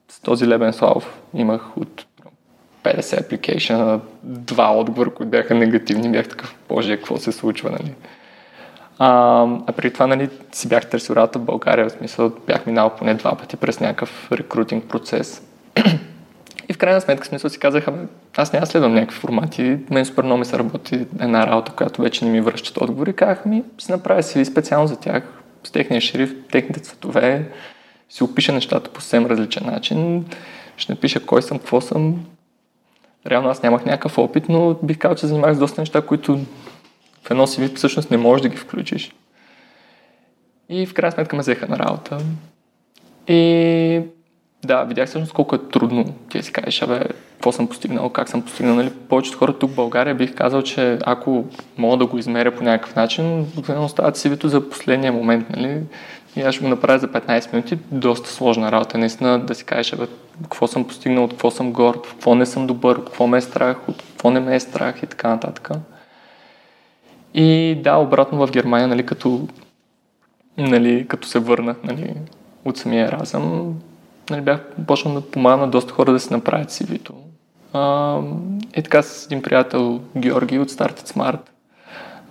с 0.09 0.19
този 0.19 0.47
Лебен 0.47 0.73
Слав 0.73 1.21
имах 1.33 1.77
от 1.77 2.05
50 2.83 3.21
апликейшена, 3.21 3.99
два 4.23 4.77
отговора, 4.77 5.13
които 5.13 5.29
бяха 5.29 5.55
негативни, 5.55 6.11
бях 6.11 6.29
такъв, 6.29 6.55
боже, 6.69 6.97
какво 6.97 7.17
се 7.17 7.31
случва, 7.31 7.71
нали. 7.71 7.93
А, 8.99 9.41
а 9.67 9.71
преди 9.71 9.93
това, 9.93 10.07
нали, 10.07 10.29
си 10.51 10.69
бях 10.69 10.89
търсил 10.89 11.13
работа 11.13 11.39
в 11.39 11.43
България, 11.43 11.89
в 11.89 11.91
смисъл 11.91 12.31
бях 12.47 12.65
минал 12.65 12.89
поне 12.89 13.13
два 13.13 13.35
пъти 13.35 13.57
през 13.57 13.79
някакъв 13.79 14.31
рекрутинг 14.31 14.85
процес. 14.85 15.41
И 16.69 16.73
в 16.73 16.77
крайна 16.77 17.01
сметка, 17.01 17.27
смисъл 17.27 17.49
си 17.49 17.59
казах, 17.59 17.87
«Абе, 17.87 17.97
аз 18.37 18.53
няма 18.53 18.65
следвам 18.65 18.93
някакви 18.93 19.19
формати. 19.19 19.77
Мен 19.89 20.05
супер 20.05 20.23
много 20.23 20.39
ми 20.39 20.45
се 20.45 20.57
работи 20.57 21.05
една 21.19 21.47
работа, 21.47 21.71
която 21.71 22.01
вече 22.01 22.25
не 22.25 22.31
ми 22.31 22.41
връщат 22.41 22.77
отговори. 22.77 23.13
Казах 23.13 23.45
ми, 23.45 23.63
си 23.79 23.91
направя 23.91 24.23
CV 24.23 24.43
специално 24.43 24.87
за 24.87 24.99
тях, 24.99 25.23
с 25.63 25.71
техния 25.71 26.01
шрифт, 26.01 26.35
техните 26.51 26.79
цветове, 26.79 27.49
си 28.09 28.23
опиша 28.23 28.53
нещата 28.53 28.89
по 28.89 29.01
съвсем 29.01 29.25
различен 29.25 29.65
начин, 29.65 30.25
ще 30.77 30.91
напиша 30.91 31.25
кой 31.25 31.41
съм, 31.41 31.59
какво 31.59 31.81
съм. 31.81 32.25
Реално 33.27 33.49
аз 33.49 33.63
нямах 33.63 33.85
някакъв 33.85 34.17
опит, 34.17 34.49
но 34.49 34.77
бих 34.83 34.97
казал, 34.97 35.15
че 35.15 35.27
занимавах 35.27 35.55
с 35.55 35.59
доста 35.59 35.81
неща, 35.81 36.01
които 36.01 36.39
в 37.23 37.31
едно 37.31 37.47
CV 37.47 37.75
всъщност 37.75 38.11
не 38.11 38.17
можеш 38.17 38.41
да 38.41 38.49
ги 38.49 38.57
включиш. 38.57 39.11
И 40.69 40.85
в 40.85 40.93
крайна 40.93 41.11
сметка 41.11 41.35
ме 41.35 41.41
взеха 41.41 41.67
на 41.67 41.79
работа. 41.79 42.17
И 43.27 44.01
да, 44.65 44.83
видях 44.83 45.09
всъщност 45.09 45.33
колко 45.33 45.55
е 45.55 45.69
трудно 45.71 46.13
ти 46.29 46.43
си 46.43 46.53
кажеш, 46.53 46.81
абе, 46.81 46.99
какво 47.33 47.51
съм 47.51 47.67
постигнал, 47.67 48.09
как 48.09 48.29
съм 48.29 48.41
постигнал. 48.41 48.75
Нали? 48.75 48.91
Повечето 49.09 49.37
хора 49.37 49.53
тук 49.53 49.71
в 49.71 49.75
България 49.75 50.15
бих 50.15 50.35
казал, 50.35 50.61
че 50.61 50.99
ако 51.05 51.45
мога 51.77 51.97
да 51.97 52.05
го 52.05 52.17
измеря 52.17 52.55
по 52.55 52.63
някакъв 52.63 52.95
начин, 52.95 53.39
обикновено 53.39 53.85
остават 53.85 54.17
сивито 54.17 54.49
за 54.49 54.69
последния 54.69 55.13
момент. 55.13 55.49
Нали? 55.49 55.81
И 56.35 56.41
аз 56.41 56.55
ще 56.55 56.63
го 56.63 56.69
направя 56.69 56.99
за 56.99 57.07
15 57.07 57.53
минути. 57.53 57.77
Доста 57.91 58.29
сложна 58.29 58.71
работа. 58.71 58.97
Наистина 58.97 59.39
да 59.39 59.55
си 59.55 59.63
кажеш, 59.63 59.93
абе, 59.93 60.07
какво 60.43 60.67
съм 60.67 60.87
постигнал, 60.87 61.23
от 61.23 61.31
какво 61.31 61.51
съм 61.51 61.71
горд, 61.73 62.05
в 62.05 62.11
какво 62.11 62.35
не 62.35 62.45
съм 62.45 62.67
добър, 62.67 62.95
от 62.95 63.05
какво 63.05 63.27
ме 63.27 63.37
е 63.37 63.41
страх, 63.41 63.89
от 63.89 63.97
какво 63.97 64.31
не 64.31 64.39
ме 64.39 64.55
е 64.55 64.59
страх 64.59 65.03
и 65.03 65.07
така 65.07 65.29
нататък. 65.29 65.69
И 67.33 67.77
да, 67.83 67.95
обратно 67.95 68.47
в 68.47 68.51
Германия, 68.51 68.87
нали, 68.87 69.05
като, 69.05 69.47
нали, 70.57 71.05
като 71.07 71.27
се 71.27 71.39
върна 71.39 71.75
нали, 71.83 72.13
от 72.65 72.77
самия 72.77 73.11
разъм, 73.11 73.75
нали, 74.31 74.41
бях 74.41 74.61
почнал 74.87 75.13
да 75.13 75.21
помагам 75.21 75.59
на 75.59 75.67
доста 75.67 75.93
хора 75.93 76.11
да 76.11 76.19
си 76.19 76.33
направят 76.33 76.69
CV-то. 76.69 77.13
и 78.77 78.83
така 78.83 79.01
с 79.01 79.25
един 79.25 79.41
приятел 79.41 79.99
Георги 80.17 80.59
от 80.59 80.71
Started 80.71 81.07
Smart 81.07 81.39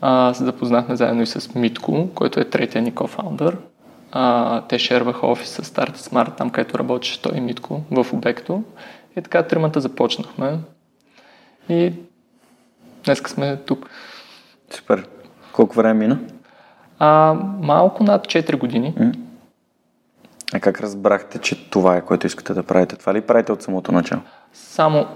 а, 0.01 0.35
се 0.35 0.45
запознахме 0.45 0.97
заедно 0.97 1.23
и 1.23 1.27
с 1.27 1.55
Митко, 1.55 2.09
който 2.15 2.41
е 2.41 2.45
третия 2.45 2.83
ни 2.83 2.95
кофаундър. 2.95 3.57
А, 4.13 4.61
те 4.61 4.79
шерваха 4.79 5.27
офис 5.27 5.49
с 5.49 5.63
Started 5.63 5.97
Smart, 5.97 6.37
там 6.37 6.51
където 6.51 6.79
работеше 6.79 7.23
той 7.23 7.37
и 7.37 7.41
Митко, 7.41 7.83
в 7.91 8.07
обекто. 8.13 8.63
И 9.17 9.23
така 9.23 9.43
тримата 9.43 9.81
започнахме. 9.81 10.59
И 11.69 11.93
днес 13.05 13.19
сме 13.19 13.57
тук. 13.57 13.91
Супер. 14.71 15.07
Колко 15.53 15.77
време 15.77 15.95
мина? 15.95 16.19
А, 16.99 17.35
малко 17.63 18.05
над 18.05 18.27
4 18.27 18.59
години. 18.59 18.95
М? 18.99 19.13
А 20.55 20.61
как 20.61 20.81
разбрахте, 20.81 21.39
че 21.39 21.71
това 21.71 21.97
е, 21.97 22.05
което 22.05 22.27
искате 22.27 22.55
да 22.55 22.63
правите? 22.63 22.97
Това 22.97 23.15
ли 23.15 23.21
правите 23.21 23.53
от 23.53 23.63
самото 23.63 23.93
начало? 23.93 24.21
Само, 24.53 25.07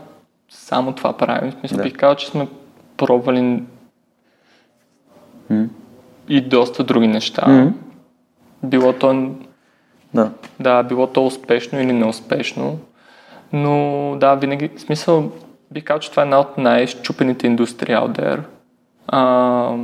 само 0.49 0.93
това 0.93 1.17
правим. 1.17 1.53
Смисъл, 1.53 1.77
Да. 1.77 1.83
бих 1.83 1.97
казал, 1.97 2.15
че 2.15 2.27
сме 2.27 2.49
пробвали 2.97 3.63
М? 5.51 5.67
и 6.29 6.41
доста 6.41 6.85
други 6.85 7.07
неща. 7.07 7.49
М? 7.49 7.73
Било 8.63 8.93
то, 8.93 9.31
Да. 10.15 10.31
да, 10.61 10.83
било 10.83 11.07
то 11.07 11.27
успешно 11.27 11.81
или 11.81 11.93
неуспешно. 11.93 12.79
Но 13.53 14.17
да, 14.21 14.35
винаги, 14.35 14.71
смисъл, 14.77 15.33
бих 15.71 15.85
казал, 15.85 16.01
че 16.01 16.11
това 16.11 16.23
е 16.23 16.25
една 16.25 16.41
от 16.41 16.59
най-щупените 16.59 17.47
индустрии 17.47 17.95
out 17.95 18.19
there. 18.19 18.41
А, 19.07 19.77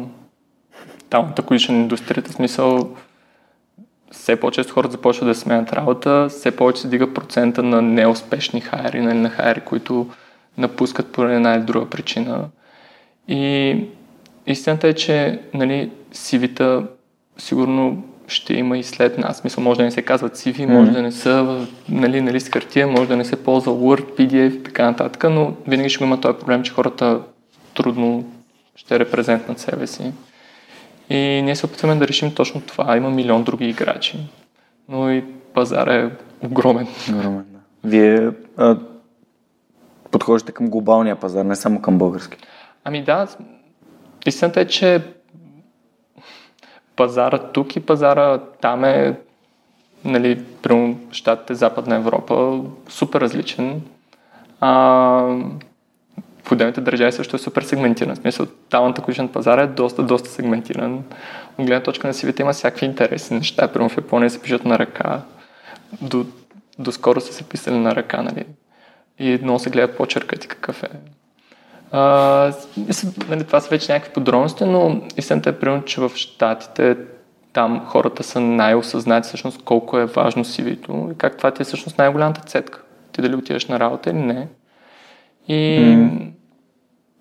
там, 1.10 1.32
индустрията, 1.68 2.30
в 2.30 2.34
смисъл, 2.34 2.96
все 4.20 4.36
по-често 4.36 4.72
хората 4.72 4.92
започват 4.92 5.28
да 5.28 5.34
сменят 5.34 5.72
работа, 5.72 6.26
все 6.28 6.50
повече 6.50 6.80
се 6.80 6.88
дига 6.88 7.14
процента 7.14 7.62
на 7.62 7.82
неуспешни 7.82 8.60
хайри, 8.60 9.00
нали, 9.00 9.18
на 9.18 9.30
хайри, 9.30 9.60
които 9.60 10.06
напускат 10.58 11.12
по 11.12 11.24
една 11.24 11.54
или 11.54 11.62
друга 11.62 11.90
причина. 11.90 12.44
И 13.28 13.76
истината 14.46 14.88
е, 14.88 14.94
че 14.94 15.40
нали, 15.54 15.90
CV-та 16.14 16.82
сигурно 17.38 18.02
ще 18.28 18.54
има 18.54 18.78
и 18.78 18.82
след 18.82 19.18
нас. 19.18 19.44
Мисля, 19.44 19.62
може 19.62 19.78
да 19.78 19.84
не 19.84 19.90
се 19.90 20.02
казват 20.02 20.36
CV, 20.36 20.66
може 20.66 20.90
да 20.90 21.02
не 21.02 21.12
са 21.12 21.66
нали, 21.88 22.20
нали, 22.20 22.40
с 22.40 22.48
хартия, 22.48 22.86
може 22.86 23.08
да 23.08 23.16
не 23.16 23.24
се 23.24 23.44
ползва 23.44 23.72
Word, 23.72 24.04
PDF 24.18 24.56
и 24.56 24.62
така 24.62 24.84
нататък, 24.84 25.24
но 25.30 25.54
винаги 25.66 25.88
ще 25.88 26.04
има 26.04 26.20
този 26.20 26.38
проблем, 26.38 26.62
че 26.62 26.72
хората 26.72 27.20
трудно 27.74 28.24
ще 28.76 28.98
репрезентнат 28.98 29.58
себе 29.58 29.86
си. 29.86 30.12
И 31.10 31.42
ние 31.42 31.56
се 31.56 31.66
опитваме 31.66 31.94
да 31.94 32.08
решим 32.08 32.34
точно 32.34 32.60
това. 32.60 32.96
Има 32.96 33.10
милион 33.10 33.44
други 33.44 33.68
играчи, 33.68 34.18
но 34.88 35.10
и 35.10 35.24
пазар 35.54 35.86
е 35.86 36.10
огромен. 36.44 36.86
Огромен, 37.10 37.46
да. 37.50 37.58
Вие 37.88 38.30
а, 38.56 38.76
подхождате 40.10 40.52
към 40.52 40.70
глобалния 40.70 41.16
пазар, 41.16 41.44
не 41.44 41.56
само 41.56 41.82
към 41.82 41.98
български. 41.98 42.36
Ами 42.84 43.04
да, 43.04 43.28
истината 44.26 44.60
е, 44.60 44.66
че 44.66 45.02
пазара 46.96 47.38
тук 47.38 47.76
и 47.76 47.80
пазара 47.80 48.38
там 48.38 48.84
е, 48.84 49.18
нали, 50.04 50.44
прямо 50.62 50.98
щатите, 51.12 51.54
Западна 51.54 51.96
Европа, 51.96 52.60
супер 52.88 53.20
различен. 53.20 53.82
А, 54.60 55.36
в 56.50 56.52
отделните 56.52 56.80
държави 56.80 57.12
също 57.12 57.36
е 57.36 57.38
супер 57.38 57.62
сегментиран. 57.62 58.14
В 58.14 58.18
смисъл, 58.18 58.46
talent 58.46 58.98
acquisition 58.98 59.28
пазар 59.28 59.58
е 59.58 59.66
доста, 59.66 60.02
доста 60.02 60.28
сегментиран. 60.28 60.94
От 61.58 61.66
гледна 61.66 61.82
точка 61.82 62.06
на 62.06 62.14
CV 62.14 62.40
има 62.40 62.52
всякакви 62.52 62.86
интересни 62.86 63.36
неща. 63.36 63.68
Примерно 63.68 63.88
в 63.88 63.96
Япония 63.96 64.30
се 64.30 64.42
пишат 64.42 64.64
на 64.64 64.78
ръка. 64.78 65.20
До, 66.02 66.26
скоро 66.90 67.20
са 67.20 67.32
се 67.32 67.44
писали 67.44 67.78
на 67.78 67.96
ръка, 67.96 68.22
нали? 68.22 68.44
И 69.18 69.38
много 69.42 69.58
се 69.58 69.70
гледа 69.70 69.96
почеркът 69.96 70.44
и 70.44 70.48
какъв 70.48 70.82
е. 70.82 70.88
А, 71.92 72.52
нали, 73.28 73.44
това 73.44 73.60
са 73.60 73.68
вече 73.68 73.92
някакви 73.92 74.12
подробности, 74.12 74.64
но 74.64 75.00
истината 75.16 75.50
е 75.50 75.58
примерно, 75.58 75.84
че 75.84 76.00
в 76.00 76.12
Штатите 76.14 76.96
там 77.52 77.86
хората 77.86 78.22
са 78.22 78.40
най-осъзнати 78.40 79.28
всъщност 79.28 79.62
колко 79.62 79.98
е 79.98 80.06
важно 80.06 80.44
CV-то 80.44 81.08
и 81.12 81.18
как 81.18 81.36
това 81.36 81.50
ти 81.50 81.62
е 81.62 81.64
всъщност 81.64 81.98
най-голямата 81.98 82.40
цетка. 82.40 82.82
Ти 83.12 83.22
дали 83.22 83.34
отидеш 83.34 83.66
на 83.66 83.80
работа 83.80 84.10
или 84.10 84.18
не. 84.18 84.48
И 85.48 85.54
mm. 85.54 86.30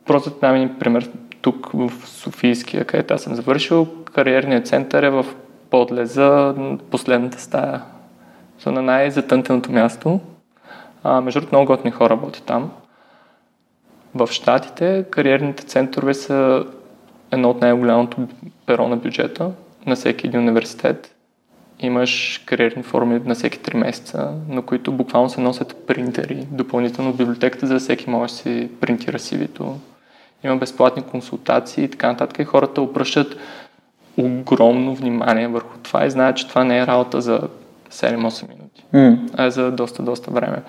Просто 0.10 0.32
дам 0.42 0.56
един 0.56 0.80
пример. 0.80 1.10
Тук 1.42 1.70
в 1.74 1.92
Софийския, 2.06 2.86
където 2.86 3.14
аз 3.14 3.22
съм 3.22 3.36
завършил, 3.36 3.88
кариерният 4.14 4.68
център 4.68 5.04
е 5.04 5.10
в 5.10 5.26
подлеза 5.70 6.56
последната 6.92 7.42
стая. 7.42 7.82
Са 8.60 8.72
на 8.72 8.82
най-затънтеното 8.82 9.72
място. 9.72 10.20
А, 11.04 11.22
между 11.22 11.40
другото, 11.40 11.56
много 11.56 11.68
готни 11.68 11.92
хора 11.92 12.10
работят 12.10 12.44
там. 12.44 12.72
В 14.16 14.28
Штатите 14.32 15.06
кариерните 15.10 15.64
центрове 15.64 16.14
са 16.14 16.66
едно 17.32 17.50
от 17.50 17.62
най-голямото 17.62 18.28
перо 18.66 18.88
на 18.88 18.98
бюджета 18.98 19.52
на 19.86 19.96
всеки 19.96 20.28
един 20.28 20.40
университет. 20.40 21.16
Имаш 21.80 22.44
кариерни 22.46 22.84
форми 22.84 23.22
на 23.26 23.36
всеки 23.36 23.60
3 23.60 23.78
месеца, 23.78 24.34
на 24.48 24.62
които 24.62 24.92
буквално 24.92 25.30
се 25.30 25.42
носят 25.42 25.88
принтери. 25.88 26.48
Допълнително 26.52 27.14
в 27.14 27.18
библиотеката 27.18 27.68
за 27.68 27.80
всеки 27.80 28.10
може 28.10 28.34
да 28.34 28.38
си 28.38 28.70
принтира 28.82 29.20
CV-то. 29.20 29.76
Има 30.44 30.56
безплатни 30.56 31.04
консултации 31.04 31.84
и 31.84 31.90
така 31.92 32.08
нататък. 32.08 32.40
И 32.40 32.44
хората 32.46 32.82
обръщат 32.82 33.36
огромно 34.18 34.96
внимание 34.96 35.48
върху 35.48 35.78
това 35.84 36.06
и 36.06 36.12
знаят, 36.12 36.38
че 36.38 36.48
това 36.48 36.64
не 36.64 36.80
е 36.80 36.88
работа 36.88 37.22
за 37.22 37.42
7-8 37.92 38.48
минути, 38.50 38.86
Mm. 38.94 39.30
а 39.38 39.44
е 39.46 39.52
за 39.52 39.72
доста, 39.72 40.04
доста 40.04 40.32
време. 40.32 40.64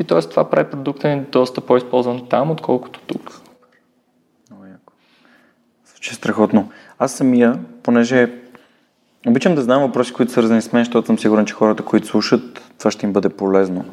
И 0.00 0.04
т.е. 0.04 0.20
това 0.20 0.50
прави 0.50 0.70
продукта 0.70 1.08
ни 1.08 1.20
доста 1.32 1.60
по-използван 1.60 2.26
там, 2.28 2.50
отколкото 2.50 3.00
тук. 3.00 3.40
Много 4.50 4.64
яко. 4.64 4.92
Звучи 5.86 6.14
страхотно. 6.14 6.70
Аз 6.98 7.12
самия, 7.12 7.58
понеже 7.82 8.30
обичам 9.26 9.54
да 9.54 9.62
знам 9.62 9.82
въпроси, 9.82 10.12
които 10.12 10.30
са 10.30 10.34
свързани 10.34 10.62
с 10.62 10.72
мен, 10.72 10.84
защото 10.84 11.06
съм 11.06 11.18
сигурен, 11.18 11.46
че 11.46 11.54
хората, 11.54 11.82
които 11.82 12.06
слушат, 12.06 12.72
това 12.78 12.90
ще 12.90 13.06
им 13.06 13.12
бъде 13.12 13.28
полезно. 13.28 13.84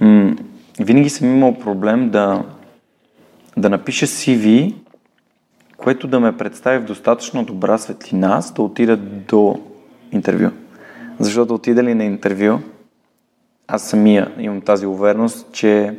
М- 0.00 0.34
винаги 0.80 1.10
съм 1.10 1.36
имал 1.36 1.58
проблем 1.58 2.10
да, 2.10 2.42
да 3.56 3.70
напиша 3.70 4.06
CV, 4.06 4.74
което 5.76 6.08
да 6.08 6.20
ме 6.20 6.36
представи 6.36 6.78
в 6.78 6.84
достатъчно 6.84 7.44
добра 7.44 7.78
светлина, 7.78 8.40
за 8.40 8.54
да 8.54 8.62
отида 8.62 8.96
до 8.96 9.60
интервю. 10.12 10.50
Защото 11.18 11.54
отида 11.54 11.82
ли 11.82 11.94
на 11.94 12.04
интервю, 12.04 12.58
аз 13.68 13.88
самия 13.88 14.32
имам 14.38 14.60
тази 14.60 14.86
увереност, 14.86 15.52
че 15.52 15.98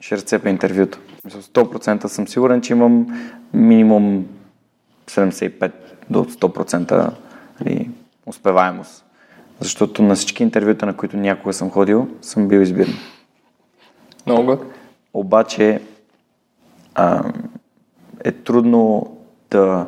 ще 0.00 0.16
разцепя 0.16 0.50
интервюто. 0.50 0.98
Мисля, 1.24 1.42
100% 1.42 2.06
съм 2.06 2.28
сигурен, 2.28 2.60
че 2.60 2.72
имам 2.72 3.06
минимум 3.54 4.26
75 5.06 5.72
до 6.10 6.24
100% 6.24 7.10
нали, 7.60 7.90
успеваемост. 8.26 9.04
Защото 9.60 10.02
на 10.02 10.14
всички 10.14 10.42
интервюта, 10.42 10.86
на 10.86 10.96
които 10.96 11.16
някога 11.16 11.52
съм 11.52 11.70
ходил, 11.70 12.08
съм 12.22 12.48
бил 12.48 12.58
избиран. 12.58 12.94
Много. 14.26 14.58
Обаче 15.14 15.80
а, 16.94 17.32
е 18.24 18.32
трудно 18.32 19.16
да, 19.50 19.86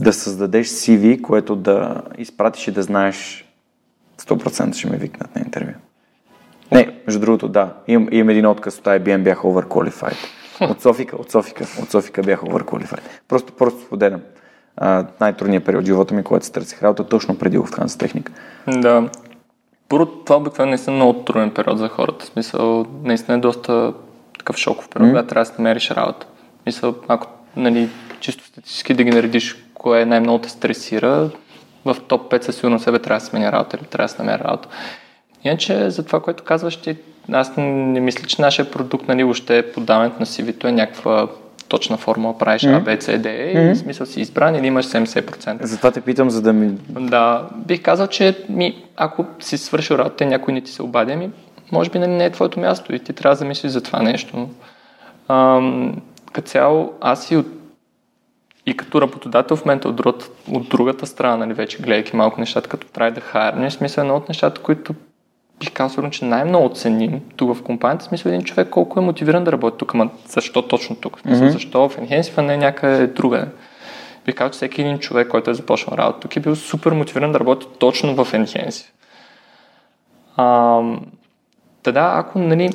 да 0.00 0.12
създадеш 0.12 0.68
CV, 0.68 1.20
което 1.20 1.56
да 1.56 2.02
изпратиш 2.18 2.68
и 2.68 2.72
да 2.72 2.82
знаеш 2.82 3.50
100% 4.20 4.74
ще 4.74 4.90
ме 4.90 4.96
викнат 4.96 5.34
на 5.36 5.42
интервю. 5.42 5.72
Не, 6.72 7.00
между 7.06 7.20
другото, 7.20 7.48
да. 7.48 7.74
Имам, 7.86 8.08
имам 8.12 8.28
един 8.28 8.46
отказ 8.46 8.78
от 8.78 8.84
IBM, 8.84 9.22
бях 9.22 9.38
overqualified. 9.38 10.16
От 10.60 10.82
Софика, 10.82 11.16
от 11.16 11.30
Софика, 11.30 11.66
от 11.82 11.90
Софика 11.90 12.22
бях 12.22 12.40
overqualified. 12.40 13.00
Просто, 13.28 13.52
просто 13.52 13.80
споделям. 13.80 14.20
Най-трудният 15.20 15.64
период 15.64 15.84
в 15.84 15.86
живота 15.86 16.14
ми, 16.14 16.22
когато 16.22 16.46
се 16.46 16.52
търсих 16.52 16.82
работа, 16.82 17.04
точно 17.04 17.38
преди 17.38 17.58
Lufthansa 17.58 17.98
техника. 17.98 18.32
Да. 18.68 19.10
Първо, 19.88 20.06
това 20.06 20.36
обикновено 20.36 20.70
наистина 20.70 20.96
е 20.96 20.96
много 20.96 21.24
труден 21.24 21.50
период 21.50 21.78
за 21.78 21.88
хората. 21.88 22.24
В 22.24 22.28
смисъл, 22.28 22.86
наистина 23.04 23.36
е 23.36 23.40
доста 23.40 23.94
такъв 24.38 24.56
шоков 24.56 24.88
период, 24.88 25.10
когато 25.10 25.28
трябва 25.28 25.42
да 25.42 25.46
си 25.46 25.52
намериш 25.58 25.90
работа. 25.90 26.26
В 26.60 26.62
смисъл, 26.62 26.94
ако 27.08 27.26
нали, 27.56 27.88
чисто 28.20 28.44
статистически 28.44 28.94
да 28.94 29.04
ги 29.04 29.10
наредиш, 29.10 29.56
кое 29.74 30.04
най-много 30.04 30.38
те 30.38 30.48
стресира, 30.48 31.30
в 31.84 31.96
топ 32.08 32.32
5 32.32 32.42
със 32.42 32.56
сигурност 32.56 32.84
себе 32.84 32.98
трябва 32.98 33.20
да 33.20 33.26
сменя 33.26 33.52
работа 33.52 33.76
или 33.76 33.86
трябва 33.86 34.04
да 34.04 34.08
се 34.08 34.22
намеря 34.22 34.44
работа. 34.44 34.68
Иначе 35.44 35.90
за 35.90 36.06
това, 36.06 36.20
което 36.20 36.44
казваш 36.44 36.76
ти, 36.76 36.96
аз 37.32 37.52
не 37.56 38.00
мисля, 38.00 38.26
че 38.26 38.42
нашия 38.42 38.70
продукт, 38.70 39.08
нали, 39.08 39.24
въобще 39.24 39.72
подаването 39.72 40.20
на 40.20 40.26
CV-то 40.26 40.68
е 40.68 40.72
някаква 40.72 41.28
точна 41.68 41.96
формула, 41.96 42.38
правиш 42.38 42.62
mm-hmm. 42.62 42.84
A, 42.84 42.98
B, 42.98 43.00
C, 43.02 43.18
D 43.18 43.26
mm-hmm. 43.26 43.72
и 43.72 43.76
смисъл 43.76 44.06
си 44.06 44.20
избран 44.20 44.54
или 44.54 44.66
имаш 44.66 44.86
70%. 44.86 45.64
Затова 45.64 45.90
те 45.90 46.00
питам, 46.00 46.30
за 46.30 46.42
да 46.42 46.52
ми... 46.52 46.70
Да, 46.88 47.48
бих 47.66 47.82
казал, 47.82 48.06
че 48.06 48.38
ми, 48.48 48.84
ако 48.96 49.24
си 49.40 49.58
свършил 49.58 49.94
работа 49.94 50.24
и 50.24 50.26
някой 50.26 50.54
не 50.54 50.60
ти 50.60 50.70
се 50.70 50.82
обади, 50.82 51.16
ми, 51.16 51.30
може 51.72 51.90
би 51.90 51.98
нали, 51.98 52.10
не 52.10 52.24
е 52.24 52.30
твоето 52.30 52.60
място 52.60 52.94
и 52.94 52.98
ти 52.98 53.12
трябва 53.12 53.34
да 53.34 53.38
замислиш 53.38 53.72
за 53.72 53.80
това 53.80 54.02
нещо. 54.02 54.48
Ам, 55.28 55.96
като 56.32 56.48
цяло, 56.48 56.92
аз 57.00 57.30
и 57.30 57.36
от 57.36 57.46
и 58.66 58.76
като 58.76 59.00
работодател 59.00 59.56
в 59.56 59.64
момента 59.64 59.88
от, 59.88 59.96
другата, 59.96 60.26
от 60.50 60.68
другата 60.68 61.06
страна, 61.06 61.36
нали, 61.36 61.52
вече 61.52 61.78
гледайки 61.78 62.16
малко 62.16 62.40
нещата, 62.40 62.68
като 62.68 62.86
трябва 62.86 63.12
да 63.12 63.20
хайрне, 63.20 63.70
в 63.70 63.72
смисъл 63.72 64.02
едно 64.02 64.16
от 64.16 64.28
нещата, 64.28 64.62
които 64.62 64.94
бих 65.60 65.72
казал, 65.72 66.10
че 66.10 66.24
най-много 66.24 66.74
ценим 66.74 67.20
тук 67.36 67.56
в 67.56 67.62
компанията, 67.62 68.04
смисъл 68.04 68.30
един 68.30 68.44
човек 68.44 68.68
колко 68.70 69.00
е 69.00 69.02
мотивиран 69.02 69.44
да 69.44 69.52
работи 69.52 69.78
тук, 69.78 69.94
ама 69.94 70.10
защо 70.26 70.62
точно 70.62 70.96
тук? 70.96 71.20
Смисъл, 71.20 71.46
mm-hmm. 71.46 71.50
защо 71.50 71.88
в 71.88 71.96
Enhance, 71.96 72.32
а 72.36 72.42
не 72.42 72.56
някъде 72.56 73.06
друга? 73.06 73.48
Бих 74.26 74.34
казал, 74.34 74.50
че 74.50 74.56
всеки 74.56 74.80
един 74.80 74.98
човек, 74.98 75.28
който 75.28 75.50
е 75.50 75.54
започнал 75.54 75.96
работа 75.96 76.20
тук, 76.20 76.36
е 76.36 76.40
бил 76.40 76.56
супер 76.56 76.92
мотивиран 76.92 77.32
да 77.32 77.40
работи 77.40 77.66
точно 77.78 78.24
в 78.24 78.32
Enhance. 78.32 78.86
А, 80.36 80.80
да, 81.84 82.12
ако 82.16 82.38
нали, 82.38 82.70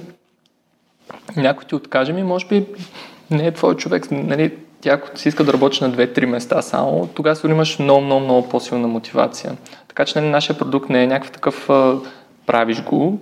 някой 1.36 1.66
ти 1.66 1.76
откаже 1.76 2.14
ми, 2.14 2.24
може 2.24 2.48
би 2.48 2.66
не 3.32 3.48
е 3.48 3.52
твой 3.52 3.76
човек. 3.76 4.12
Нали, 4.12 4.54
ти 4.82 4.90
ако 4.90 5.18
си 5.18 5.30
иска 5.30 5.44
да 5.44 5.54
работиш 5.54 5.80
на 5.80 5.92
2-3 5.92 6.26
места 6.26 6.62
само, 6.62 7.08
тогава 7.08 7.36
си 7.36 7.48
имаш 7.48 7.80
много, 7.80 8.02
много, 8.02 8.26
много 8.26 8.50
по-силна 8.50 8.88
мотивация. 8.88 9.54
Така 9.88 10.06
че 10.06 10.20
нали, 10.20 10.32
нашия 10.32 10.58
продукт 10.58 10.90
не 10.90 11.04
е 11.04 11.08
някакъв 11.08 11.32
такъв 11.32 11.70
правиш 12.46 12.84
го 12.84 13.20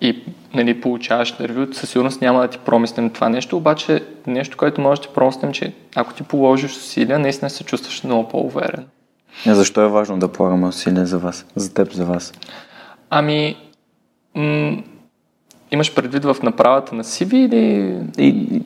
и 0.00 0.22
нали, 0.54 0.80
получаваш 0.80 1.30
интервю, 1.30 1.72
със 1.72 1.90
сигурност 1.90 2.20
няма 2.20 2.40
да 2.40 2.48
ти 2.48 2.58
промислим 2.58 3.10
това 3.10 3.28
нещо, 3.28 3.56
обаче 3.56 4.04
нещо, 4.26 4.56
което 4.56 4.80
може 4.80 5.00
да 5.00 5.06
ти 5.06 5.14
промислим, 5.14 5.52
че 5.52 5.72
ако 5.94 6.14
ти 6.14 6.22
положиш 6.22 6.76
усилия, 6.76 7.18
наистина 7.18 7.50
се 7.50 7.64
чувстваш 7.64 8.04
много 8.04 8.28
по-уверен. 8.28 8.84
А 9.46 9.54
защо 9.54 9.80
е 9.80 9.88
важно 9.88 10.18
да 10.18 10.32
полагаме 10.32 10.66
усилия 10.66 11.06
за 11.06 11.18
вас, 11.18 11.46
за 11.56 11.74
теб, 11.74 11.92
за 11.92 12.04
вас? 12.04 12.32
Ами, 13.10 13.56
м- 14.34 14.82
имаш 15.70 15.94
предвид 15.94 16.24
в 16.24 16.36
направата 16.42 16.94
на 16.94 17.04
CV 17.04 17.34
или... 17.34 17.96
И, 18.18 18.62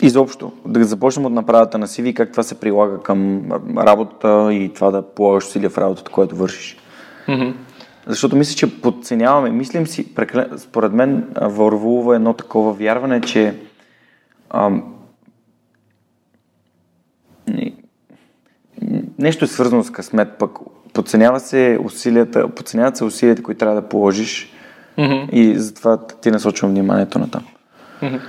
изобщо, 0.00 0.52
да 0.66 0.84
започнем 0.84 1.26
от 1.26 1.32
направата 1.32 1.78
на 1.78 1.86
CV, 1.86 2.14
как 2.14 2.30
това 2.30 2.42
се 2.42 2.60
прилага 2.60 2.98
към 2.98 3.42
работата 3.76 4.48
и 4.52 4.72
това 4.74 4.90
да 4.90 5.02
полагаш 5.02 5.46
усилия 5.46 5.70
в 5.70 5.78
работата, 5.78 6.10
която 6.10 6.36
вършиш. 6.36 6.76
Mm-hmm. 7.28 7.54
Защото 8.06 8.36
мисля, 8.36 8.56
че 8.56 8.80
подценяваме. 8.80 9.50
Мислим 9.50 9.86
си, 9.86 10.14
според 10.56 10.92
мен, 10.92 11.28
вървува 11.40 12.16
едно 12.16 12.32
такова 12.32 12.72
вярване, 12.72 13.20
че 13.20 13.54
ам, 14.50 14.94
нещо 19.18 19.44
е 19.44 19.48
свързано 19.48 19.84
с 19.84 19.90
късмет, 19.90 20.28
пък 20.38 20.50
подценява 20.92 21.40
се 21.40 21.78
усилията, 21.84 22.48
подценяват 22.48 22.96
се 22.96 23.04
усилията, 23.04 23.42
които 23.42 23.58
трябва 23.58 23.80
да 23.80 23.88
положиш 23.88 24.52
mm-hmm. 24.98 25.30
и 25.30 25.58
затова 25.58 26.06
ти 26.06 26.30
насочвам 26.30 26.70
вниманието 26.70 27.18
на 27.18 27.30
там. 27.30 27.44
Mm-hmm. 28.02 28.20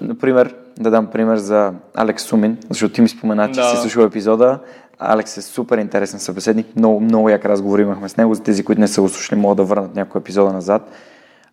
Например, 0.00 0.54
да 0.80 0.90
дам 0.90 1.06
пример 1.06 1.36
за 1.36 1.72
Алекс 1.94 2.22
Сумин, 2.22 2.58
защото 2.70 2.94
ти 2.94 3.00
ми 3.00 3.08
спомена, 3.08 3.46
че 3.52 3.60
да. 3.60 3.66
си 3.66 3.76
слушал 3.76 4.02
епизода. 4.02 4.58
Алекс 4.98 5.36
е 5.36 5.42
супер 5.42 5.78
интересен 5.78 6.20
събеседник, 6.20 6.66
много, 6.76 7.00
много 7.00 7.28
як 7.28 7.44
разговор 7.44 7.78
имахме 7.78 8.08
с 8.08 8.16
него. 8.16 8.34
За 8.34 8.42
тези, 8.42 8.64
които 8.64 8.80
не 8.80 8.88
са 8.88 9.00
го 9.00 9.08
слушали, 9.08 9.40
могат 9.40 9.56
да 9.56 9.64
върнат 9.64 9.96
някой 9.96 10.20
епизода 10.20 10.52
назад. 10.52 10.90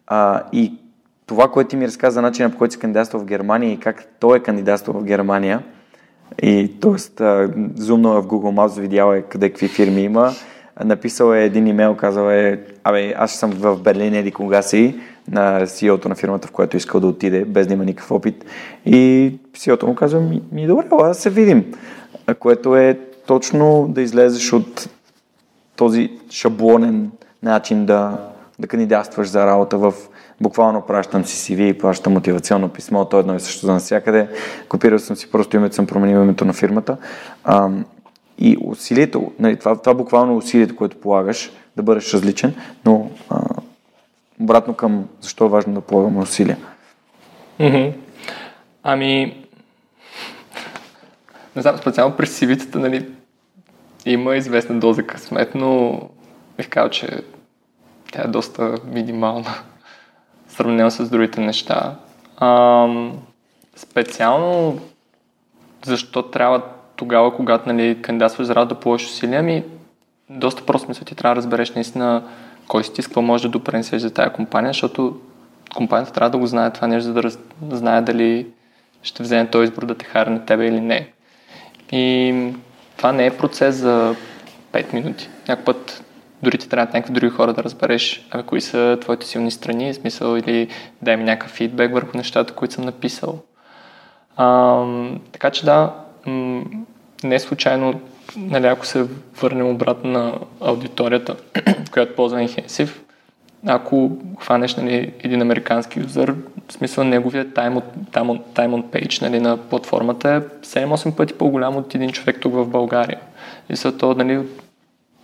А, 0.07 0.43
и 0.51 0.73
това, 1.25 1.47
което 1.47 1.69
ти 1.69 1.75
ми 1.75 1.87
разказа 1.87 2.13
за 2.13 2.21
начина 2.21 2.49
по 2.49 2.57
който 2.57 2.73
си 2.73 2.79
кандидатства 2.79 3.19
в 3.19 3.25
Германия 3.25 3.71
и 3.71 3.79
как 3.79 4.05
той 4.19 4.37
е 4.37 4.43
кандидатствал 4.43 4.99
в 4.99 5.03
Германия, 5.03 5.63
и 6.41 6.71
т.е. 6.81 7.23
зумно 7.75 8.17
е 8.17 8.21
в 8.21 8.25
Google 8.25 8.55
Maps, 8.55 8.79
видял 8.81 9.13
е 9.13 9.21
къде 9.21 9.49
какви 9.49 9.67
фирми 9.67 10.01
има, 10.01 10.31
написал 10.83 11.33
е 11.33 11.43
един 11.43 11.67
имейл, 11.67 11.95
казал 11.95 12.29
е, 12.29 12.59
абе, 12.83 13.13
аз 13.17 13.31
съм 13.31 13.51
в 13.51 13.79
Берлин, 13.79 14.13
еди 14.13 14.31
кога 14.31 14.61
си, 14.61 14.99
на 15.31 15.61
CEO-то 15.61 16.09
на 16.09 16.15
фирмата, 16.15 16.47
в 16.47 16.51
която 16.51 16.77
искал 16.77 17.01
да 17.01 17.07
отиде, 17.07 17.45
без 17.45 17.67
да 17.67 17.73
има 17.73 17.85
никакъв 17.85 18.11
опит. 18.11 18.45
И 18.85 19.33
CEO-то 19.53 19.87
му 19.87 19.95
казва, 19.95 20.19
ми, 20.19 20.41
ми 20.51 20.67
добре, 20.67 20.85
да 20.91 21.13
се 21.13 21.29
видим. 21.29 21.73
Което 22.39 22.75
е 22.75 22.99
точно 23.27 23.87
да 23.89 24.01
излезеш 24.01 24.53
от 24.53 24.89
този 25.75 26.11
шаблонен 26.29 27.11
начин 27.43 27.85
да, 27.85 28.17
да 28.59 28.67
кандидатстваш 28.67 29.27
за 29.27 29.45
работа 29.45 29.77
в 29.77 29.93
буквално 30.41 30.81
пращам 30.81 31.25
си 31.25 31.55
CV 31.55 31.61
и 31.61 31.77
плащам 31.77 32.13
мотивационно 32.13 32.69
писмо, 32.69 33.05
то 33.05 33.17
е 33.17 33.19
едно 33.19 33.35
и 33.35 33.39
също 33.39 33.65
за 33.65 33.73
навсякъде. 33.73 34.27
Копирал 34.69 34.99
съм 34.99 35.15
си 35.15 35.31
просто 35.31 35.55
името, 35.55 35.75
съм 35.75 35.87
променил 35.87 36.17
името 36.17 36.45
на 36.45 36.53
фирмата. 36.53 36.97
А, 37.43 37.69
и 38.37 38.57
усилието, 38.65 39.31
нали, 39.39 39.57
това, 39.57 39.75
това 39.75 39.93
буквално 39.93 40.37
усилието, 40.37 40.75
което 40.75 40.97
полагаш, 40.97 41.51
да 41.77 41.83
бъдеш 41.83 42.13
различен, 42.13 42.53
но 42.85 43.09
а, 43.29 43.41
обратно 44.41 44.73
към 44.73 45.09
защо 45.21 45.45
е 45.45 45.49
важно 45.49 45.73
да 45.73 45.81
полагаме 45.81 46.19
усилия. 46.19 46.57
Mm-hmm. 47.59 47.93
Ами, 48.83 49.37
не 51.55 51.61
знам, 51.61 51.77
специално 51.77 52.15
през 52.15 52.39
cv 52.39 52.75
нали, 52.75 53.09
има 54.05 54.35
известна 54.35 54.79
доза 54.79 55.03
късмет, 55.03 55.55
но 55.55 56.01
бих 56.57 56.69
казал, 56.69 56.89
че 56.89 57.21
тя 58.11 58.21
е 58.21 58.27
доста 58.27 58.75
минимална, 58.85 59.49
сравнено 60.47 60.91
с 60.91 61.09
другите 61.09 61.41
неща. 61.41 61.95
Ам, 62.37 63.19
специално 63.75 64.79
защо 65.85 66.23
трябва 66.23 66.61
тогава, 66.95 67.35
когато 67.35 67.69
нали, 67.69 68.01
кандидатстваш 68.01 68.47
за 68.47 68.55
работа 68.55 68.75
да 68.75 68.79
положиш 68.81 69.07
усилия, 69.07 69.43
ми 69.43 69.63
доста 70.29 70.65
просто 70.65 70.89
мисля, 70.89 71.05
ти 71.05 71.15
трябва 71.15 71.35
да 71.35 71.37
разбереш 71.41 71.71
наистина 71.71 72.23
кой 72.67 72.83
си 72.83 72.93
ти, 72.93 73.01
какво 73.01 73.21
може 73.21 73.43
да 73.43 73.49
допренесеш 73.49 74.01
за 74.01 74.13
тази 74.13 74.29
компания, 74.29 74.69
защото 74.69 75.19
компанията 75.75 76.13
трябва 76.13 76.29
да 76.29 76.37
го 76.37 76.47
знае 76.47 76.73
това 76.73 76.87
нещо, 76.87 77.07
за 77.07 77.13
да 77.13 77.23
раз... 77.23 77.39
знае 77.71 78.01
дали 78.01 78.47
ще 79.03 79.23
вземе 79.23 79.49
този 79.49 79.63
избор 79.63 79.85
да 79.85 79.95
те 79.95 80.05
харе 80.05 80.29
на 80.29 80.45
тебе 80.45 80.67
или 80.67 80.81
не. 80.81 81.07
И 81.91 82.33
това 82.97 83.11
не 83.11 83.25
е 83.25 83.37
процес 83.37 83.75
за 83.75 84.15
5 84.71 84.93
минути. 84.93 85.29
Някой 85.47 85.65
път 85.65 86.03
дори 86.43 86.57
ти 86.57 86.69
трябва 86.69 86.93
някакви 86.93 87.13
други 87.13 87.29
хора 87.29 87.53
да 87.53 87.63
разбереш 87.63 88.27
абе, 88.31 88.43
кои 88.43 88.61
са 88.61 88.97
твоите 89.01 89.25
силни 89.25 89.51
страни, 89.51 89.93
смисъл 89.93 90.37
или 90.37 90.67
дай 91.01 91.17
ми 91.17 91.23
някакъв 91.23 91.51
фидбек 91.51 91.93
върху 91.93 92.17
нещата, 92.17 92.53
които 92.53 92.73
съм 92.73 92.85
написал. 92.85 93.39
А, 94.37 94.83
така 95.31 95.49
че 95.49 95.65
да, 95.65 95.93
м- 96.25 96.63
не 97.23 97.39
случайно, 97.39 98.01
нали, 98.37 98.67
ако 98.67 98.85
се 98.85 99.05
върнем 99.41 99.67
обратно 99.67 100.11
на 100.11 100.33
аудиторията, 100.61 101.35
която 101.91 102.15
ползва 102.15 102.39
Enhensive, 102.39 102.91
ако 103.67 104.11
хванеш 104.39 104.75
нали, 104.75 105.13
един 105.19 105.41
американски 105.41 105.99
юзър, 105.99 106.35
в 106.67 106.73
смисъл 106.73 107.03
неговия 107.03 107.45
time, 107.45 107.77
от, 107.77 107.83
time, 108.11 108.23
on, 108.23 108.41
time 108.53 108.69
on 108.69 108.83
page 108.83 109.21
нали, 109.21 109.39
на 109.39 109.57
платформата 109.57 110.29
е 110.29 110.41
7-8 110.65 111.15
пъти 111.15 111.33
по-голям 111.33 111.75
от 111.75 111.95
един 111.95 112.11
човек 112.11 112.37
тук 112.41 112.53
в 112.53 112.67
България. 112.67 113.19
И 113.69 113.75
са 113.75 113.97
то 113.97 114.13
нали, 114.13 114.41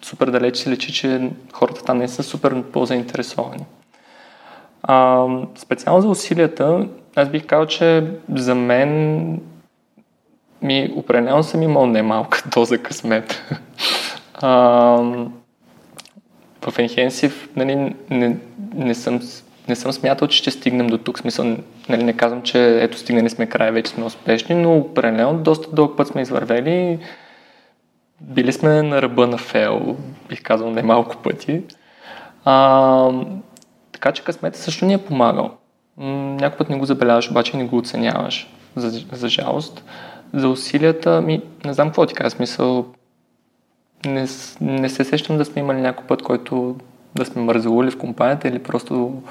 супер 0.02 0.28
далеч 0.28 0.58
се 0.58 0.70
лечи, 0.70 0.94
че 0.94 1.30
хората 1.54 1.84
там 1.84 1.98
не 1.98 2.08
са 2.08 2.24
супер 2.24 2.64
по-заинтересовани. 2.64 3.66
А, 4.84 5.26
специално 5.58 6.02
за 6.02 6.08
усилията, 6.08 6.88
аз 7.16 7.30
бих 7.30 7.46
казал, 7.46 7.66
че 7.66 8.04
за 8.36 8.56
мен 8.56 9.42
ми 10.62 10.94
определено 10.96 11.44
съм 11.44 11.62
имал 11.62 11.86
немалка 11.86 12.44
доза 12.54 12.78
късмет. 12.78 13.44
а, 14.34 14.50
в 16.62 16.78
Enhensive 16.78 17.56
нали, 17.56 17.96
не, 18.10 18.38
не, 18.74 18.96
съм, 18.96 19.20
не 19.68 19.76
съм 19.76 19.92
смятал, 19.92 20.28
че 20.28 20.38
ще 20.38 20.52
стигнем 20.52 20.88
до 20.88 20.98
тук. 20.98 21.20
Смисъл, 21.20 21.58
нали, 21.90 22.04
не 22.04 22.14
казвам, 22.14 22.42
че 22.42 22.84
ето 22.84 22.98
стигнали 22.98 23.30
сме 23.30 23.46
края, 23.46 23.72
вече 23.72 23.92
сме 23.92 24.06
успешни, 24.06 24.56
но 24.56 24.78
определено 24.78 25.38
доста 25.38 25.76
дълъг 25.76 25.98
път 25.98 26.08
сме 26.08 26.22
извървели. 26.22 27.00
Били 28.22 28.54
сме 28.54 28.82
на 28.82 29.02
ръба 29.02 29.28
на 29.28 29.38
фейл, 29.38 29.98
бих 30.30 30.44
казал 30.44 30.70
немалко 30.70 31.18
пъти. 31.18 31.62
А, 32.46 33.12
така 33.92 34.12
че 34.12 34.24
късмета 34.24 34.58
също 34.58 34.86
ни 34.86 34.94
е 34.94 34.98
помагал. 34.98 35.52
Някой 35.98 36.58
път 36.58 36.70
не 36.70 36.78
го 36.78 36.86
забеляваш, 36.86 37.32
обаче 37.32 37.58
не 37.58 37.64
го 37.64 37.78
оценяваш, 37.78 38.50
за, 38.76 39.06
за 39.12 39.30
жалост. 39.30 39.84
За 40.34 40.50
усилията 40.50 41.22
ми, 41.22 41.42
не 41.66 41.74
знам 41.74 41.88
какво 41.88 42.06
ти 42.06 42.14
кажа, 42.14 42.30
смисъл, 42.30 42.86
не, 44.06 44.28
не 44.62 44.90
се 44.90 45.04
сещам 45.04 45.38
да 45.38 45.46
сме 45.46 45.62
имали 45.62 45.82
някой 45.82 46.08
път, 46.08 46.22
който 46.22 46.76
да 47.16 47.26
сме 47.26 47.42
мързелули 47.42 47.92
в 47.92 47.98
компанията 47.98 48.48
или 48.48 48.60
просто 48.60 49.22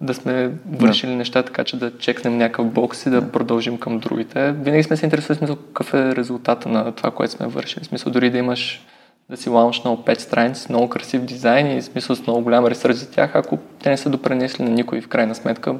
да 0.00 0.14
сме 0.14 0.52
вършили 0.72 1.10
да. 1.10 1.16
неща 1.16 1.42
така, 1.42 1.64
че 1.64 1.78
да 1.78 1.98
чекнем 1.98 2.38
някакъв 2.38 2.66
бокс 2.66 3.06
и 3.06 3.10
да, 3.10 3.20
да 3.20 3.32
продължим 3.32 3.78
към 3.78 3.98
другите. 3.98 4.52
Винаги 4.52 4.82
сме 4.82 4.96
се 4.96 5.06
интересували 5.06 5.38
смисъл 5.38 5.56
какъв 5.56 5.94
е 5.94 6.16
резултата 6.16 6.68
на 6.68 6.92
това, 6.92 7.10
което 7.10 7.32
сме 7.32 7.46
вършили. 7.46 7.84
В 7.84 7.86
смисъл 7.86 8.12
дори 8.12 8.30
да 8.30 8.38
имаш 8.38 8.86
да 9.30 9.36
си 9.36 9.48
лаунчнал 9.48 9.96
5 9.96 10.18
страници 10.18 10.60
с 10.60 10.68
много 10.68 10.88
красив 10.88 11.22
дизайн 11.22 11.78
и 11.78 11.82
смисъл 11.82 12.16
с 12.16 12.26
много 12.26 12.40
голям 12.40 12.66
ресърч 12.66 12.96
за 12.96 13.10
тях, 13.10 13.36
ако 13.36 13.58
те 13.82 13.90
не 13.90 13.96
са 13.96 14.10
допренесли 14.10 14.64
на 14.64 14.70
никой 14.70 15.00
в 15.00 15.08
крайна 15.08 15.34
сметка. 15.34 15.76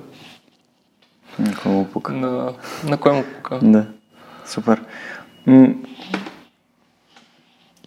На 1.38 1.56
кой 1.62 1.72
му 1.72 1.84
пука? 1.84 2.12
На, 2.12 2.52
на 2.84 2.96
кой 2.96 3.12
му 3.12 3.24
пука? 3.36 3.58
Да, 3.62 3.86
супер. 4.50 4.82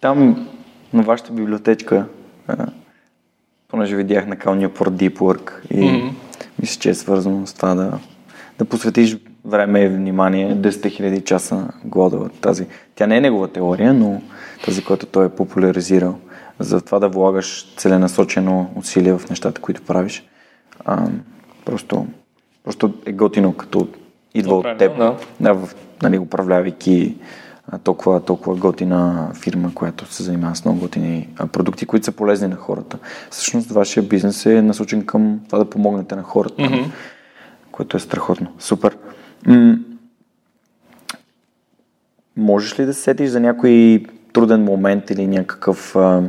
Там 0.00 0.48
на 0.92 1.02
вашата 1.02 1.32
библиотечка, 1.32 2.06
а, 2.48 2.66
понеже 3.68 3.96
видях 3.96 4.26
на 4.26 4.36
Кал 4.36 4.54
Newport 4.54 4.90
Deep 4.90 5.16
Work 5.18 5.50
и 5.70 5.76
mm-hmm. 5.76 6.12
мисля, 6.60 6.80
че 6.80 6.90
е 6.90 6.94
свързано 6.94 7.46
с 7.46 7.54
това 7.54 7.74
да, 7.74 7.98
да 8.58 8.64
посветиш 8.64 9.16
време 9.44 9.82
и 9.82 9.88
внимание 9.88 10.56
10 10.56 10.68
000 10.68 11.24
часа 11.24 11.68
Гладова. 11.84 12.28
Тази. 12.28 12.66
Тя 12.94 13.06
не 13.06 13.16
е 13.16 13.20
негова 13.20 13.48
теория, 13.48 13.94
но 13.94 14.22
тази, 14.64 14.84
която 14.84 15.06
той 15.06 15.26
е 15.26 15.28
популяризирал. 15.28 16.18
За 16.58 16.80
това 16.80 16.98
да 16.98 17.08
влагаш 17.08 17.74
целенасочено 17.76 18.70
усилие 18.76 19.18
в 19.18 19.30
нещата, 19.30 19.60
които 19.60 19.82
правиш. 19.82 20.24
А, 20.84 21.06
просто, 21.64 22.06
просто 22.64 22.94
е 23.06 23.12
готино, 23.12 23.52
като 23.52 23.88
идва 24.34 24.56
от 24.56 24.78
теб, 24.78 24.98
да. 24.98 25.16
Да, 25.40 25.54
в, 25.54 25.74
нали, 26.02 26.18
управлявайки 26.18 27.16
толкова, 27.84 28.20
толкова 28.20 28.56
готина 28.56 29.30
фирма, 29.34 29.74
която 29.74 30.14
се 30.14 30.22
занимава 30.22 30.56
с 30.56 30.64
много 30.64 30.80
готини 30.80 31.28
продукти, 31.52 31.86
които 31.86 32.04
са 32.04 32.12
полезни 32.12 32.48
на 32.48 32.56
хората. 32.56 32.98
Всъщност, 33.30 33.70
вашия 33.70 34.02
бизнес 34.02 34.46
е 34.46 34.62
насочен 34.62 35.06
към 35.06 35.40
това 35.46 35.58
да 35.58 35.70
помогнете 35.70 36.16
на 36.16 36.22
хората, 36.22 36.62
mm-hmm. 36.62 36.90
което 37.72 37.96
е 37.96 38.00
страхотно. 38.00 38.52
Супер. 38.58 38.96
М- 39.46 39.76
можеш 42.36 42.78
ли 42.78 42.86
да 42.86 42.94
сетиш 42.94 43.30
за 43.30 43.40
някой 43.40 44.04
труден 44.32 44.64
момент 44.64 45.10
или 45.10 45.26
някакъв, 45.26 45.96
а, 45.96 46.22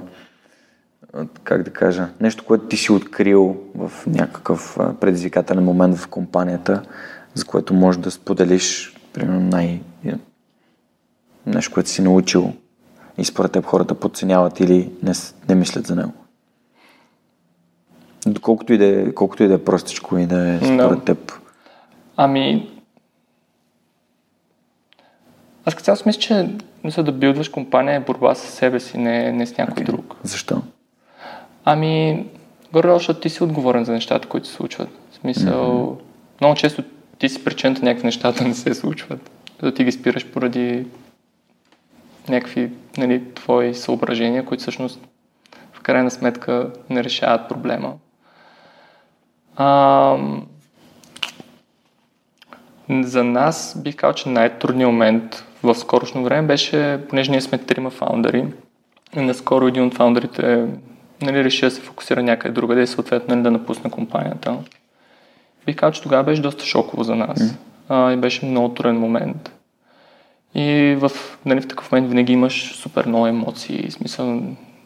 как 1.43 1.63
да 1.63 1.71
кажа, 1.71 2.07
нещо, 2.21 2.45
което 2.45 2.65
ти 2.65 2.77
си 2.77 2.91
открил 2.91 3.57
в 3.75 3.91
някакъв 4.07 4.77
предизвикателен 4.99 5.63
момент 5.63 5.97
в 5.97 6.07
компанията, 6.07 6.81
за 7.35 7.45
което 7.45 7.73
можеш 7.73 8.01
да 8.01 8.11
споделиш, 8.11 8.95
примерно, 9.13 9.39
най- 9.39 9.81
нещо, 11.45 11.73
което 11.73 11.89
си 11.89 12.01
научил 12.01 12.53
и 13.17 13.25
според 13.25 13.51
теб 13.51 13.65
хората 13.65 13.95
подценяват 13.95 14.59
или 14.59 14.91
не, 15.03 15.13
не 15.49 15.55
мислят 15.55 15.87
за 15.87 15.95
него? 15.95 16.11
Доколкото 18.27 18.73
и 18.73 18.77
да 18.77 18.85
е, 18.85 19.11
колкото 19.11 19.43
и 19.43 19.47
да 19.47 19.53
е 19.53 19.63
простичко 19.63 20.17
и 20.17 20.25
да 20.25 20.49
е 20.49 20.57
според 20.57 20.99
no. 20.99 21.05
теб. 21.05 21.33
Ами, 22.17 22.69
аз 25.65 25.75
като 25.75 25.85
цяло 25.85 25.97
мисля, 26.05 26.19
че 26.19 26.49
мисля 26.83 27.03
да 27.03 27.11
билдваш 27.11 27.49
компания 27.49 27.95
е 27.95 27.99
борба 27.99 28.35
с 28.35 28.41
себе 28.41 28.79
си, 28.79 28.97
не, 28.97 29.31
не 29.31 29.45
с 29.45 29.57
някой 29.57 29.83
okay. 29.83 29.85
друг. 29.85 30.15
Защо? 30.23 30.61
Ами, 31.65 32.25
горе 32.73 32.93
защото 32.93 33.19
ти 33.19 33.29
си 33.29 33.43
отговорен 33.43 33.85
за 33.85 33.91
нещата, 33.91 34.27
които 34.27 34.47
се 34.47 34.53
случват. 34.53 34.89
В 35.11 35.15
смисъл, 35.15 35.71
mm-hmm. 35.71 36.41
много 36.41 36.55
често 36.55 36.83
ти 37.19 37.29
си 37.29 37.43
причината 37.43 37.85
някакви 37.85 38.05
неща 38.05 38.31
да 38.31 38.43
не 38.43 38.53
се 38.53 38.73
случват. 38.73 39.31
Да 39.61 39.73
ти 39.73 39.83
ги 39.83 39.91
спираш 39.91 40.27
поради 40.27 40.85
някакви 42.29 42.71
нали, 42.97 43.33
твои 43.33 43.73
съображения, 43.73 44.45
които 44.45 44.61
всъщност 44.61 44.99
в 45.73 45.79
крайна 45.79 46.11
сметка 46.11 46.71
не 46.89 47.03
решават 47.03 47.49
проблема. 47.49 47.93
А, 49.55 50.17
за 52.89 53.23
нас 53.23 53.81
бих 53.83 53.95
казал, 53.95 54.13
че 54.13 54.29
най-трудният 54.29 54.91
момент 54.91 55.45
в 55.63 55.75
скорошно 55.75 56.23
време 56.23 56.47
беше, 56.47 56.99
понеже 57.09 57.31
ние 57.31 57.41
сме 57.41 57.57
трима 57.57 57.89
фаундъри, 57.89 58.45
и 59.15 59.21
наскоро 59.21 59.67
един 59.67 59.83
от 59.83 59.93
фаундърите 59.93 60.67
нали, 61.21 61.43
реши 61.43 61.65
да 61.65 61.71
се 61.71 61.81
фокусира 61.81 62.23
някъде 62.23 62.53
другаде 62.53 62.81
и 62.81 62.87
съответно 62.87 63.35
нали, 63.35 63.43
да 63.43 63.51
напусне 63.51 63.91
компанията. 63.91 64.57
Бих 65.65 65.75
казал, 65.75 65.91
че 65.91 66.01
тогава 66.01 66.23
беше 66.23 66.41
доста 66.41 66.65
шоково 66.65 67.03
за 67.03 67.15
нас. 67.15 67.39
Mm. 67.39 67.55
А, 67.89 68.11
и 68.11 68.17
беше 68.17 68.45
много 68.45 68.73
труден 68.73 68.99
момент. 68.99 69.51
И 70.55 70.95
в, 70.99 71.11
нали, 71.45 71.61
в 71.61 71.67
такъв 71.67 71.91
момент 71.91 72.09
винаги 72.09 72.33
имаш 72.33 72.75
супер 72.75 73.05
много 73.05 73.27
емоции. 73.27 73.89
В 73.89 73.93
смисъл, 73.93 74.41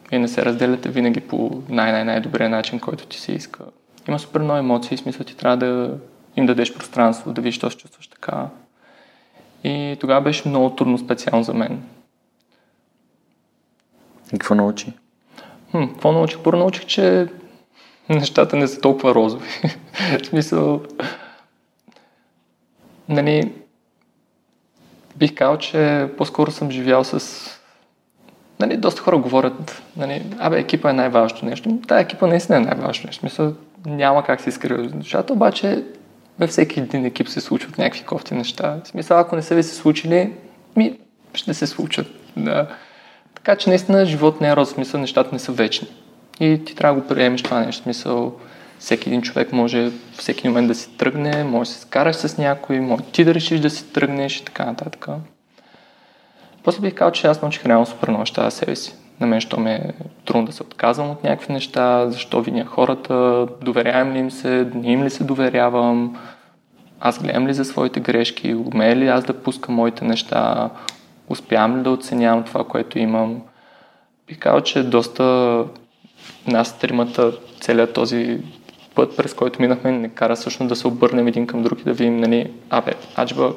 вие 0.09 0.19
не 0.19 0.27
се 0.27 0.45
разделяте 0.45 0.89
винаги 0.89 1.19
по 1.19 1.61
най-най-най-добрия 1.69 2.49
начин, 2.49 2.79
който 2.79 3.05
ти 3.05 3.19
се 3.19 3.31
иска. 3.31 3.63
Има 4.07 4.19
супер 4.19 4.41
много 4.41 4.59
емоции, 4.59 4.97
в 4.97 4.99
смисъл 4.99 5.25
ти 5.25 5.37
трябва 5.37 5.57
да 5.57 5.97
им 6.37 6.45
дадеш 6.45 6.73
пространство, 6.73 7.33
да 7.33 7.41
видиш, 7.41 7.55
що 7.55 7.69
се 7.69 7.77
чувстваш 7.77 8.07
така. 8.07 8.47
И 9.63 9.97
тогава 9.99 10.21
беше 10.21 10.49
много 10.49 10.75
трудно 10.75 10.97
специално 10.97 11.43
за 11.43 11.53
мен. 11.53 11.83
И 14.27 14.31
какво 14.31 14.55
научи? 14.55 14.93
Хм, 15.71 15.83
какво 15.83 16.11
научих? 16.11 16.39
Първо 16.39 16.59
научих, 16.59 16.85
че 16.85 17.27
нещата 18.09 18.55
не 18.55 18.67
са 18.67 18.81
толкова 18.81 19.15
розови. 19.15 19.47
в 20.23 20.25
смисъл, 20.25 20.81
нали, 23.09 23.51
бих 25.15 25.35
казал, 25.35 25.57
че 25.57 26.07
по-скоро 26.17 26.51
съм 26.51 26.71
живял 26.71 27.03
с... 27.03 27.39
Нали, 28.59 28.77
доста 28.77 29.01
хора 29.01 29.17
говорят, 29.17 29.81
нали, 29.97 30.23
абе, 30.39 30.59
екипа 30.59 30.89
е 30.89 30.93
най-важното 30.93 31.45
нещо. 31.45 31.69
Да, 31.69 31.99
екипа 31.99 32.27
наистина 32.27 32.57
е 32.57 32.61
най-важното 32.61 33.07
нещо. 33.07 33.25
Мисля, 33.25 33.53
няма 33.85 34.23
как 34.23 34.41
се 34.41 34.49
изкрива 34.49 34.89
нещата, 34.95 35.33
обаче 35.33 35.83
във 36.39 36.49
всеки 36.49 36.79
един 36.79 37.05
екип 37.05 37.27
се 37.29 37.41
случват 37.41 37.77
някакви 37.77 38.05
кофти 38.05 38.33
неща. 38.33 38.79
В 38.83 38.87
смисъл, 38.87 39.19
ако 39.19 39.35
не 39.35 39.41
са 39.41 39.55
ви 39.55 39.63
се 39.63 39.75
случили, 39.75 40.33
ми 40.75 40.99
ще 41.33 41.53
се 41.53 41.67
случат. 41.67 42.07
Да. 42.37 42.67
Така 43.35 43.55
че 43.55 43.69
наистина 43.69 44.05
живот 44.05 44.41
не 44.41 44.49
е 44.49 44.55
роз, 44.55 44.69
смисъл, 44.69 44.99
нещата 44.99 45.29
не 45.33 45.39
са 45.39 45.51
вечни. 45.51 45.87
И 46.39 46.65
ти 46.65 46.75
трябва 46.75 46.95
да 46.95 47.01
го 47.01 47.07
приемеш 47.07 47.43
това 47.43 47.59
нещо. 47.59 47.83
Смисъл, 47.83 48.33
всеки 48.79 49.09
един 49.09 49.21
човек 49.21 49.51
може 49.51 49.91
всеки 50.13 50.47
момент 50.47 50.67
да 50.67 50.75
си 50.75 50.97
тръгне, 50.97 51.43
може 51.43 51.69
да 51.69 51.73
се 51.75 51.81
скараш 51.81 52.15
с 52.15 52.37
някой, 52.37 52.79
може 52.79 53.03
ти 53.03 53.23
да 53.23 53.33
решиш 53.33 53.59
да 53.59 53.69
си 53.69 53.93
тръгнеш 53.93 54.37
и 54.37 54.45
така 54.45 54.65
нататък. 54.65 55.07
После 56.63 56.81
бих 56.81 56.93
казал, 56.93 57.11
че 57.11 57.27
аз 57.27 57.41
научих 57.41 57.65
реално 57.65 57.85
супер 57.85 58.07
много 58.07 58.21
неща 58.21 58.43
за 58.43 58.51
себе 58.51 58.75
си. 58.75 58.95
На 59.19 59.27
мен, 59.27 59.41
що 59.41 59.59
ме 59.59 59.73
е 59.73 60.03
трудно 60.25 60.45
да 60.45 60.51
се 60.51 60.63
отказвам 60.63 61.11
от 61.11 61.23
някакви 61.23 61.53
неща, 61.53 62.09
защо 62.09 62.41
виня 62.41 62.65
хората, 62.65 63.47
доверявам 63.61 64.13
ли 64.13 64.19
им 64.19 64.31
се, 64.31 64.67
не 64.75 64.91
им 64.91 65.03
ли 65.03 65.09
се 65.09 65.23
доверявам, 65.23 66.17
аз 66.99 67.19
гледам 67.19 67.47
ли 67.47 67.53
за 67.53 67.65
своите 67.65 67.99
грешки, 67.99 68.55
умея 68.55 68.95
ли 68.95 69.07
аз 69.07 69.23
да 69.23 69.33
пускам 69.33 69.75
моите 69.75 70.05
неща, 70.05 70.69
успявам 71.29 71.79
ли 71.79 71.83
да 71.83 71.91
оценявам 71.91 72.43
това, 72.43 72.63
което 72.63 72.99
имам. 72.99 73.41
Бих 74.27 74.39
казал, 74.39 74.61
че 74.61 74.83
доста 74.83 75.63
нас 76.49 76.79
тримата, 76.79 77.31
целият 77.61 77.93
този 77.93 78.39
път, 78.95 79.17
през 79.17 79.33
който 79.33 79.61
минахме, 79.61 79.91
не 79.91 80.09
кара 80.09 80.35
всъщност 80.35 80.69
да 80.69 80.75
се 80.75 80.87
обърнем 80.87 81.27
един 81.27 81.47
към 81.47 81.63
друг 81.63 81.79
и 81.81 81.83
да 81.83 81.93
видим, 81.93 82.17
нали, 82.17 82.51
абе, 82.69 82.93
аджба, 83.17 83.53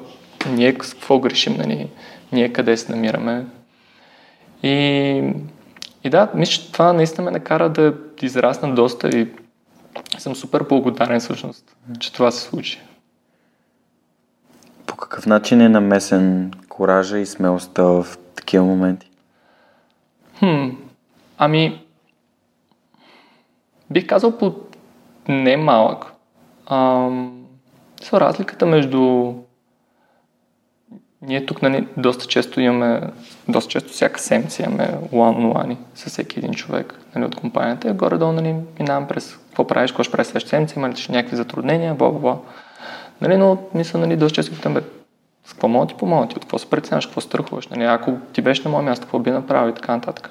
ние 0.51 0.75
какво 0.75 1.19
грешим, 1.19 1.55
нали, 1.59 1.89
ние 2.33 2.53
къде 2.53 2.77
се 2.77 2.93
намираме. 2.93 3.47
И, 4.63 5.33
и 6.05 6.11
да, 6.11 6.29
мисля, 6.35 6.53
че 6.53 6.73
това 6.73 6.93
наистина 6.93 7.25
ме 7.25 7.31
накара 7.31 7.69
да 7.69 7.95
израсна 8.23 8.75
доста 8.75 9.09
и 9.09 9.29
съм 10.19 10.37
супер 10.37 10.63
благодарен 10.63 11.21
всъщност, 11.21 11.77
че 11.99 12.13
това 12.13 12.31
се 12.31 12.41
случи. 12.41 12.81
По 14.87 14.97
какъв 14.97 15.27
начин 15.27 15.61
е 15.61 15.69
намесен 15.69 16.53
коража 16.69 17.19
и 17.19 17.27
смелостта 17.27 17.83
в 17.83 18.07
такива 18.37 18.65
моменти? 18.65 19.11
Хм, 20.39 20.69
ами, 21.39 21.82
бих 23.93 24.07
казал 24.07 24.39
по 24.39 24.55
не 25.29 25.57
малък. 25.57 26.13
Са 28.03 28.21
разликата 28.21 28.67
между 28.67 29.33
ние 31.23 31.47
тук 31.47 31.63
нали, 31.63 31.87
доста 31.97 32.27
често 32.27 32.61
имаме, 32.61 33.01
доста 33.49 33.71
често 33.71 33.89
всяка 33.89 34.21
седмица 34.21 34.63
имаме 34.63 34.99
one-on-one 35.13 35.77
с 35.95 36.07
всеки 36.07 36.39
един 36.39 36.55
човек 36.55 37.01
нали, 37.15 37.25
от 37.25 37.37
компанията. 37.37 37.89
И 37.89 37.93
горе-долу 37.93 38.33
нали, 38.33 38.55
минавам 38.81 39.09
през 39.09 39.37
какво 39.37 39.67
правиш, 39.67 39.91
какво 39.91 40.03
ще 40.03 40.13
правиш 40.13 40.27
следващата 40.27 40.51
седмица, 40.51 40.79
има 40.79 40.89
ли 40.89 40.95
някакви 41.09 41.37
затруднения, 41.37 41.95
бла, 41.95 42.11
бла. 42.11 42.39
Нали, 43.21 43.37
но 43.37 43.59
мисля, 43.75 43.99
нали, 43.99 44.17
доста 44.17 44.35
често 44.35 44.55
питам, 44.55 44.75
бе, 44.75 44.81
с 45.45 45.53
какво 45.53 45.69
мога 45.69 45.87
ти 45.87 45.95
помогна 45.95 46.29
ти, 46.29 46.37
от 46.37 46.43
какво 46.43 46.59
се 46.59 46.71
преценяваш, 46.71 47.07
какво 47.07 47.21
страхуваш, 47.21 47.69
нали, 47.69 47.85
ако 47.85 48.13
ти 48.33 48.43
беше 48.43 48.63
на 48.65 48.71
моя 48.71 48.83
място, 48.83 49.05
какво 49.05 49.19
би 49.19 49.31
направил 49.31 49.71
и 49.71 49.75
така 49.75 49.95
нататък. 49.95 50.31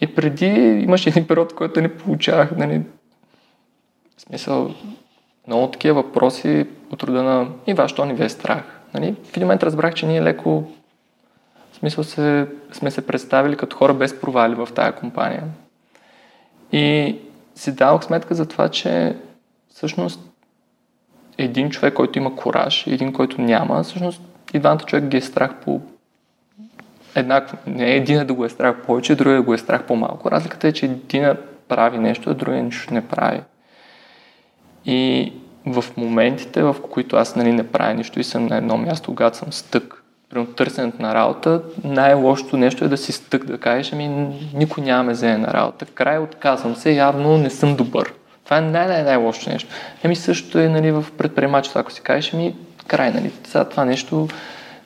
И 0.00 0.14
преди 0.14 0.46
имаше 0.84 1.08
един 1.08 1.26
период, 1.26 1.54
който 1.54 1.80
не 1.80 1.96
получавах, 1.96 2.56
нали, 2.56 2.82
в 4.16 4.20
смисъл, 4.20 4.74
много 5.46 5.70
такива 5.70 6.02
въпроси 6.02 6.66
от 6.92 7.02
рода 7.02 7.22
на 7.22 7.48
и 7.66 7.74
вашето 7.74 8.04
ни 8.04 8.14
ви 8.14 8.24
е 8.24 8.28
страх. 8.28 8.80
Нали? 8.94 9.16
В 9.24 9.28
един 9.36 9.42
момент 9.42 9.62
разбрах, 9.62 9.94
че 9.94 10.06
ние 10.06 10.22
леко 10.22 10.64
в 11.72 11.76
смисъл 11.76 12.04
се, 12.04 12.46
сме 12.72 12.90
се 12.90 13.06
представили 13.06 13.56
като 13.56 13.76
хора 13.76 13.94
без 13.94 14.20
провали 14.20 14.54
в 14.54 14.68
тая 14.74 14.92
компания. 14.92 15.44
И 16.72 17.16
си 17.54 17.74
давах 17.74 18.04
сметка 18.04 18.34
за 18.34 18.46
това, 18.46 18.68
че 18.68 19.16
всъщност 19.68 20.20
един 21.38 21.70
човек, 21.70 21.94
който 21.94 22.18
има 22.18 22.36
кораж 22.36 22.86
и 22.86 22.94
един, 22.94 23.12
който 23.12 23.40
няма, 23.40 23.82
всъщност 23.82 24.22
и 24.54 24.58
двамата 24.58 24.80
човек 24.86 25.04
ги 25.04 25.16
е 25.16 25.20
страх 25.20 25.54
по 25.64 25.80
еднакво. 27.14 27.56
Не 27.66 27.92
е 27.92 27.96
един 27.96 28.26
да 28.26 28.34
го 28.34 28.44
е 28.44 28.48
страх 28.48 28.76
повече, 28.86 29.14
другия 29.14 29.42
го 29.42 29.54
е 29.54 29.58
страх 29.58 29.82
по-малко. 29.82 30.30
Разликата 30.30 30.68
е, 30.68 30.72
че 30.72 30.86
един 30.86 31.26
прави 31.68 31.98
нещо, 31.98 32.30
а 32.30 32.34
другия 32.34 32.62
нищо 32.62 32.94
не 32.94 33.06
прави. 33.06 33.40
И 34.86 35.32
в 35.66 35.84
моментите, 35.96 36.62
в 36.62 36.76
които 36.90 37.16
аз 37.16 37.36
нали, 37.36 37.52
не 37.52 37.68
правя 37.68 37.94
нищо 37.94 38.20
и 38.20 38.24
съм 38.24 38.46
на 38.46 38.56
едно 38.56 38.76
място, 38.76 39.14
когато 39.14 39.36
съм 39.36 39.52
стък, 39.52 40.02
при 40.30 40.46
търсенето 40.46 41.02
на 41.02 41.14
работа, 41.14 41.62
най-лошото 41.84 42.56
нещо 42.56 42.84
е 42.84 42.88
да 42.88 42.96
си 42.96 43.12
стък, 43.12 43.44
да 43.44 43.58
кажеш, 43.58 43.92
ами 43.92 44.08
никой 44.54 44.84
няма 44.84 45.02
ме 45.02 45.12
вземе 45.12 45.38
на 45.38 45.52
работа. 45.52 45.86
Край 45.86 46.18
отказвам 46.18 46.76
се, 46.76 46.92
явно 46.92 47.38
не 47.38 47.50
съм 47.50 47.76
добър. 47.76 48.12
Това 48.44 48.58
е 48.58 48.60
най-най-най-лошото 48.60 49.50
нещо. 49.50 49.68
Еми 50.04 50.16
също 50.16 50.58
е 50.58 50.68
нали, 50.68 50.90
в 50.90 51.04
предприемачеството, 51.18 51.78
ако 51.78 51.92
си 51.92 52.00
кажеш, 52.02 52.34
ами 52.34 52.54
край, 52.86 53.10
нали, 53.10 53.30
сега 53.44 53.64
това 53.64 53.84
нещо 53.84 54.28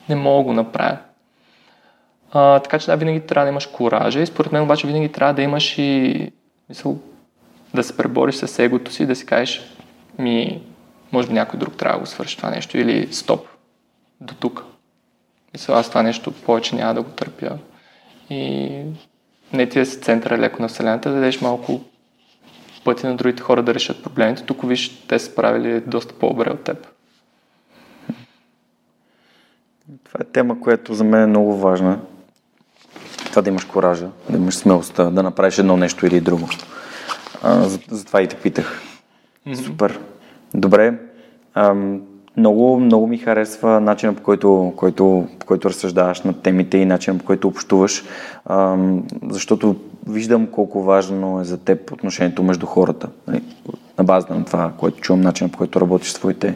не 0.09 0.15
мога 0.15 0.53
да 0.53 0.61
направя. 0.61 0.97
А, 2.37 2.59
така 2.59 2.79
че 2.79 2.85
да, 2.85 2.97
винаги 2.97 3.19
трябва 3.19 3.45
да 3.45 3.51
имаш 3.51 3.65
коража 3.65 4.21
и 4.21 4.25
според 4.25 4.51
мен 4.51 4.63
обаче 4.63 4.87
винаги 4.87 5.11
трябва 5.11 5.33
да 5.33 5.41
имаш 5.41 5.77
и 5.77 6.31
мисъл, 6.69 6.97
да 7.73 7.83
се 7.83 7.97
пребориш 7.97 8.35
с 8.35 8.59
егото 8.59 8.91
си, 8.91 9.05
да 9.05 9.15
си 9.15 9.25
кажеш, 9.25 9.61
ми, 10.19 10.61
може 11.11 11.27
би 11.27 11.33
някой 11.33 11.59
друг 11.59 11.75
трябва 11.75 11.97
да 11.97 11.99
го 11.99 12.05
свърши 12.05 12.37
това 12.37 12.49
нещо 12.49 12.77
или 12.77 13.13
стоп, 13.13 13.47
до 14.21 14.33
тук. 14.33 14.65
Мисля, 15.53 15.73
аз 15.73 15.89
това 15.89 16.03
нещо 16.03 16.31
повече 16.31 16.75
няма 16.75 16.93
да 16.93 17.01
го 17.01 17.09
търпя. 17.09 17.57
И 18.29 18.69
не 19.53 19.69
ти 19.69 19.79
да 19.79 19.85
си 19.85 20.01
центъра 20.01 20.37
леко 20.37 20.61
на 20.61 20.67
Вселената, 20.67 21.09
да 21.09 21.15
дадеш 21.15 21.41
малко 21.41 21.81
пъти 22.83 23.07
на 23.07 23.15
другите 23.15 23.41
хора 23.41 23.63
да 23.63 23.73
решат 23.73 24.03
проблемите. 24.03 24.43
Тук 24.43 24.67
виж, 24.67 25.07
те 25.07 25.19
са 25.19 25.25
справили 25.25 25.81
доста 25.81 26.13
по-добре 26.13 26.49
от 26.49 26.63
теб. 26.63 26.87
Това 30.03 30.19
е 30.21 30.31
тема, 30.31 30.61
която 30.61 30.93
за 30.93 31.03
мен 31.03 31.23
е 31.23 31.27
много 31.27 31.57
важна. 31.57 31.99
Това 33.35 33.43
да 33.43 33.49
имаш 33.49 33.63
коража, 33.65 34.07
да 34.29 34.37
имаш 34.37 34.55
смелостта, 34.55 35.09
да 35.09 35.23
направиш 35.23 35.57
едно 35.57 35.77
нещо 35.77 36.05
или 36.05 36.21
друго. 36.21 36.47
А, 37.43 37.69
затова 37.89 38.21
и 38.21 38.27
те 38.27 38.35
питах. 38.35 38.81
Mm-hmm. 39.47 39.55
Супер. 39.55 39.99
Добре. 40.53 40.99
Ам, 41.53 42.01
много, 42.37 42.79
много 42.79 43.07
ми 43.07 43.17
харесва 43.17 43.81
начина 43.81 44.13
по 44.13 44.23
който, 44.23 44.73
който, 44.75 45.27
по 45.39 45.45
който 45.45 45.69
разсъждаваш 45.69 46.21
на 46.21 46.33
темите 46.33 46.77
и 46.77 46.85
начина 46.85 47.17
по 47.17 47.25
който 47.25 47.47
общуваш, 47.47 48.03
ам, 48.45 49.03
защото 49.29 49.75
виждам 50.07 50.47
колко 50.47 50.83
важно 50.83 51.41
е 51.41 51.43
за 51.43 51.57
теб 51.57 51.91
отношението 51.91 52.43
между 52.43 52.65
хората. 52.65 53.09
Нали, 53.27 53.43
на 53.97 54.03
база 54.03 54.27
на 54.29 54.45
това, 54.45 54.71
което 54.77 54.99
чувам, 54.99 55.21
начина 55.21 55.49
по 55.49 55.57
който 55.57 55.81
работиш 55.81 56.09
с 56.09 56.13
своите, 56.13 56.55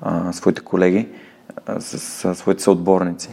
а, 0.00 0.32
своите 0.32 0.60
колеги, 0.60 1.08
а, 1.66 1.80
с, 1.80 1.98
с 1.98 2.34
своите 2.34 2.62
съотборници. 2.62 3.30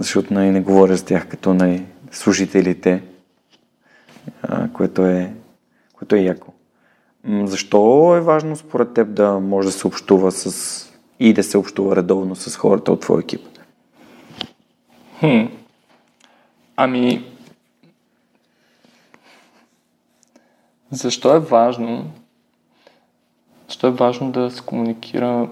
Защото 0.00 0.34
нали, 0.34 0.50
не 0.50 0.60
говоря 0.60 0.96
с 0.96 1.04
тях 1.04 1.28
като 1.28 1.54
нали, 1.54 1.86
служителите, 2.10 3.02
а, 4.42 4.68
което, 4.72 5.06
е, 5.06 5.32
което 5.92 6.14
е 6.14 6.20
яко. 6.20 6.52
Защо 7.44 8.14
е 8.16 8.20
важно 8.20 8.56
според 8.56 8.94
теб 8.94 9.14
да 9.14 9.32
може 9.40 9.68
да 9.68 9.72
се 9.72 9.86
общува 9.86 10.32
с 10.32 10.86
и 11.18 11.32
да 11.32 11.42
се 11.42 11.58
общува 11.58 11.96
редовно 11.96 12.36
с 12.36 12.56
хората 12.56 12.92
от 12.92 13.00
твоя 13.00 13.20
екип? 13.20 13.40
Хм. 15.20 15.44
Ами, 16.76 17.24
защо 20.90 21.36
е 21.36 21.40
важно? 21.40 22.10
Защо 23.68 23.86
е 23.86 23.90
важно 23.90 24.32
да 24.32 24.50
се 24.50 24.62
комуникира 24.62 25.48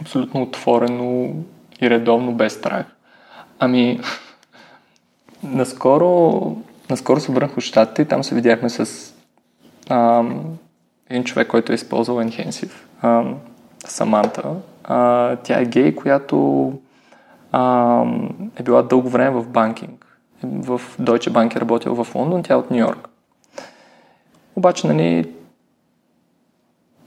абсолютно 0.00 0.42
отворено 0.42 1.34
и 1.82 1.90
редовно 1.90 2.32
без 2.32 2.52
страх? 2.52 2.86
Ами, 3.62 4.00
наскоро, 5.42 6.56
наскоро 6.90 7.20
се 7.20 7.32
върнах 7.32 7.56
от 7.56 7.62
щатите 7.62 8.02
и 8.02 8.04
там 8.04 8.24
се 8.24 8.34
видяхме 8.34 8.70
с 8.70 9.12
ам, 9.90 10.44
един 11.10 11.24
човек, 11.24 11.48
който 11.48 11.72
е 11.72 11.74
използвал 11.74 12.16
Enhensive. 12.16 12.72
Ам, 13.02 13.36
Саманта. 13.78 14.54
А, 14.84 15.36
тя 15.36 15.60
е 15.60 15.64
гей, 15.64 15.94
която 15.94 16.72
а, 17.52 18.04
е 18.56 18.62
била 18.62 18.82
дълго 18.82 19.08
време 19.08 19.30
в 19.30 19.48
банкинг. 19.48 20.06
В 20.42 20.80
Deutsche 21.00 21.30
Bank 21.30 21.56
е 21.56 21.60
работила 21.60 22.04
в 22.04 22.14
Лондон, 22.14 22.42
тя 22.42 22.54
е 22.54 22.56
от 22.56 22.70
Нью 22.70 22.78
Йорк. 22.78 23.08
Обаче, 24.56 24.86
нали, 24.86 25.32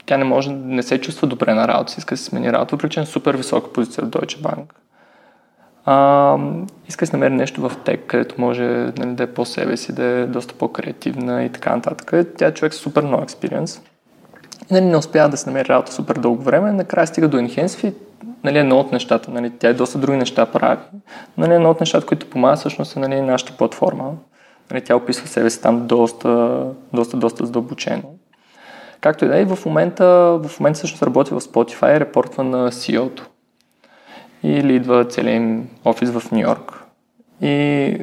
тя 0.06 0.16
не 0.16 0.24
може, 0.24 0.50
не 0.50 0.82
се 0.82 1.00
чувства 1.00 1.28
добре 1.28 1.54
на 1.54 1.68
работа 1.68 1.94
иска 1.98 2.14
да 2.14 2.18
се 2.18 2.24
смени 2.24 2.52
работа, 2.52 2.76
въпреки 2.76 2.94
че 2.94 3.00
е 3.00 3.06
супер 3.06 3.36
висока 3.36 3.72
позиция 3.72 4.04
в 4.04 4.10
Deutsche 4.10 4.40
Bank. 4.40 4.64
А, 5.86 6.36
иска 6.88 7.04
да 7.04 7.10
се 7.10 7.16
намери 7.16 7.34
нещо 7.34 7.68
в 7.68 7.76
тек, 7.84 8.04
където 8.06 8.34
може 8.38 8.62
нали, 8.98 9.14
да 9.14 9.22
е 9.22 9.26
по-себе 9.26 9.76
си, 9.76 9.92
да 9.92 10.04
е 10.04 10.26
доста 10.26 10.54
по-креативна 10.54 11.44
и 11.44 11.48
така 11.48 11.76
нататък. 11.76 12.28
Тя 12.38 12.46
е 12.46 12.54
човек 12.54 12.74
с 12.74 12.76
супер 12.76 13.02
много 13.02 13.22
експириенс. 13.22 13.82
И 14.70 14.74
нали, 14.74 14.84
не 14.84 14.96
успява 14.96 15.28
да 15.28 15.36
се 15.36 15.50
намери 15.50 15.68
работа 15.68 15.92
супер 15.92 16.16
дълго 16.16 16.42
време, 16.42 16.72
накрая 16.72 17.06
стига 17.06 17.28
до 17.28 17.36
Enhance 17.36 17.88
и 17.88 17.94
нали, 18.44 18.58
едно 18.58 18.78
от 18.78 18.92
нещата, 18.92 19.30
нали, 19.30 19.50
тя 19.50 19.68
е 19.68 19.74
доста 19.74 19.98
други 19.98 20.18
неща 20.18 20.46
прави. 20.46 20.80
Нали, 21.38 21.54
едно 21.54 21.70
от 21.70 21.80
нещата, 21.80 22.06
които 22.06 22.30
помага 22.30 22.56
всъщност 22.56 22.96
е 22.96 22.98
нали, 22.98 23.20
нашата 23.20 23.52
платформа. 23.52 24.12
Нали, 24.70 24.80
тя 24.84 24.96
описва 24.96 25.28
себе 25.28 25.50
си 25.50 25.62
там 25.62 25.86
доста, 25.86 26.62
доста, 26.92 27.16
доста 27.16 27.46
задълбочено. 27.46 28.02
Както 29.00 29.24
и 29.24 29.28
да 29.28 29.38
е, 29.38 29.44
в 29.44 29.58
момента, 29.66 30.06
в 30.44 30.60
момента 30.60 30.76
всъщност 30.76 31.02
работи 31.02 31.34
в 31.34 31.40
Spotify 31.40 31.96
и 31.96 32.00
репортва 32.00 32.44
на 32.44 32.72
CEO-то. 32.72 33.26
Или 34.44 34.74
идва 34.74 35.04
целият 35.04 35.36
им 35.36 35.68
офис 35.84 36.10
в 36.10 36.32
Нью 36.32 36.40
Йорк. 36.40 36.84
И 37.42 37.96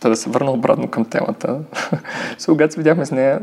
да 0.00 0.16
се 0.16 0.30
върна 0.30 0.50
обратно 0.50 0.88
към 0.88 1.04
темата. 1.04 1.60
когато 2.46 2.74
се 2.74 2.80
видяхме 2.80 3.06
с 3.06 3.10
нея, 3.10 3.40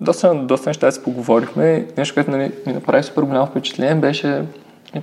доста, 0.00 0.34
доста 0.34 0.70
неща 0.70 0.90
си 0.90 1.02
поговорихме. 1.02 1.86
Нещо, 1.96 2.14
което 2.14 2.30
нали, 2.30 2.52
ми 2.66 2.72
направи 2.72 3.02
супер 3.02 3.22
голямо 3.22 3.46
впечатление, 3.46 3.94
беше, 3.94 4.44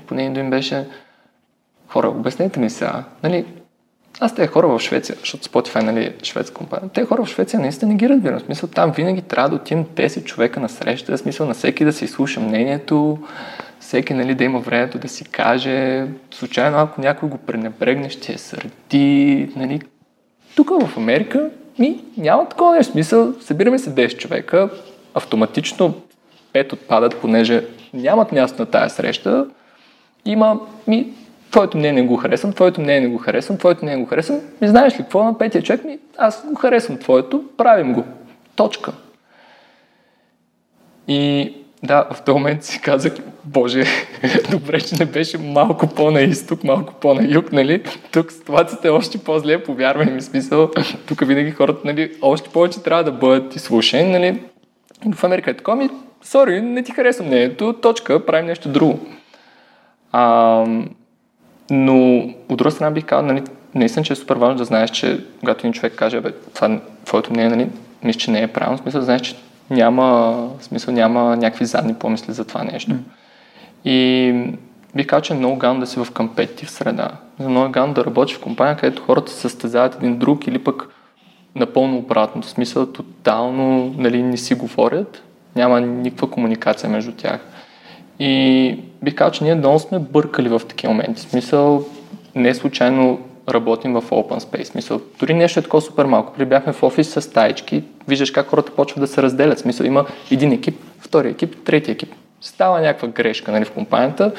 по 0.07 0.15
нейно 0.15 0.39
им 0.39 0.49
беше, 0.49 0.87
хора, 1.87 2.07
обяснете 2.07 2.59
ми 2.59 2.69
сега, 2.69 3.03
нали, 3.23 3.45
аз 4.19 4.35
те 4.35 4.47
хора 4.47 4.67
в 4.67 4.79
Швеция, 4.79 5.15
защото 5.19 5.43
Spotify 5.43 5.81
нали, 5.81 6.05
е 6.05 6.15
шведска 6.23 6.55
компания. 6.55 6.89
Те 6.93 7.05
хора 7.05 7.25
в 7.25 7.29
Швеция 7.29 7.59
наистина 7.59 7.91
не 7.91 7.97
ги 7.97 8.09
разбирам. 8.09 8.39
Смисъл, 8.39 8.69
там 8.69 8.91
винаги 8.91 9.21
трябва 9.21 9.49
да 9.49 9.55
отидем 9.55 9.85
10 9.85 10.23
човека 10.23 10.59
на 10.59 10.69
среща, 10.69 11.17
смисъл 11.17 11.47
на 11.47 11.53
всеки 11.53 11.85
да 11.85 11.93
си 11.93 12.07
слуша 12.07 12.39
мнението, 12.39 13.17
всеки 13.79 14.13
нали, 14.13 14.35
да 14.35 14.43
има 14.43 14.59
времето 14.59 14.97
да 14.97 15.09
си 15.09 15.25
каже. 15.25 16.07
Случайно, 16.31 16.77
ако 16.77 17.01
някой 17.01 17.29
го 17.29 17.37
пренебрегне, 17.37 18.09
ще 18.09 18.37
се 18.37 18.37
сърди. 18.37 19.49
Нали. 19.55 19.81
Тук 20.55 20.69
в 20.69 20.97
Америка 20.97 21.49
ми, 21.79 22.03
няма 22.17 22.49
такова 22.49 22.75
нещо. 22.75 22.91
Смисъл, 22.91 23.33
събираме 23.41 23.79
се 23.79 23.95
10 23.95 24.17
човека, 24.17 24.69
автоматично 25.13 25.93
5 26.53 26.73
отпадат, 26.73 27.17
понеже 27.21 27.63
нямат 27.93 28.31
място 28.31 28.61
на 28.61 28.65
тая 28.65 28.89
среща. 28.89 29.47
Има, 30.25 30.59
ми, 30.87 31.13
твоето 31.51 31.77
мнение 31.77 32.03
го 32.03 32.15
харесвам, 32.15 32.53
твоето 32.53 32.81
мнение 32.81 33.01
не 33.01 33.07
го 33.07 33.17
харесвам, 33.17 33.57
твоето 33.57 33.85
мнение 33.85 34.03
го 34.03 34.09
харесвам. 34.09 34.39
Ми 34.61 34.67
знаеш 34.67 34.93
ли 34.93 34.97
какво 34.97 35.23
на 35.23 35.37
петия 35.37 35.63
човек 35.63 35.83
ми? 35.83 35.99
Аз 36.17 36.45
го 36.47 36.55
харесвам 36.55 36.97
твоето, 36.97 37.43
правим 37.57 37.93
го. 37.93 38.03
Точка. 38.55 38.91
И 41.07 41.53
да, 41.83 42.07
в 42.13 42.21
този 42.21 42.37
момент 42.37 42.63
си 42.63 42.81
казах, 42.81 43.13
боже, 43.43 43.83
добре, 44.51 44.81
че 44.81 44.95
не 44.95 45.05
беше 45.05 45.37
малко 45.37 45.87
по-на 45.87 46.21
изток, 46.21 46.63
малко 46.63 46.93
по-на 46.93 47.33
юг, 47.33 47.51
нали? 47.51 47.83
Тук 48.11 48.31
ситуацията 48.31 48.87
е 48.87 48.91
още 48.91 49.17
по-зле, 49.17 49.63
повярвай 49.63 50.05
ми, 50.05 50.21
смисъл. 50.21 50.71
Тук 51.07 51.27
винаги 51.27 51.51
хората, 51.51 51.79
нали, 51.85 52.11
още 52.21 52.49
повече 52.49 52.83
трябва 52.83 53.03
да 53.03 53.11
бъдат 53.11 53.55
изслушани, 53.55 54.11
нали? 54.11 54.41
В 55.15 55.23
Америка 55.23 55.51
е 55.51 55.57
такова, 55.57 55.77
ми, 55.77 55.89
сори, 56.23 56.61
не 56.61 56.83
ти 56.83 56.91
харесва 56.91 57.25
мнението, 57.25 57.73
точка, 57.73 58.25
правим 58.25 58.45
нещо 58.45 58.69
друго. 58.69 58.99
А, 60.11 60.65
но 61.69 62.17
от 62.49 62.57
друга 62.57 62.71
страна 62.71 62.91
бих 62.91 63.05
казал, 63.05 63.25
нали, 63.25 63.43
наистина, 63.75 64.05
че 64.05 64.13
е 64.13 64.15
супер 64.15 64.35
важно 64.35 64.57
да 64.57 64.65
знаеш, 64.65 64.89
че 64.89 65.19
когато 65.39 65.59
един 65.59 65.73
човек 65.73 65.95
каже, 65.95 66.21
бе, 66.21 66.31
това 66.55 66.79
твоето 67.05 67.31
мнение, 67.31 67.55
нали, 67.55 67.69
мисля, 68.03 68.19
че 68.19 68.31
не 68.31 68.41
е 68.41 68.47
правилно, 68.47 68.77
смисъл 68.77 69.01
да 69.01 69.05
знаеш, 69.05 69.21
че 69.21 69.35
няма, 69.69 70.05
в 70.59 70.63
смисъл, 70.63 70.93
няма 70.93 71.35
някакви 71.35 71.65
задни 71.65 71.93
помисли 71.93 72.33
за 72.33 72.45
това 72.45 72.63
нещо. 72.63 72.91
Mm. 72.91 72.99
И 73.85 74.33
бих 74.95 75.07
казал, 75.07 75.21
че 75.21 75.33
е 75.33 75.37
много 75.37 75.55
гално 75.55 75.79
да 75.79 75.87
си 75.87 75.99
в 75.99 76.07
компетитив 76.13 76.71
среда. 76.71 77.09
Много 77.39 77.65
е 77.65 77.69
гално 77.69 77.93
да 77.93 78.05
работиш 78.05 78.35
в 78.35 78.41
компания, 78.41 78.77
където 78.77 79.01
хората 79.01 79.31
се 79.31 79.39
състезават 79.39 79.95
един 79.95 80.17
друг 80.17 80.47
или 80.47 80.63
пък 80.63 80.89
напълно 81.55 81.97
обратно. 81.97 82.41
В 82.41 82.49
смисъл, 82.49 82.85
тотално 82.85 83.93
нали, 83.97 84.23
не 84.23 84.37
си 84.37 84.55
говорят, 84.55 85.23
няма 85.55 85.81
никаква 85.81 86.29
комуникация 86.29 86.89
между 86.89 87.11
тях. 87.11 87.39
И 88.19 88.79
бих 89.03 89.15
казал, 89.15 89.31
че 89.31 89.43
ние 89.43 89.55
много 89.55 89.79
сме 89.79 89.99
бъркали 89.99 90.49
в 90.49 90.61
такива 90.67 90.93
моменти. 90.93 91.21
В 91.21 91.29
смисъл, 91.29 91.85
не 92.35 92.53
случайно 92.53 93.19
работим 93.49 93.93
в 93.93 94.01
open 94.01 94.39
space. 94.39 94.75
Мисъл, 94.75 95.01
дори 95.19 95.33
нещо 95.33 95.59
е 95.59 95.63
такова 95.63 95.81
супер 95.81 96.05
малко. 96.05 96.33
При 96.33 96.45
бяхме 96.45 96.73
в 96.73 96.83
офис 96.83 97.09
с 97.09 97.33
таечки, 97.33 97.83
виждаш 98.07 98.31
как 98.31 98.47
хората 98.47 98.71
почват 98.71 99.01
да 99.01 99.07
се 99.07 99.21
разделят. 99.21 99.59
Смисъл, 99.59 99.85
има 99.85 100.05
един 100.31 100.51
екип, 100.51 100.79
втори 100.99 101.29
екип, 101.29 101.63
трети 101.63 101.91
екип. 101.91 102.13
Става 102.41 102.81
някаква 102.81 103.07
грешка 103.07 103.51
нали, 103.51 103.65
в 103.65 103.71
компанията 103.71 104.31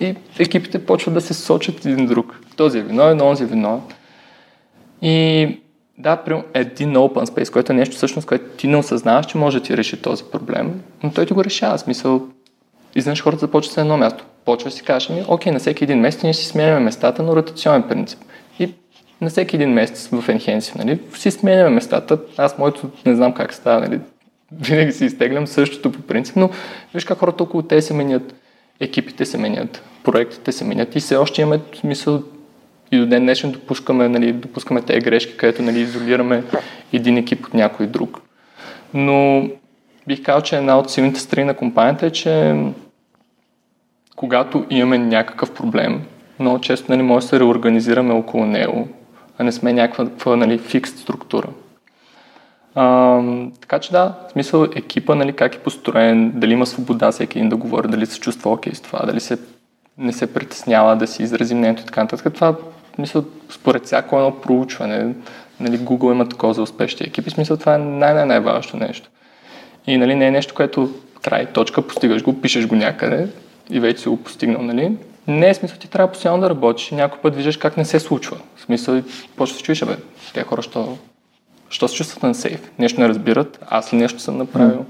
и 0.00 0.14
екипите 0.38 0.86
почват 0.86 1.14
да 1.14 1.20
се 1.20 1.34
сочат 1.34 1.86
един 1.86 2.06
друг. 2.06 2.40
Този 2.56 2.78
е 2.78 2.82
виновен, 2.82 3.20
онзи 3.20 3.44
е 3.44 3.46
виновен. 3.46 3.80
И 5.02 5.48
да, 5.98 6.16
при 6.16 6.42
един 6.54 6.94
open 6.94 7.24
space, 7.24 7.52
което 7.52 7.72
е 7.72 7.74
нещо 7.74 7.96
всъщност, 7.96 8.28
което 8.28 8.44
ти 8.56 8.66
не 8.66 8.76
осъзнаваш, 8.76 9.26
че 9.26 9.38
може 9.38 9.58
да 9.58 9.64
ти 9.64 9.76
реши 9.76 10.02
този 10.02 10.24
проблем, 10.24 10.80
но 11.02 11.10
той 11.10 11.26
ти 11.26 11.32
го 11.32 11.44
решава. 11.44 11.78
Смисъл, 11.78 12.22
изведнъж 12.94 13.22
хората 13.22 13.40
започват 13.40 13.74
с 13.74 13.78
едно 13.78 13.96
място. 13.96 14.24
Почва 14.44 14.70
си 14.70 14.82
кажеш, 14.82 15.10
ами, 15.10 15.24
окей, 15.28 15.52
на 15.52 15.58
всеки 15.58 15.84
един 15.84 16.00
месец 16.00 16.22
ние 16.22 16.34
си 16.34 16.46
сменяме 16.46 16.80
местата 16.80 17.22
на 17.22 17.36
ротационен 17.36 17.82
принцип. 17.82 18.18
И 18.58 18.74
на 19.20 19.30
всеки 19.30 19.56
един 19.56 19.70
месец 19.72 20.08
в 20.08 20.28
Enhance, 20.28 20.76
нали, 20.76 20.98
си 21.14 21.30
сменяме 21.30 21.70
местата. 21.70 22.18
Аз 22.36 22.58
моето 22.58 22.90
не 23.06 23.14
знам 23.14 23.34
как 23.34 23.54
става, 23.54 23.80
нали, 23.80 24.00
винаги 24.60 24.92
си 24.92 25.04
изтеглям 25.04 25.46
същото 25.46 25.92
по 25.92 26.02
принцип, 26.02 26.36
но 26.36 26.50
виж 26.94 27.04
как 27.04 27.18
хората 27.18 27.42
около 27.42 27.62
те 27.62 27.82
се 27.82 27.94
менят, 27.94 28.34
екипите 28.80 29.26
се 29.26 29.38
менят, 29.38 29.82
проектите 30.04 30.52
се 30.52 30.64
менят 30.64 30.96
и 30.96 31.00
все 31.00 31.16
още 31.16 31.42
имаме 31.42 31.60
смисъл 31.80 32.22
и 32.92 32.98
до 32.98 33.06
ден 33.06 33.22
днешен 33.22 33.50
допускаме, 33.50 34.08
нали, 34.08 34.32
допускаме 34.32 34.82
тези 34.82 35.00
грешки, 35.00 35.36
където 35.36 35.62
нали, 35.62 35.80
изолираме 35.80 36.44
един 36.92 37.16
екип 37.16 37.46
от 37.46 37.54
някой 37.54 37.86
друг. 37.86 38.20
Но 38.94 39.48
бих 40.06 40.22
казал, 40.22 40.40
че 40.40 40.56
една 40.56 40.78
от 40.78 40.90
силните 40.90 41.20
страни 41.20 41.46
на 41.46 41.54
компанията 41.54 42.06
е, 42.06 42.10
че 42.10 42.54
когато 44.22 44.64
имаме 44.70 44.98
някакъв 44.98 45.54
проблем, 45.54 46.02
много 46.38 46.60
често 46.60 46.92
нали, 46.92 47.02
може 47.02 47.24
да 47.24 47.28
се 47.28 47.40
реорганизираме 47.40 48.14
около 48.14 48.46
него, 48.46 48.88
а 49.38 49.44
не 49.44 49.52
сме 49.52 49.72
някаква 49.72 50.36
нали, 50.36 50.58
фикс 50.58 50.90
структура. 50.90 51.48
А, 52.74 53.20
така 53.60 53.78
че 53.78 53.92
да, 53.92 54.14
в 54.28 54.32
смисъл 54.32 54.64
екипа, 54.64 55.14
нали, 55.14 55.32
как 55.32 55.54
е 55.54 55.58
построен, 55.58 56.32
дали 56.34 56.52
има 56.52 56.66
свобода 56.66 57.12
всеки 57.12 57.38
един 57.38 57.48
да 57.48 57.56
говори, 57.56 57.88
дали 57.88 58.06
се 58.06 58.20
чувства 58.20 58.50
окей 58.50 58.74
с 58.74 58.80
това, 58.80 59.06
дали 59.06 59.20
се, 59.20 59.38
не 59.98 60.12
се 60.12 60.34
притеснява 60.34 60.96
да 60.96 61.06
си 61.06 61.22
изрази 61.22 61.54
мнението 61.54 61.82
и 61.82 61.86
така 61.86 62.02
нататък. 62.02 62.34
Това, 62.34 62.54
мисля, 62.98 63.24
според 63.50 63.84
всяко 63.84 64.16
едно 64.16 64.40
проучване, 64.40 65.14
нали, 65.60 65.78
Google 65.78 66.12
има 66.12 66.28
такова 66.28 66.54
за 66.54 66.62
успешни 66.62 67.06
екипи, 67.06 67.30
смисъл 67.30 67.56
това 67.56 67.74
е 67.74 67.78
най-най-най-важното 67.78 68.76
нещо. 68.76 69.08
И 69.86 69.96
нали, 69.96 70.14
не 70.14 70.26
е 70.26 70.30
нещо, 70.30 70.54
което 70.54 70.90
край, 71.22 71.46
точка, 71.46 71.82
постигаш 71.82 72.22
го, 72.22 72.40
пишеш 72.40 72.66
го 72.66 72.74
някъде 72.74 73.28
и 73.72 73.80
вече 73.80 74.02
си 74.02 74.08
го 74.08 74.16
постигнал, 74.16 74.62
нали? 74.62 74.96
Не 75.28 75.48
е 75.48 75.54
смисъл, 75.54 75.78
ти 75.78 75.90
трябва 75.90 76.12
постоянно 76.12 76.40
да 76.40 76.50
работиш. 76.50 76.90
Някой 76.90 77.18
път 77.20 77.36
виждаш 77.36 77.56
как 77.56 77.76
не 77.76 77.84
се 77.84 78.00
случва. 78.00 78.36
В 78.56 78.60
смисъл, 78.60 79.02
почва 79.36 79.56
се 79.56 79.62
чуеш, 79.62 79.84
бе, 79.84 79.96
тези 80.34 80.44
хора, 80.44 80.62
що 80.62 80.96
Що 81.72 81.88
се 81.88 81.94
чувстват 81.94 82.22
на 82.22 82.34
сейф? 82.34 82.70
Нещо 82.78 83.00
не 83.00 83.08
разбират, 83.08 83.58
аз 83.70 83.92
ли 83.92 83.96
нещо 83.96 84.20
съм 84.20 84.36
направил? 84.36 84.84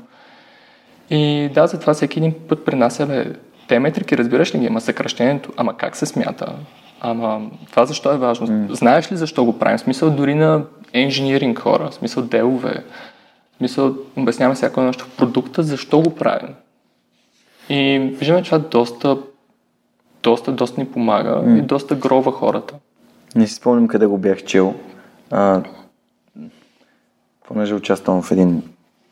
Mm. 1.11 1.15
И 1.15 1.49
да, 1.49 1.67
затова 1.67 1.95
всеки 1.95 2.19
един 2.19 2.35
път 2.49 2.65
при 2.65 2.77
нас 2.77 3.01
е, 3.01 3.33
те 3.69 3.79
метрики 3.79 4.19
разбираш 4.19 4.55
ли 4.55 4.59
ги, 4.59 4.67
ама 4.67 4.81
съкръщението, 4.81 5.53
ама 5.57 5.77
как 5.77 5.97
се 5.97 6.07
смята? 6.07 6.53
Ама 7.01 7.51
това 7.71 7.87
защо 7.87 8.13
е 8.13 8.17
важно? 8.17 8.47
Mm. 8.47 8.73
Знаеш 8.73 9.13
ли 9.13 9.17
защо 9.17 9.45
го 9.45 9.59
правим? 9.59 9.79
В 9.79 9.81
смисъл 9.81 10.11
дори 10.11 10.35
на 10.35 10.65
инжиниринг 10.95 11.59
хора, 11.59 11.91
в 11.91 11.95
смисъл 11.95 12.23
делове, 12.23 12.85
в 13.55 13.57
смисъл 13.59 13.95
обясняваме 14.17 14.55
всяко 14.55 14.81
нещо 14.81 15.05
в 15.05 15.17
продукта, 15.17 15.63
защо 15.63 16.01
го 16.01 16.15
правим. 16.15 16.55
И 17.73 17.99
виждаме, 17.99 18.43
че 18.43 18.51
това 18.51 18.59
доста, 18.69 19.19
доста, 20.23 20.53
доста 20.53 20.81
ни 20.81 20.87
помага 20.87 21.31
mm. 21.31 21.59
и 21.59 21.63
доста 21.63 21.95
грова 21.95 22.33
хората. 22.33 22.75
Не 23.35 23.47
си 23.47 23.55
спомням 23.55 23.89
къде 23.89 24.07
го 24.07 24.19
бях 24.19 24.45
чел. 24.45 24.75
А, 25.31 25.63
понеже 27.49 27.75
участвам 27.75 28.23
в 28.23 28.31
един, 28.31 28.63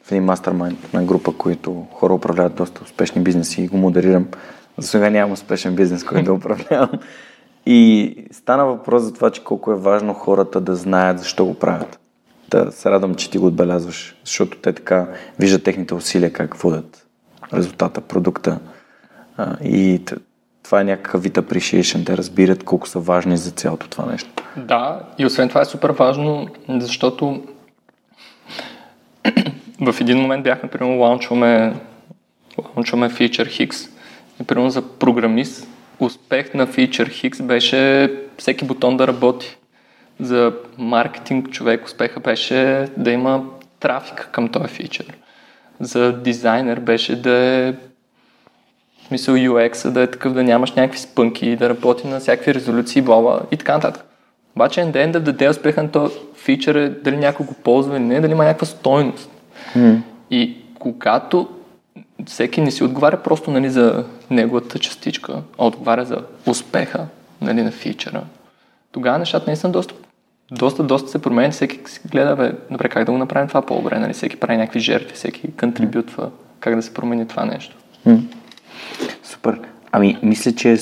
в 0.02 0.12
един 0.12 0.24
мастермайнд 0.24 0.92
на 0.92 1.04
група, 1.04 1.32
които 1.36 1.86
хора 1.92 2.14
управляват 2.14 2.54
доста 2.54 2.80
успешни 2.84 3.22
бизнеси 3.22 3.62
и 3.62 3.68
го 3.68 3.76
модерирам. 3.76 4.28
За 4.78 4.88
сега 4.88 5.10
нямам 5.10 5.32
успешен 5.32 5.76
бизнес, 5.76 6.04
който 6.04 6.24
да 6.24 6.32
управлявам. 6.32 6.90
И 7.66 8.14
стана 8.32 8.66
въпрос 8.66 9.02
за 9.02 9.12
това, 9.12 9.30
че 9.30 9.44
колко 9.44 9.72
е 9.72 9.76
важно 9.76 10.14
хората 10.14 10.60
да 10.60 10.76
знаят 10.76 11.18
защо 11.18 11.44
го 11.44 11.54
правят. 11.54 12.00
Да 12.50 12.72
се 12.72 12.90
радвам, 12.90 13.14
че 13.14 13.30
ти 13.30 13.38
го 13.38 13.46
отбелязваш, 13.46 14.16
защото 14.24 14.58
те 14.58 14.72
така 14.72 15.08
виждат 15.38 15.64
техните 15.64 15.94
усилия 15.94 16.32
как 16.32 16.54
водят 16.54 17.06
резултата, 17.54 18.00
продукта. 18.00 18.58
И 19.64 20.00
това 20.62 20.80
е 20.80 20.84
някакъв 20.84 21.22
вид 21.22 21.34
appreciation, 21.34 22.06
те 22.06 22.16
разбират 22.16 22.64
колко 22.64 22.88
са 22.88 22.98
важни 22.98 23.36
за 23.36 23.50
цялото 23.50 23.88
това 23.88 24.06
нещо. 24.06 24.30
Да, 24.56 25.00
и 25.18 25.26
освен 25.26 25.48
това 25.48 25.60
е 25.60 25.64
супер 25.64 25.90
важно, 25.90 26.48
защото 26.68 27.42
в 29.80 30.00
един 30.00 30.18
момент 30.18 30.44
бяхме, 30.44 30.70
примерно, 30.70 30.98
лаунчваме, 30.98 31.74
лаунчваме 32.58 33.10
Feature 33.10 33.68
Hix. 33.68 33.90
И, 34.40 34.44
примерно, 34.44 34.70
за 34.70 34.82
програмист 34.82 35.68
успех 36.00 36.54
на 36.54 36.66
Feature 36.66 37.08
Hix 37.08 37.42
беше 37.42 38.12
всеки 38.38 38.64
бутон 38.64 38.96
да 38.96 39.06
работи. 39.06 39.56
За 40.20 40.52
маркетинг 40.78 41.50
човек 41.50 41.86
успеха 41.86 42.20
беше 42.20 42.88
да 42.96 43.10
има 43.10 43.44
трафик 43.80 44.28
към 44.32 44.48
този 44.48 44.68
фичър. 44.68 45.16
За 45.80 46.12
дизайнер 46.12 46.80
беше 46.80 47.22
да 47.22 47.36
е 47.36 47.74
смисъл 49.08 49.34
UX, 49.34 49.90
да 49.90 50.02
е 50.02 50.06
такъв 50.06 50.32
да 50.32 50.42
нямаш 50.42 50.72
някакви 50.72 50.98
спънки, 50.98 51.56
да 51.56 51.68
работи 51.68 52.06
на 52.06 52.20
всякакви 52.20 52.54
резолюции, 52.54 53.02
бла, 53.02 53.40
и 53.50 53.56
така 53.56 53.74
нататък. 53.74 54.04
Обаче 54.56 54.80
end 54.80 55.12
of 55.12 55.18
the 55.18 55.32
day 55.32 55.50
успеха 55.50 55.82
на 55.82 55.90
този 55.90 56.14
фичър 56.34 56.74
е 56.74 56.88
дали 56.88 57.16
някой 57.16 57.46
го 57.46 57.54
ползва 57.54 57.96
или 57.96 58.04
не, 58.04 58.20
дали 58.20 58.32
има 58.32 58.44
някаква 58.44 58.66
стойност. 58.66 59.30
Mm. 59.76 60.00
И 60.30 60.56
когато 60.78 61.48
всеки 62.26 62.60
не 62.60 62.70
си 62.70 62.84
отговаря 62.84 63.22
просто 63.22 63.50
нали, 63.50 63.70
за 63.70 64.04
неговата 64.30 64.78
частичка, 64.78 65.42
а 65.58 65.66
отговаря 65.66 66.04
за 66.04 66.18
успеха 66.46 67.06
нали, 67.40 67.62
на 67.62 67.70
фичъра, 67.70 68.22
тогава 68.92 69.18
нещата 69.18 69.50
не 69.50 69.56
са 69.56 69.68
доста, 69.68 69.94
доста, 70.52 70.82
доста 70.82 71.10
се 71.10 71.22
променят. 71.22 71.52
Всеки 71.52 71.80
гледа, 72.10 72.36
бе, 72.36 72.52
добре, 72.70 72.88
как 72.88 73.04
да 73.04 73.12
го 73.12 73.18
направим 73.18 73.48
това 73.48 73.62
по-добре, 73.62 73.98
нали? 73.98 74.12
всеки 74.12 74.36
прави 74.36 74.56
някакви 74.56 74.80
жертви, 74.80 75.14
всеки 75.14 75.52
контрибютва 75.52 76.30
как 76.60 76.76
да 76.76 76.82
се 76.82 76.94
промени 76.94 77.26
това 77.26 77.44
нещо. 77.44 77.76
Mm. 78.06 78.20
Супер. 79.22 79.60
Ами, 79.92 80.18
мисля, 80.22 80.52
че 80.52 80.72
е 80.72 80.76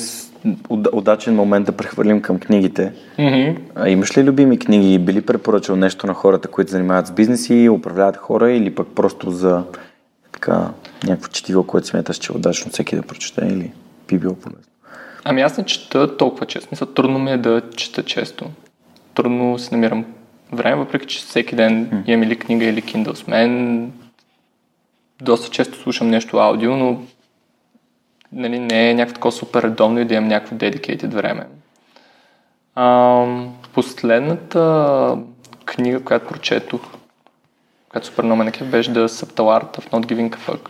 удачен 0.69 1.35
момент 1.35 1.65
да 1.65 1.71
прехвърлим 1.71 2.21
към 2.21 2.39
книгите. 2.39 2.93
Mm-hmm. 3.19 3.57
А, 3.75 3.89
имаш 3.89 4.17
ли 4.17 4.23
любими 4.23 4.59
книги? 4.59 4.99
Били 4.99 5.21
препоръчал 5.21 5.75
нещо 5.75 6.07
на 6.07 6.13
хората, 6.13 6.47
които 6.47 6.71
занимават 6.71 7.07
с 7.07 7.11
бизнес 7.11 7.49
и 7.49 7.69
управляват 7.69 8.17
хора 8.17 8.51
или 8.51 8.75
пък 8.75 8.87
просто 8.95 9.31
за 9.31 9.63
така, 10.31 10.69
някакво 11.03 11.27
четиво, 11.27 11.63
което 11.63 11.87
смяташ, 11.87 12.17
че 12.17 12.33
е 12.33 12.35
удачно 12.35 12.71
всеки 12.71 12.95
да 12.95 13.01
прочете 13.01 13.45
или 13.45 13.71
би 14.07 14.17
било 14.17 14.35
полезно? 14.35 14.63
Ами 15.23 15.41
аз 15.41 15.57
не 15.57 15.65
чета 15.65 16.17
толкова 16.17 16.45
често. 16.45 16.67
Мисля, 16.71 16.93
трудно 16.93 17.19
ми 17.19 17.31
е 17.31 17.37
да 17.37 17.61
чета 17.75 18.03
често. 18.03 18.45
Трудно 19.19 19.59
си 19.59 19.69
намирам 19.71 20.05
време, 20.51 20.75
въпреки 20.75 21.05
че 21.05 21.19
всеки 21.19 21.55
ден 21.55 21.87
mm. 21.87 22.03
имам 22.07 22.23
или 22.23 22.39
книга 22.39 22.65
или 22.65 22.83
Kindle 22.83 23.13
с 23.13 23.27
мен. 23.27 23.91
Доста 25.21 25.49
често 25.49 25.77
слушам 25.77 26.09
нещо 26.09 26.37
аудио, 26.37 26.75
но 26.75 27.01
нали, 28.31 28.59
не 28.59 28.89
е 28.89 28.93
някакво 28.93 29.13
такова 29.13 29.31
супер 29.31 29.63
редовно 29.63 29.99
и 29.99 30.05
да 30.05 30.13
имам 30.13 30.27
някакво 30.27 30.55
dedicated 30.55 31.07
време. 31.07 31.47
А, 32.75 33.25
последната 33.73 35.17
книга, 35.65 36.03
която 36.03 36.27
прочетох, 36.27 36.81
която 37.89 38.07
супер 38.07 38.23
много 38.23 38.43
ме 38.43 38.51
беше 38.51 38.93
The 38.93 39.07
Subtle 39.07 39.61
Art 39.61 39.79
of 39.79 39.89
Not 39.89 40.05
Giving 40.05 40.35
a 40.35 40.37
Fuck. 40.37 40.69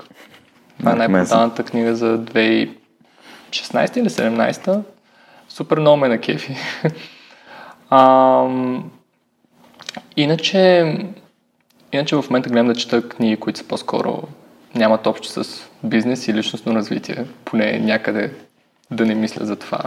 Това 0.80 0.92
е 0.92 0.96
най-продаваната 0.96 1.64
книга 1.64 1.96
за 1.96 2.20
2016 2.20 2.74
или 3.98 4.10
2017. 4.10 4.82
Супер 5.50 5.80
много 5.80 5.98
ме 5.98 6.08
на 6.08 6.18
кефи. 6.18 6.56
иначе, 10.18 10.96
иначе 11.92 12.16
в 12.16 12.24
момента 12.30 12.50
гледам 12.50 12.68
да 12.68 12.76
чета 12.76 13.10
книги, 13.10 13.38
които 13.38 13.60
са 13.60 13.68
по-скоро 13.68 14.24
нямат 14.76 15.08
общо 15.08 15.28
с 15.28 15.62
бизнес 15.84 16.28
и 16.28 16.34
личностно 16.34 16.76
развитие, 16.76 17.26
поне 17.46 17.80
някъде 17.80 18.34
да 18.92 19.06
не 19.06 19.16
мисля 19.16 19.46
за 19.46 19.56
това. 19.56 19.80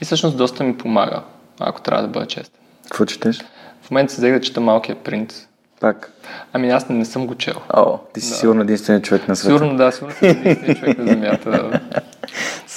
И 0.00 0.04
всъщност 0.04 0.36
доста 0.36 0.64
ми 0.64 0.78
помага, 0.78 1.22
ако 1.60 1.80
трябва 1.80 2.02
да 2.02 2.08
бъда 2.08 2.26
честен. 2.26 2.60
Какво 2.84 3.04
четеш? 3.04 3.44
В 3.82 3.90
момента 3.90 4.12
се 4.12 4.18
взех 4.18 4.32
да 4.32 4.40
чета 4.40 4.60
Малкият 4.60 4.98
принц. 4.98 5.46
Пак? 5.80 6.12
Ами 6.52 6.70
аз 6.70 6.88
не, 6.88 6.96
не 6.96 7.04
съм 7.04 7.26
го 7.26 7.34
чел. 7.34 7.54
О, 7.74 7.98
ти 8.14 8.20
си 8.20 8.28
да. 8.28 8.34
сигурно 8.34 8.62
единственият 8.62 9.04
човек 9.04 9.28
на 9.28 9.36
света. 9.36 9.58
Сигурно 9.58 9.76
да, 9.76 9.92
сигурно 9.92 10.14
съм 10.14 10.28
единственият 10.28 10.78
човек 10.78 10.98
на 10.98 11.06
земята. 11.06 11.80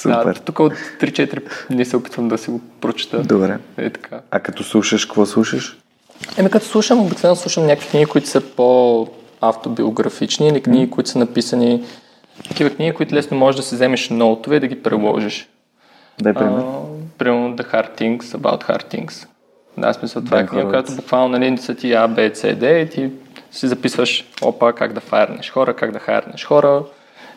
Да. 0.06 0.14
Супер. 0.14 0.34
Да, 0.34 0.40
тук 0.40 0.60
от 0.60 0.74
3-4 0.74 1.42
дни 1.72 1.86
се 1.86 1.98
опитвам 1.98 2.28
да 2.28 2.38
си 2.38 2.50
го 2.50 2.62
прочета. 2.82 3.22
Добре. 3.22 3.58
Е, 3.78 3.90
така. 3.90 4.22
А 4.32 4.40
като 4.40 4.64
слушаш, 4.64 5.06
какво 5.06 5.26
слушаш? 5.26 5.78
Еми 6.38 6.50
като 6.50 6.66
слушам, 6.66 7.00
обикновено 7.00 7.36
слушам 7.36 7.66
някакви 7.66 7.90
книги, 7.90 8.06
които 8.06 8.28
са 8.28 8.42
по 8.42 9.08
автобиографични 9.42 10.48
или 10.48 10.62
книги, 10.62 10.90
които 10.90 11.10
са 11.10 11.20
написани, 11.20 11.84
такива 12.48 12.70
книги, 12.70 12.94
които 12.94 13.16
лесно 13.16 13.38
можеш 13.38 13.58
да 13.58 13.64
си 13.64 13.76
вземеш 13.76 14.10
ноутове 14.10 14.56
и 14.56 14.60
да 14.60 14.68
ги 14.68 14.84
преложиш. 14.84 15.50
Дай 16.22 16.34
пример. 16.34 16.64
Примерно 17.18 17.56
The 17.56 17.74
Hard 17.74 18.02
Things, 18.02 18.22
About 18.22 18.64
Hard 18.68 18.96
Things. 18.96 19.28
Да, 19.78 19.94
смисъл, 19.94 20.24
това 20.24 20.40
е 20.40 20.46
книга, 20.46 20.70
която 20.70 20.96
буквално 20.96 21.28
нали, 21.38 21.58
са 21.58 21.76
ти 21.76 21.94
А, 21.94 22.08
Б, 22.08 22.30
С, 22.34 22.56
Д 22.56 22.68
и 22.68 22.90
ти 22.90 23.12
си 23.52 23.68
записваш 23.68 24.26
опа, 24.42 24.74
как 24.74 24.94
да 24.94 25.00
файрнеш 25.00 25.52
хора, 25.52 25.74
как 25.74 25.92
да 25.92 26.00
хайрнеш 26.00 26.46
хора. 26.46 26.84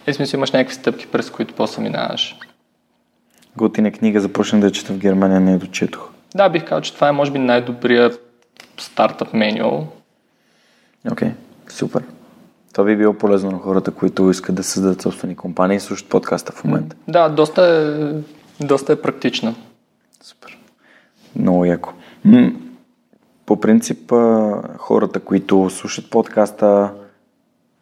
И 0.06 0.12
смисъл 0.12 0.38
имаш 0.38 0.50
някакви 0.50 0.74
стъпки, 0.74 1.06
през 1.06 1.30
които 1.30 1.54
после 1.54 1.82
минаваш. 1.82 2.36
Готина 3.56 3.90
книга, 3.90 4.20
започнах 4.20 4.62
да 4.62 4.72
чета 4.72 4.92
в 4.92 4.98
Германия, 4.98 5.40
не 5.40 5.52
я 5.52 5.58
дочетох. 5.58 6.10
Да, 6.34 6.48
бих 6.48 6.64
казал, 6.64 6.80
че 6.80 6.94
това 6.94 7.08
е 7.08 7.12
може 7.12 7.30
би 7.30 7.38
най-добрият 7.38 8.20
стартъп 8.78 9.32
менюал. 9.32 9.86
Окей, 11.12 11.28
okay, 11.28 11.32
супер. 11.70 12.02
Това 12.72 12.84
би 12.84 12.96
било 12.96 13.14
полезно 13.14 13.50
на 13.50 13.58
хората, 13.58 13.90
които 13.90 14.30
искат 14.30 14.54
да 14.54 14.62
създадат 14.62 15.02
собствени 15.02 15.36
компании 15.36 15.76
и 15.76 15.80
слушат 15.80 16.08
подкаста 16.08 16.52
в 16.52 16.64
момента. 16.64 16.96
Да, 17.08 17.28
доста 17.28 17.62
е, 18.60 18.66
доста 18.66 18.92
е 18.92 18.96
практична. 18.96 19.54
Супер. 20.22 20.58
Много 21.36 21.64
яко. 21.64 21.92
По 23.46 23.60
принцип, 23.60 24.12
хората, 24.78 25.20
които 25.20 25.70
слушат 25.70 26.10
подкаста, 26.10 26.92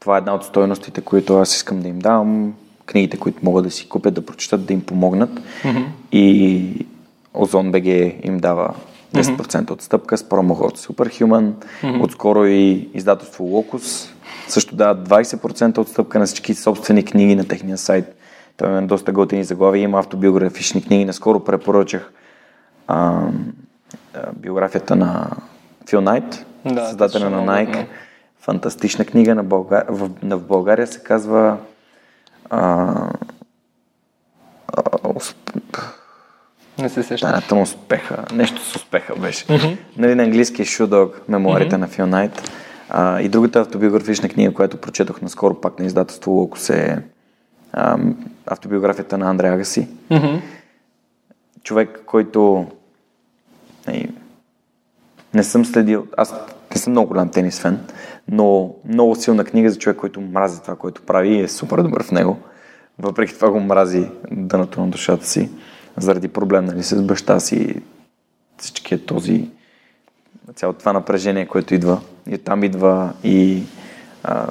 това 0.00 0.16
е 0.16 0.18
една 0.18 0.34
от 0.34 0.44
стоеностите, 0.44 1.00
които 1.00 1.38
аз 1.38 1.56
искам 1.56 1.80
да 1.80 1.88
им 1.88 1.98
давам. 1.98 2.54
Книгите, 2.86 3.16
които 3.16 3.38
могат 3.42 3.64
да 3.64 3.70
си 3.70 3.88
купят, 3.88 4.14
да 4.14 4.26
прочитат, 4.26 4.66
да 4.66 4.72
им 4.72 4.80
помогнат. 4.80 5.30
Mm-hmm. 5.30 5.86
И 6.12 6.86
Озон 7.34 7.72
БГ 7.72 7.86
им 8.24 8.38
дава 8.38 8.74
10% 9.14 9.36
mm-hmm. 9.36 9.70
отстъпка 9.70 10.18
с 10.18 10.28
промоход 10.28 10.78
Superhuman. 10.78 11.52
Mm-hmm. 11.82 12.02
Отскоро 12.02 12.46
и 12.46 12.88
издателство 12.94 13.44
Locus 13.44 14.10
също 14.48 14.76
дават 14.76 15.08
20% 15.08 15.78
отстъпка 15.78 16.18
на 16.18 16.26
всички 16.26 16.54
собствени 16.54 17.04
книги 17.04 17.34
на 17.34 17.48
техния 17.48 17.78
сайт. 17.78 18.16
Той 18.56 18.68
има 18.68 18.82
доста 18.82 19.12
готини 19.12 19.44
заглавия, 19.44 19.82
има 19.82 19.98
автобиографични 19.98 20.82
книги. 20.82 21.04
Наскоро 21.04 21.44
препоръчах 21.44 22.12
а, 22.86 23.20
биографията 24.36 24.96
на 24.96 25.30
Фил 25.88 26.00
Найт, 26.00 26.46
да, 26.64 26.86
създателя 26.86 27.30
на 27.30 27.46
Nike. 27.46 27.68
Много. 27.68 27.88
Фантастична 28.40 29.04
книга 29.04 29.34
на 29.34 29.44
България. 29.44 29.86
В, 29.88 30.10
в 30.22 30.38
България 30.38 30.86
се 30.86 31.02
казва 31.02 31.56
а, 32.56 33.10
а, 34.76 35.14
не 36.78 36.88
се 36.88 37.02
сещам. 37.02 37.30
Тайната 37.30 37.54
успеха. 37.54 38.24
Нещо 38.32 38.64
с 38.64 38.76
успеха 38.76 39.16
беше. 39.16 39.46
Mm-hmm. 39.46 39.76
Нали, 39.96 40.14
на 40.14 40.22
английски 40.22 40.62
е 40.62 40.64
Shoe 40.64 40.86
Dog, 40.86 41.12
мемуарите 41.28 41.76
mm-hmm. 41.76 41.78
на 41.78 41.88
Фил 41.88 42.06
Найт. 42.06 42.50
А, 42.88 43.20
и 43.20 43.28
другата 43.28 43.60
автобиографична 43.60 44.28
книга, 44.28 44.54
която 44.54 44.76
прочетох 44.76 45.22
наскоро 45.22 45.60
пак 45.60 45.78
на 45.78 45.86
издателство 45.86 46.30
Локос 46.30 46.70
е 46.70 47.02
а, 47.72 47.98
автобиографията 48.46 49.18
на 49.18 49.30
Андре 49.30 49.48
Агаси. 49.48 49.88
Mm-hmm. 50.10 50.40
Човек, 51.62 52.02
който 52.06 52.66
не 55.34 55.44
съм 55.44 55.64
следил, 55.64 56.06
аз 56.16 56.34
не 56.74 56.80
съм 56.80 56.90
много 56.90 57.08
голям 57.08 57.28
тенис 57.28 57.60
фен, 57.60 57.80
но 58.28 58.74
много 58.88 59.14
силна 59.14 59.44
книга 59.44 59.70
за 59.70 59.78
човек, 59.78 59.96
който 59.96 60.20
мрази 60.20 60.62
това, 60.62 60.76
което 60.76 61.02
прави 61.02 61.28
и 61.28 61.40
е 61.40 61.48
супер 61.48 61.82
добър 61.82 62.02
в 62.02 62.12
него. 62.12 62.38
Въпреки 62.98 63.34
това 63.34 63.50
го 63.50 63.60
мрази 63.60 64.08
дъното 64.32 64.80
на 64.80 64.88
душата 64.88 65.26
си, 65.26 65.50
заради 65.96 66.28
проблем 66.28 66.64
нали, 66.64 66.82
с 66.82 67.02
баща 67.02 67.40
си, 67.40 67.82
всичкият 68.58 69.06
този 69.06 69.50
цялото 70.54 70.78
това 70.78 70.92
напрежение, 70.92 71.46
което 71.46 71.74
идва. 71.74 72.00
И 72.30 72.38
там 72.38 72.64
идва 72.64 73.12
и 73.24 73.62
а, 74.22 74.46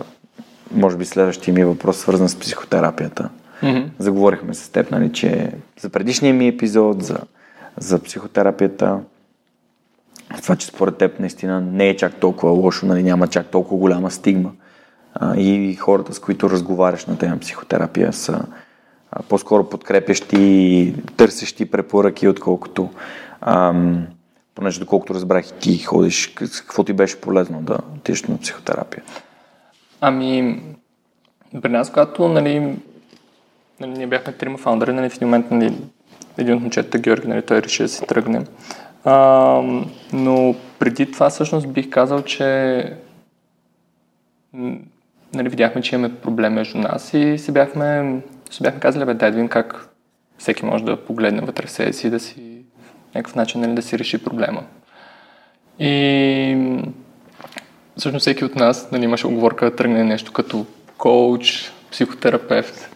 може 0.72 0.98
би 0.98 1.06
следващия 1.06 1.54
ми 1.54 1.66
въпрос, 1.66 1.98
свързан 1.98 2.30
с 2.30 2.40
психотерапията. 2.40 3.30
Mm-hmm. 3.64 3.88
Заговорихме 4.00 4.54
с 4.54 4.70
теб, 4.70 4.92
нали, 4.92 5.12
че 5.12 5.52
за 5.80 5.90
предишния 5.90 6.34
ми 6.34 6.48
епизод, 6.48 7.04
за, 7.04 7.18
за 7.78 8.00
психотерапията, 8.00 9.00
това, 10.42 10.56
че 10.56 10.68
според 10.68 10.98
теб 10.98 11.20
наистина 11.20 11.62
не 11.62 11.90
е 11.90 11.98
чак 11.98 12.16
толкова 12.16 12.52
лошо, 12.52 12.86
нали, 12.86 13.04
няма 13.04 13.28
чак 13.28 13.48
толкова 13.48 13.78
голяма 13.78 14.12
стигма. 14.12 14.52
А, 15.14 15.36
и 15.38 15.76
хората, 15.76 16.14
с 16.14 16.20
които 16.20 16.50
разговаряш 16.50 17.06
на 17.06 17.18
тема 17.18 17.40
психотерапия, 17.40 18.14
са 18.14 18.46
а, 19.12 19.24
по-скоро 19.24 19.70
подкрепящи 19.70 20.38
и 20.40 20.94
търсещи 21.18 21.72
препоръки, 21.72 22.28
отколкото 22.28 22.90
ам, 23.42 24.08
понеже 24.56 24.80
доколкото 24.80 25.14
разбрах 25.14 25.50
и 25.50 25.54
ти 25.54 25.78
ходиш, 25.78 26.28
какво 26.68 26.84
ти 26.84 26.94
беше 26.94 27.22
полезно 27.22 27.62
да 27.62 27.78
отидеш 27.96 28.24
на 28.24 28.38
психотерапия? 28.38 29.04
Ами, 30.02 30.62
при 31.62 31.72
нас, 31.72 31.90
когато 31.90 32.28
нали, 32.28 32.78
нали, 33.80 33.92
ние 33.92 34.08
бяхме 34.08 34.34
трима 34.34 34.58
фаундъри, 34.58 34.94
нали, 34.94 35.10
в 35.10 35.16
един 35.16 35.28
момент 35.28 35.52
нали, 35.52 35.78
един 36.38 36.56
от 36.56 36.62
момчетата, 36.62 36.98
Георги, 36.98 37.28
нали, 37.28 37.42
той 37.42 37.62
реши 37.62 37.84
да 37.84 37.90
си 37.90 38.06
тръгне. 38.08 38.46
А, 39.06 39.62
но 40.14 40.56
преди 40.80 41.12
това 41.12 41.30
всъщност 41.30 41.68
бих 41.68 41.90
казал, 41.90 42.22
че 42.22 42.94
нали, 45.34 45.50
видяхме, 45.50 45.82
че 45.82 45.96
имаме 45.96 46.16
проблем 46.16 46.54
между 46.54 46.78
нас 46.78 47.14
и 47.14 47.38
си 47.38 47.52
бяхме, 47.52 48.20
си 48.52 48.64
бяхме 48.64 48.80
казали, 48.80 49.06
бе, 49.06 49.14
дай 49.14 49.32
да 49.32 49.36
видим 49.36 49.50
как 49.50 49.90
всеки 50.38 50.66
може 50.66 50.84
да 50.84 51.06
погледне 51.06 51.42
вътре 51.42 51.68
себе 51.68 51.94
си 51.94 52.10
да 52.10 52.20
си 52.20 52.64
някакъв 53.16 53.36
начин 53.36 53.62
нали, 53.62 53.74
да 53.74 53.82
си 53.82 54.00
реши 54.00 54.24
проблема. 54.24 54.64
И 55.80 56.82
всъщност 57.98 58.24
всеки 58.24 58.46
от 58.46 58.56
нас 58.56 58.92
нали, 58.92 59.04
имаше 59.04 59.28
оговорка 59.28 59.70
да 59.70 59.76
тръгне 59.76 60.04
нещо 60.04 60.34
като 60.34 60.66
коуч, 60.98 61.72
психотерапевт. 61.92 62.90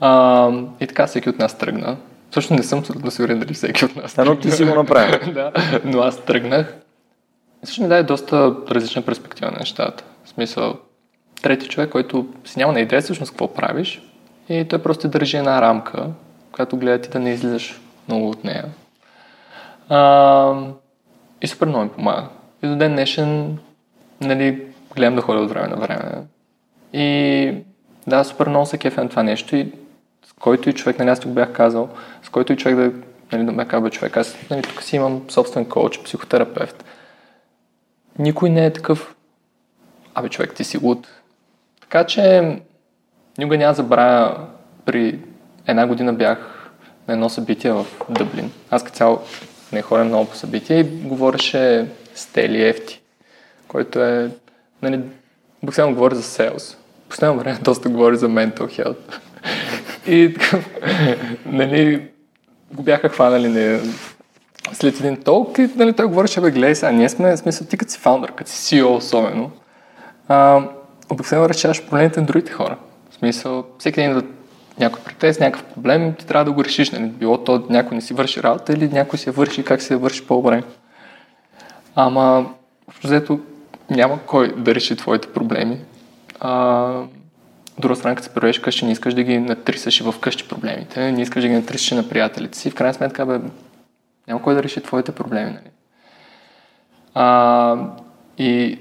А, 0.00 0.50
и 0.80 0.86
така 0.86 1.06
всеки 1.06 1.30
от 1.30 1.38
нас 1.38 1.58
тръгна. 1.58 1.96
Също 2.32 2.54
не 2.54 2.62
съм 2.62 2.78
абсолютно 2.78 3.10
сигурен 3.10 3.38
дали 3.38 3.54
всеки 3.54 3.84
от 3.84 3.96
нас. 3.96 4.16
Но 4.16 4.38
ти 4.38 4.50
си 4.50 4.64
го 4.64 4.74
направи. 4.74 5.32
да, 5.32 5.52
но 5.84 6.00
аз 6.00 6.24
тръгнах. 6.24 6.74
Също 7.64 7.82
ми 7.82 7.88
даде 7.88 8.02
доста 8.02 8.54
различна 8.70 9.02
перспектива 9.02 9.50
на 9.50 9.58
нещата. 9.58 10.04
В 10.24 10.28
смисъл, 10.28 10.74
трети 11.42 11.68
човек, 11.68 11.90
който 11.90 12.26
си 12.44 12.58
няма 12.58 12.72
на 12.72 12.80
идея 12.80 13.02
всъщност 13.02 13.32
какво 13.32 13.54
правиш 13.54 14.02
и 14.48 14.64
той 14.68 14.78
просто 14.82 15.08
държи 15.08 15.36
една 15.36 15.62
рамка, 15.62 16.06
която 16.52 16.76
гледа 16.76 17.00
ти 17.00 17.10
да 17.10 17.18
не 17.18 17.30
излизаш 17.30 17.80
много 18.08 18.30
от 18.30 18.44
нея. 18.44 18.64
А, 19.88 20.54
и 21.42 21.46
супер 21.46 21.66
много 21.66 21.84
ми 21.84 21.90
помага. 21.90 22.26
И 22.62 22.66
до 22.66 22.76
ден 22.76 22.92
днешен, 22.92 23.58
нали, 24.20 24.66
гледам 24.96 25.16
да 25.16 25.22
ходя 25.22 25.40
от 25.40 25.50
време 25.50 25.68
на 25.68 25.76
време. 25.76 26.12
И 26.92 27.54
да, 28.06 28.24
супер 28.24 28.48
много 28.48 28.66
се 28.66 28.78
кефя 28.78 29.02
на 29.02 29.08
това 29.08 29.22
нещо 29.22 29.56
и 29.56 29.72
който 30.42 30.70
и 30.70 30.72
човек, 30.72 30.98
нали, 30.98 31.10
аз 31.10 31.20
тук 31.20 31.32
бях 31.32 31.52
казал, 31.52 31.88
с 32.22 32.28
който 32.28 32.52
и 32.52 32.56
човек 32.56 32.76
да, 32.76 32.92
нали, 33.32 33.46
да 33.46 33.52
ме 33.52 33.68
казва, 33.68 33.90
човек, 33.90 34.16
аз 34.16 34.36
нали, 34.50 34.62
тук 34.62 34.82
си 34.82 34.96
имам 34.96 35.22
собствен 35.28 35.64
коуч, 35.64 36.02
психотерапевт. 36.02 36.84
Никой 38.18 38.50
не 38.50 38.66
е 38.66 38.72
такъв, 38.72 39.14
абе 40.14 40.28
човек, 40.28 40.54
ти 40.54 40.64
си 40.64 40.78
луд. 40.78 41.08
Така 41.80 42.04
че, 42.04 42.56
никога 43.38 43.58
няма 43.58 43.74
забравя, 43.74 44.46
при 44.84 45.18
една 45.66 45.86
година 45.86 46.12
бях 46.12 46.70
на 47.08 47.14
едно 47.14 47.28
събитие 47.28 47.72
в 47.72 47.86
Дъблин. 48.10 48.52
Аз 48.70 48.84
като 48.84 48.96
цяло 48.96 49.20
не 49.72 49.82
ходя 49.82 50.04
много 50.04 50.30
по 50.30 50.36
събития 50.36 50.80
и 50.80 50.84
говореше 50.84 51.86
Стели 52.14 52.68
Ефти, 52.68 53.02
който 53.68 54.00
е, 54.00 54.30
нали, 54.82 55.00
буквално 55.62 55.94
говори 55.94 56.14
за 56.14 56.22
селс. 56.22 56.76
Последно 57.08 57.38
време 57.38 57.58
доста 57.62 57.88
говори 57.88 58.16
за 58.16 58.28
mental 58.28 58.84
health. 58.84 59.18
И 60.06 60.36
нали, 61.46 62.08
го 62.72 62.82
бяха 62.82 63.08
хванали 63.08 63.48
не, 63.48 63.80
след 64.72 65.00
един 65.00 65.16
толк 65.16 65.58
и 65.58 65.68
нали, 65.76 65.92
той 65.92 66.06
говореше, 66.06 66.40
бе, 66.40 66.50
гледай 66.50 66.74
сега, 66.74 66.92
ние 66.92 67.08
сме, 67.08 67.36
смисъл, 67.36 67.66
ти 67.66 67.76
като 67.76 67.92
си 67.92 67.98
фаундър, 67.98 68.32
като 68.32 68.50
си 68.50 68.76
CEO 68.76 68.86
особено, 68.86 69.50
а, 70.28 70.62
обикновено 71.10 71.48
решаваш 71.48 71.82
проблемите 71.82 72.20
на 72.20 72.26
другите 72.26 72.52
хора. 72.52 72.76
В 73.10 73.14
смисъл, 73.14 73.64
всеки 73.78 74.00
ден 74.00 74.14
да 74.14 74.22
някой 74.78 75.02
претест, 75.02 75.40
някакъв 75.40 75.64
проблем, 75.64 76.14
ти 76.14 76.26
трябва 76.26 76.44
да 76.44 76.52
го 76.52 76.64
решиш. 76.64 76.90
Нали? 76.90 77.04
Било 77.04 77.38
то 77.38 77.66
някой 77.70 77.94
не 77.94 78.00
си 78.00 78.14
върши 78.14 78.42
работа 78.42 78.72
или 78.72 78.88
някой 78.88 79.18
си 79.18 79.28
я 79.28 79.32
върши 79.32 79.64
как 79.64 79.82
се 79.82 79.94
я 79.94 79.98
върши 79.98 80.26
по-добре. 80.26 80.62
Ама, 81.94 82.46
взето, 83.04 83.40
няма 83.90 84.18
кой 84.26 84.54
да 84.56 84.74
реши 84.74 84.96
твоите 84.96 85.28
проблеми. 85.28 85.78
А, 86.40 87.02
друга 87.82 87.96
страна, 87.96 88.14
като 88.14 88.28
се 88.28 88.34
преведеш 88.34 88.58
къщи, 88.58 88.84
не 88.84 88.92
искаш 88.92 89.14
да 89.14 89.22
ги 89.22 89.38
натрисаш 89.38 90.00
и 90.00 90.02
в 90.02 90.14
проблемите, 90.48 91.12
не 91.12 91.22
искаш 91.22 91.42
да 91.42 91.48
ги 91.48 91.54
натрисаш 91.54 91.90
на 91.90 92.08
приятелите 92.08 92.58
си. 92.58 92.70
В 92.70 92.74
крайна 92.74 92.94
сметка, 92.94 93.26
бе, 93.26 93.40
няма 94.28 94.42
кой 94.42 94.54
да 94.54 94.62
реши 94.62 94.80
твоите 94.80 95.12
проблеми. 95.12 95.50
Нали? 95.50 95.70
А, 97.14 97.76
и 98.38 98.78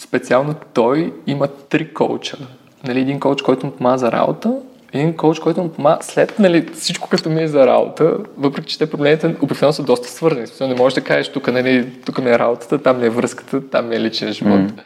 специално 0.00 0.54
той 0.74 1.14
има 1.26 1.48
три 1.48 1.94
коуча. 1.94 2.36
Нали, 2.84 3.00
един 3.00 3.20
коуч, 3.20 3.42
който 3.42 3.66
му 3.66 3.72
помага 3.72 3.98
за 3.98 4.12
работа, 4.12 4.54
един 4.92 5.16
коуч, 5.16 5.38
който 5.38 5.62
му 5.62 5.72
помага 5.72 5.98
след 6.02 6.38
нали, 6.38 6.68
всичко 6.74 7.08
като 7.08 7.30
ми 7.30 7.42
е 7.42 7.48
за 7.48 7.66
работа, 7.66 8.16
въпреки 8.36 8.68
че 8.68 8.78
те 8.78 8.90
проблемите 8.90 9.26
обикновено 9.26 9.72
са 9.72 9.82
доста 9.82 10.08
свързани. 10.08 10.46
Не 10.60 10.74
можеш 10.74 10.94
да 10.94 11.04
кажеш, 11.04 11.32
тук, 11.32 11.52
нали, 11.52 11.92
тук 12.06 12.18
ми 12.18 12.30
е 12.30 12.38
работата, 12.38 12.82
там 12.82 13.00
ми 13.00 13.06
е 13.06 13.10
връзката, 13.10 13.68
там 13.68 13.88
ми 13.88 13.96
е 13.96 14.00
личен 14.00 14.32
живот. 14.32 14.60
Mm. 14.60 14.80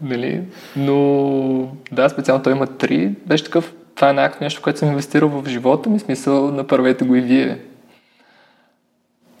Нали? 0.00 0.42
Но 0.76 1.68
да, 1.92 2.08
специално 2.08 2.42
той 2.42 2.52
има 2.52 2.66
три. 2.66 3.14
Беше 3.26 3.44
такъв, 3.44 3.74
това 3.94 4.10
е 4.10 4.12
някакво 4.12 4.44
нещо, 4.44 4.62
което 4.62 4.78
съм 4.78 4.88
инвестирал 4.88 5.28
в 5.28 5.48
живота 5.48 5.90
ми, 5.90 5.98
смисъл 5.98 6.50
направете 6.50 7.04
го 7.04 7.16
и 7.16 7.20
вие. 7.20 7.58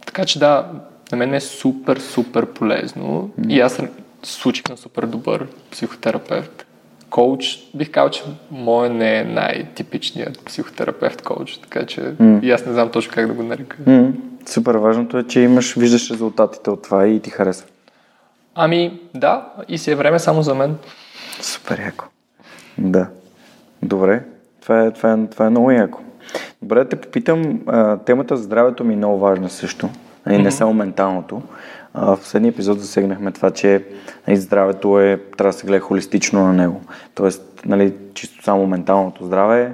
Така 0.06 0.24
че 0.24 0.38
да, 0.38 0.66
на 1.12 1.18
мен 1.18 1.34
е 1.34 1.40
супер, 1.40 1.96
супер 1.96 2.46
полезно 2.46 3.30
mm. 3.40 3.52
и 3.52 3.60
аз 3.60 3.82
случих 4.22 4.68
на 4.68 4.76
супер 4.76 5.06
добър 5.06 5.46
психотерапевт 5.70 6.66
коуч, 7.10 7.58
бих 7.74 7.90
казал, 7.90 8.10
че 8.10 8.22
мой 8.50 8.88
не 8.88 9.18
е 9.18 9.24
най-типичният 9.24 10.44
психотерапевт 10.44 11.22
коуч, 11.22 11.56
така 11.56 11.86
че 11.86 12.00
mm. 12.00 12.42
и 12.42 12.50
аз 12.50 12.66
не 12.66 12.72
знам 12.72 12.90
точно 12.90 13.12
как 13.14 13.26
да 13.26 13.32
го 13.32 13.42
нарека. 13.42 13.76
Mm. 13.86 14.12
Супер 14.46 14.74
важното 14.74 15.18
е, 15.18 15.24
че 15.24 15.40
имаш, 15.40 15.74
виждаш 15.74 16.10
резултатите 16.10 16.70
от 16.70 16.82
това 16.82 17.06
и 17.06 17.20
ти 17.20 17.30
харесва. 17.30 17.68
Ами, 18.58 19.00
да, 19.14 19.52
и 19.68 19.78
си 19.78 19.90
е 19.90 19.94
време 19.94 20.18
само 20.18 20.42
за 20.42 20.54
мен. 20.54 20.76
Супер 21.40 21.78
яко. 21.78 22.04
Да. 22.78 23.06
Добре. 23.82 24.22
Това 24.62 24.82
е, 24.82 24.90
това 24.90 25.12
е, 25.12 25.26
това 25.26 25.46
е 25.46 25.50
много 25.50 25.70
яко. 25.70 26.00
Добре, 26.62 26.78
да 26.78 26.88
те 26.88 27.00
попитам, 27.00 27.60
а, 27.66 27.96
темата 27.96 28.36
за 28.36 28.42
здравето 28.42 28.84
ми 28.84 28.94
е 28.94 28.96
много 28.96 29.18
важна 29.18 29.48
също. 29.50 29.88
И 30.30 30.38
не 30.38 30.50
само 30.50 30.74
менталното. 30.74 31.42
А, 31.94 32.16
в 32.16 32.20
последния 32.20 32.50
епизод 32.50 32.80
засегнахме 32.80 33.32
това, 33.32 33.50
че 33.50 33.84
нали, 34.28 34.36
здравето 34.36 35.00
е, 35.00 35.20
трябва 35.36 35.52
да 35.52 35.58
се 35.58 35.66
гледа 35.66 35.80
холистично 35.80 36.42
на 36.42 36.52
него. 36.52 36.80
Тоест, 37.14 37.42
нали, 37.66 37.94
чисто 38.14 38.44
само 38.44 38.66
менталното 38.66 39.24
здраве, 39.24 39.72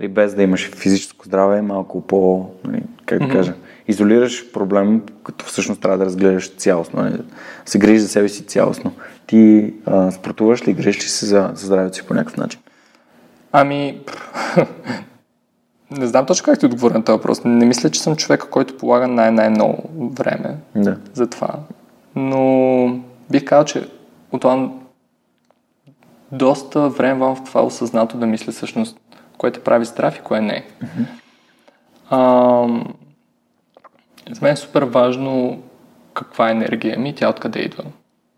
нали, 0.00 0.08
без 0.08 0.34
да 0.34 0.42
имаш 0.42 0.70
физическо 0.74 1.24
здраве, 1.26 1.58
е 1.58 1.62
малко 1.62 2.00
по, 2.00 2.46
нали, 2.64 2.82
как 3.06 3.18
да 3.18 3.28
кажа, 3.28 3.54
изолираш 3.88 4.52
проблем, 4.52 5.02
като 5.24 5.44
всъщност 5.44 5.80
трябва 5.80 5.98
да 5.98 6.04
разгледаш 6.04 6.56
цялостно, 6.56 7.02
нали, 7.02 7.18
се 7.66 7.78
грижиш 7.78 8.02
за 8.02 8.08
себе 8.08 8.28
си 8.28 8.44
цялостно. 8.44 8.92
Ти 9.26 9.74
а, 9.86 10.10
спортуваш 10.10 10.68
ли, 10.68 10.72
грижиш 10.72 11.04
ли 11.04 11.08
се 11.08 11.26
за, 11.26 11.50
за 11.54 11.66
здравето 11.66 11.96
си 11.96 12.06
по 12.06 12.14
някакъв 12.14 12.36
начин? 12.36 12.60
Ами, 13.52 14.00
не 15.90 16.06
знам 16.06 16.26
точно 16.26 16.44
как 16.44 16.58
ти 16.58 16.66
отговоря 16.66 16.94
на 16.94 17.04
този 17.04 17.16
въпрос. 17.16 17.44
Не 17.44 17.66
мисля, 17.66 17.90
че 17.90 18.02
съм 18.02 18.16
човека, 18.16 18.50
който 18.50 18.76
полага 18.76 19.08
най- 19.08 19.30
най-много 19.30 19.90
време 20.12 20.56
Да. 20.76 20.96
за 21.14 21.26
това. 21.26 21.54
Но 22.16 23.00
бих 23.30 23.44
казал, 23.44 23.64
че 23.64 23.88
от 24.32 24.40
това 24.40 24.70
доста 26.32 26.88
време 26.88 27.20
в 27.20 27.38
това 27.44 27.62
осъзнато 27.62 28.18
да 28.18 28.26
мисля 28.26 28.52
всъщност 28.52 28.98
кое 29.38 29.50
те 29.50 29.64
прави 29.64 29.84
здрав 29.84 30.18
и 30.18 30.22
кое 30.22 30.40
не. 30.40 30.66
А, 32.10 32.18
за 34.30 34.40
мен 34.42 34.52
е 34.52 34.56
супер 34.56 34.82
важно 34.82 35.62
каква 36.14 36.50
енергия 36.50 36.98
ми 36.98 37.14
тя 37.14 37.28
откъде 37.28 37.58
идва. 37.58 37.84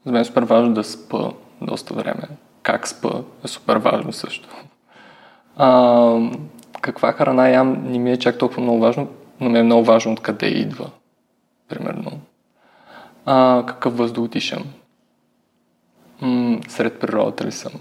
За 0.07 0.13
мен 0.13 0.23
е 0.23 0.25
супер 0.25 0.43
важно 0.43 0.75
да 0.75 0.85
спа 0.85 1.31
доста 1.61 1.95
време. 1.95 2.23
Как 2.63 2.89
спа 2.89 3.23
е 3.45 3.49
супер 3.49 3.77
важно 3.77 4.13
също. 4.13 4.49
А, 5.57 6.31
каква 6.81 7.13
храна 7.13 7.49
ям 7.49 7.85
не 7.85 7.99
ми 7.99 8.13
е 8.13 8.19
чак 8.19 8.39
толкова 8.39 8.63
много 8.63 8.79
важно, 8.79 9.09
но 9.41 9.51
ми 9.51 9.59
е 9.59 9.63
много 9.63 9.85
важно 9.85 10.13
откъде 10.13 10.47
идва. 10.47 10.91
Примерно. 11.69 12.13
А, 13.27 13.65
какъв 13.67 13.97
въздух 13.97 14.29
дишам? 14.29 14.65
М- 16.21 16.61
сред 16.69 17.01
природата 17.01 17.45
ли 17.45 17.53
съм? 17.53 17.73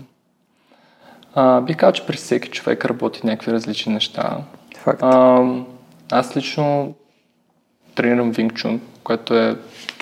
А, 1.39 1.61
бих 1.61 1.77
казал, 1.77 1.91
че 1.93 2.05
при 2.05 2.17
всеки 2.17 2.49
човек 2.49 2.85
работи 2.85 3.21
някакви 3.23 3.51
различни 3.51 3.93
неща. 3.93 4.37
Факт. 4.77 4.99
А, 5.03 5.43
аз 6.11 6.37
лично 6.37 6.95
тренирам 7.95 8.33
Chun, 8.33 8.79
което 9.03 9.35
е 9.35 9.57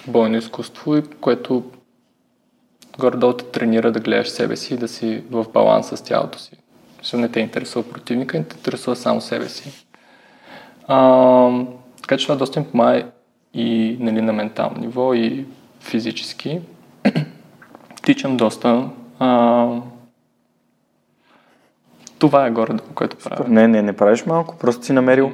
бойно 0.08 0.38
изкуство 0.38 0.98
и 0.98 1.04
което 1.22 1.64
горе-долу 3.00 3.34
те 3.34 3.46
тренира 3.46 3.92
да 3.92 4.00
гледаш 4.00 4.30
себе 4.30 4.56
си 4.56 4.74
и 4.74 4.78
да 4.78 4.88
си 4.88 5.24
в 5.32 5.46
баланс 5.54 5.88
с 5.88 6.04
тялото 6.04 6.40
си. 6.40 6.52
Защото 6.98 7.22
не 7.22 7.30
те 7.30 7.40
интересува 7.40 7.90
противника, 7.90 8.38
не 8.38 8.44
те 8.44 8.56
интересува 8.58 8.96
само 8.96 9.22
себе 9.22 9.50
си. 9.50 9.86
А, 10.88 11.50
така 12.02 12.18
че 12.18 12.26
това 12.26 12.36
доста 12.36 12.60
ми 12.60 12.66
помага 12.66 13.04
и 13.54 13.98
нали, 14.00 14.22
на 14.22 14.34
ментално 14.34 14.78
ниво, 14.78 15.14
и 15.14 15.46
физически. 15.80 16.62
Тичам 18.04 18.38
доста. 18.38 18.90
А, 19.20 19.68
това 22.28 22.48
е 22.48 22.52
горе-долу, 22.52 22.90
което 22.96 23.18
правя. 23.18 23.46
Не, 23.48 23.68
не, 23.68 23.82
не 23.82 23.94
правиш 23.94 24.26
малко, 24.26 24.58
просто 24.58 24.86
си 24.86 24.94
намерил. 24.94 25.32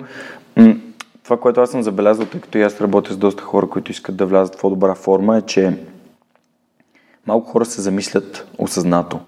М- 0.58 0.76
това, 1.24 1.40
което 1.40 1.62
аз 1.62 1.70
съм 1.70 1.84
забелязал, 1.84 2.26
тъй 2.26 2.42
като 2.42 2.58
и 2.58 2.62
аз 2.62 2.82
работя 2.82 3.14
с 3.14 3.18
доста 3.18 3.44
хора, 3.44 3.68
които 3.70 3.92
искат 3.92 4.16
да 4.16 4.26
влязат 4.26 4.56
в 4.56 4.62
по-добра 4.62 4.96
форма, 4.96 5.38
е, 5.38 5.42
че 5.42 5.78
малко 7.28 7.52
хора 7.52 7.66
се 7.66 7.82
замислят 7.82 8.48
осъзнато 8.58 9.20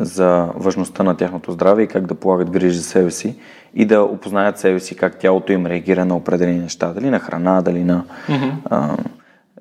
за 0.00 0.48
важността 0.54 1.02
на 1.02 1.16
тяхното 1.16 1.52
здраве 1.52 1.82
и 1.82 1.86
как 1.86 2.06
да 2.06 2.14
полагат 2.14 2.50
грижи 2.50 2.78
за 2.78 2.84
себе 2.84 3.10
си 3.10 3.36
и 3.74 3.84
да 3.84 4.02
опознаят 4.02 4.58
себе 4.58 4.80
си 4.80 4.96
как 4.96 5.18
тялото 5.18 5.52
им 5.52 5.66
реагира 5.66 6.04
на 6.04 6.16
определени 6.16 6.58
неща, 6.58 6.92
дали 6.92 7.10
на 7.10 7.18
храна, 7.18 7.62
дали 7.62 7.84
на... 7.84 8.04
А, 8.64 8.96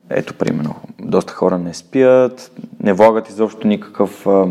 ето, 0.09 0.33
примерно, 0.33 0.75
доста 0.99 1.33
хора 1.33 1.57
не 1.57 1.73
спят, 1.73 2.51
не 2.83 2.93
влагат 2.93 3.29
изобщо 3.29 3.67
никакъв, 3.67 4.27
а, 4.27 4.47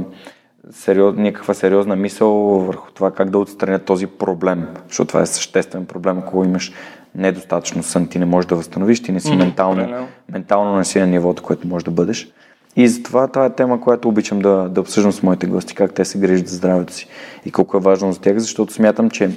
сериоз, 0.70 1.16
никаква 1.16 1.54
сериозна 1.54 1.96
мисъл 1.96 2.32
върху 2.58 2.90
това 2.92 3.10
как 3.10 3.30
да 3.30 3.38
отстранят 3.38 3.84
този 3.84 4.06
проблем, 4.06 4.66
защото 4.88 5.08
това 5.08 5.20
е 5.20 5.26
съществен 5.26 5.86
проблем, 5.86 6.18
ако 6.18 6.44
имаш 6.44 6.72
недостатъчно 7.14 7.82
сън, 7.82 8.08
ти 8.08 8.18
не 8.18 8.24
можеш 8.24 8.48
да 8.48 8.56
възстановиш, 8.56 9.02
ти 9.02 9.12
не 9.12 9.20
си 9.20 9.36
ментално, 9.36 9.82
определено. 9.82 10.08
ментално 10.32 10.76
не 10.76 10.84
си 10.84 11.00
на 11.00 11.06
нивото, 11.06 11.42
което 11.42 11.68
можеш 11.68 11.84
да 11.84 11.90
бъдеш. 11.90 12.32
И 12.76 12.88
затова 12.88 13.28
това 13.28 13.44
е 13.44 13.54
тема, 13.54 13.80
която 13.80 14.08
обичам 14.08 14.38
да, 14.38 14.68
да 14.68 14.80
обсъждам 14.80 15.12
с 15.12 15.22
моите 15.22 15.46
гости, 15.46 15.74
как 15.74 15.94
те 15.94 16.04
се 16.04 16.18
грижат 16.18 16.48
за 16.48 16.56
здравето 16.56 16.92
си 16.92 17.08
и 17.44 17.52
колко 17.52 17.76
е 17.76 17.80
важно 17.80 18.12
за 18.12 18.20
тях, 18.20 18.38
защото 18.38 18.72
смятам, 18.72 19.10
че 19.10 19.30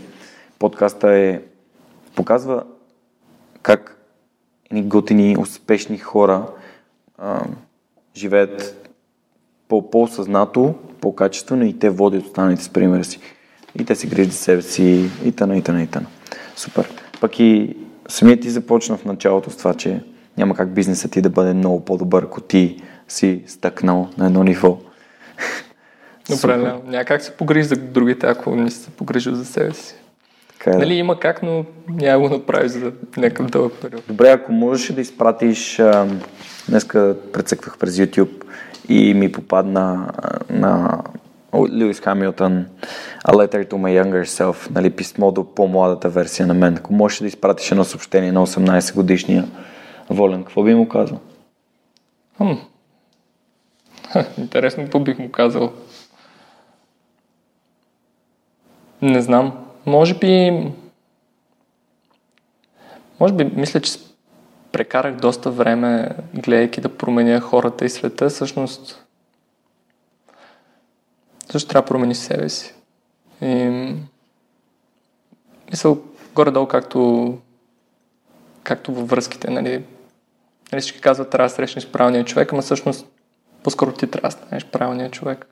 подкаста 0.59 1.13
е 1.13 1.41
показва 2.15 2.63
как 3.61 3.97
едни 4.71 4.83
готини, 4.83 5.37
успешни 5.39 5.97
хора 5.97 6.45
а, 7.17 7.41
живеят 8.15 8.87
по- 9.67 9.89
по-осъзнато, 9.89 10.75
по-качествено 11.01 11.65
и 11.65 11.79
те 11.79 11.89
водят 11.89 12.25
останалите 12.25 12.63
с 12.63 12.69
примера 12.69 13.03
си. 13.03 13.19
И 13.79 13.85
те 13.85 13.95
се 13.95 14.07
грижат 14.07 14.31
за 14.31 14.37
себе 14.37 14.61
си 14.61 15.09
и 15.25 15.31
тъна, 15.31 15.57
и 15.57 15.61
тъна, 15.61 15.83
и 15.83 15.87
тъна. 15.87 16.05
Супер. 16.55 16.89
Пък 17.21 17.39
и 17.39 17.75
самият 18.07 18.41
ти 18.41 18.49
започна 18.49 18.97
в 18.97 19.05
началото 19.05 19.49
с 19.49 19.57
това, 19.57 19.73
че 19.73 20.03
няма 20.37 20.55
как 20.55 20.73
бизнесът 20.73 21.11
ти 21.11 21.21
да 21.21 21.29
бъде 21.29 21.53
много 21.53 21.85
по-добър, 21.85 22.23
ако 22.23 22.41
ти 22.41 22.81
си 23.07 23.43
стъкнал 23.47 24.09
на 24.17 24.25
едно 24.25 24.43
ниво. 24.43 24.77
Определено. 26.33 26.81
Няма 26.87 27.05
как 27.05 27.21
се 27.21 27.31
погрижи 27.31 27.67
за 27.67 27.75
другите, 27.75 28.27
ако 28.27 28.55
не 28.55 28.71
се 28.71 28.89
погрижил 28.89 29.35
за 29.35 29.45
себе 29.45 29.73
си. 29.73 29.95
Така 30.57 30.71
е. 30.71 30.79
Нали, 30.79 30.93
има 30.93 31.19
как, 31.19 31.43
но 31.43 31.65
няма 31.89 32.29
го 32.29 32.35
направиш 32.35 32.71
за 32.71 32.91
някакъв 33.17 33.45
дълъг 33.45 33.73
период. 33.81 34.03
Добре, 34.07 34.29
ако 34.29 34.51
можеш 34.51 34.91
да 34.91 35.01
изпратиш, 35.01 35.79
а, 35.79 36.07
днеска 36.69 37.15
прецъквах 37.33 37.77
през 37.77 37.97
YouTube 37.97 38.43
и 38.89 39.13
ми 39.13 39.31
попадна 39.31 40.11
на 40.49 41.03
Луис 41.53 41.99
Хамилтън 41.99 42.65
A 43.25 43.31
Letter 43.31 43.69
to 43.69 43.73
My 43.73 44.03
Younger 44.03 44.23
Self, 44.23 44.71
нали, 44.71 44.89
писмо 44.89 45.31
до 45.31 45.55
по-младата 45.55 46.09
версия 46.09 46.47
на 46.47 46.53
мен. 46.53 46.75
Ако 46.77 46.93
можеш 46.93 47.19
да 47.19 47.27
изпратиш 47.27 47.71
едно 47.71 47.83
съобщение 47.83 48.31
на 48.31 48.47
18 48.47 48.95
годишния 48.95 49.45
Волен, 50.09 50.43
какво 50.43 50.63
би 50.63 50.75
му 50.75 50.89
казал? 50.89 51.19
Хм. 52.37 52.53
Интересно, 54.37 54.83
какво 54.83 54.99
бих 54.99 55.19
му 55.19 55.31
казал? 55.31 55.73
Не 59.01 59.21
знам. 59.21 59.65
Може 59.85 60.13
би... 60.13 60.51
Може 63.19 63.33
би, 63.33 63.43
мисля, 63.55 63.79
че 63.81 63.91
прекарах 64.77 65.15
доста 65.15 65.51
време, 65.51 66.09
гледайки 66.33 66.81
да 66.81 66.97
променя 66.97 67.39
хората 67.39 67.85
и 67.85 67.89
света. 67.89 68.29
Всъщност, 68.29 69.05
също 71.51 71.69
трябва 71.69 71.81
да 71.81 71.87
промени 71.87 72.15
себе 72.15 72.49
си. 72.49 72.73
И... 73.41 73.93
Мисъл, 75.71 76.01
горе-долу, 76.35 76.67
както, 76.67 77.37
както 78.63 78.93
във 78.93 79.09
връзките, 79.09 79.49
нали, 79.49 79.83
Нали 80.71 80.81
всички 80.81 81.01
казват, 81.01 81.29
трябва 81.29 81.49
да 81.49 81.55
срещнеш 81.55 81.87
правилния 81.87 82.25
човек, 82.25 82.53
ама 82.53 82.61
всъщност 82.61 83.07
по-скоро 83.63 83.93
ти 83.93 84.07
трябва 84.07 84.27
да 84.27 84.31
станеш 84.31 84.65
правилния 84.65 85.11
човек. 85.11 85.47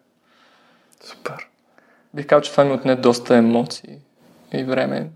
Супер. 1.04 1.48
Бих 2.14 2.28
казал, 2.28 2.42
че 2.42 2.52
това 2.52 2.64
ми 2.64 2.72
отне 2.72 2.96
доста 2.96 3.36
емоции 3.36 3.98
и 4.54 4.64
време. 4.64 5.10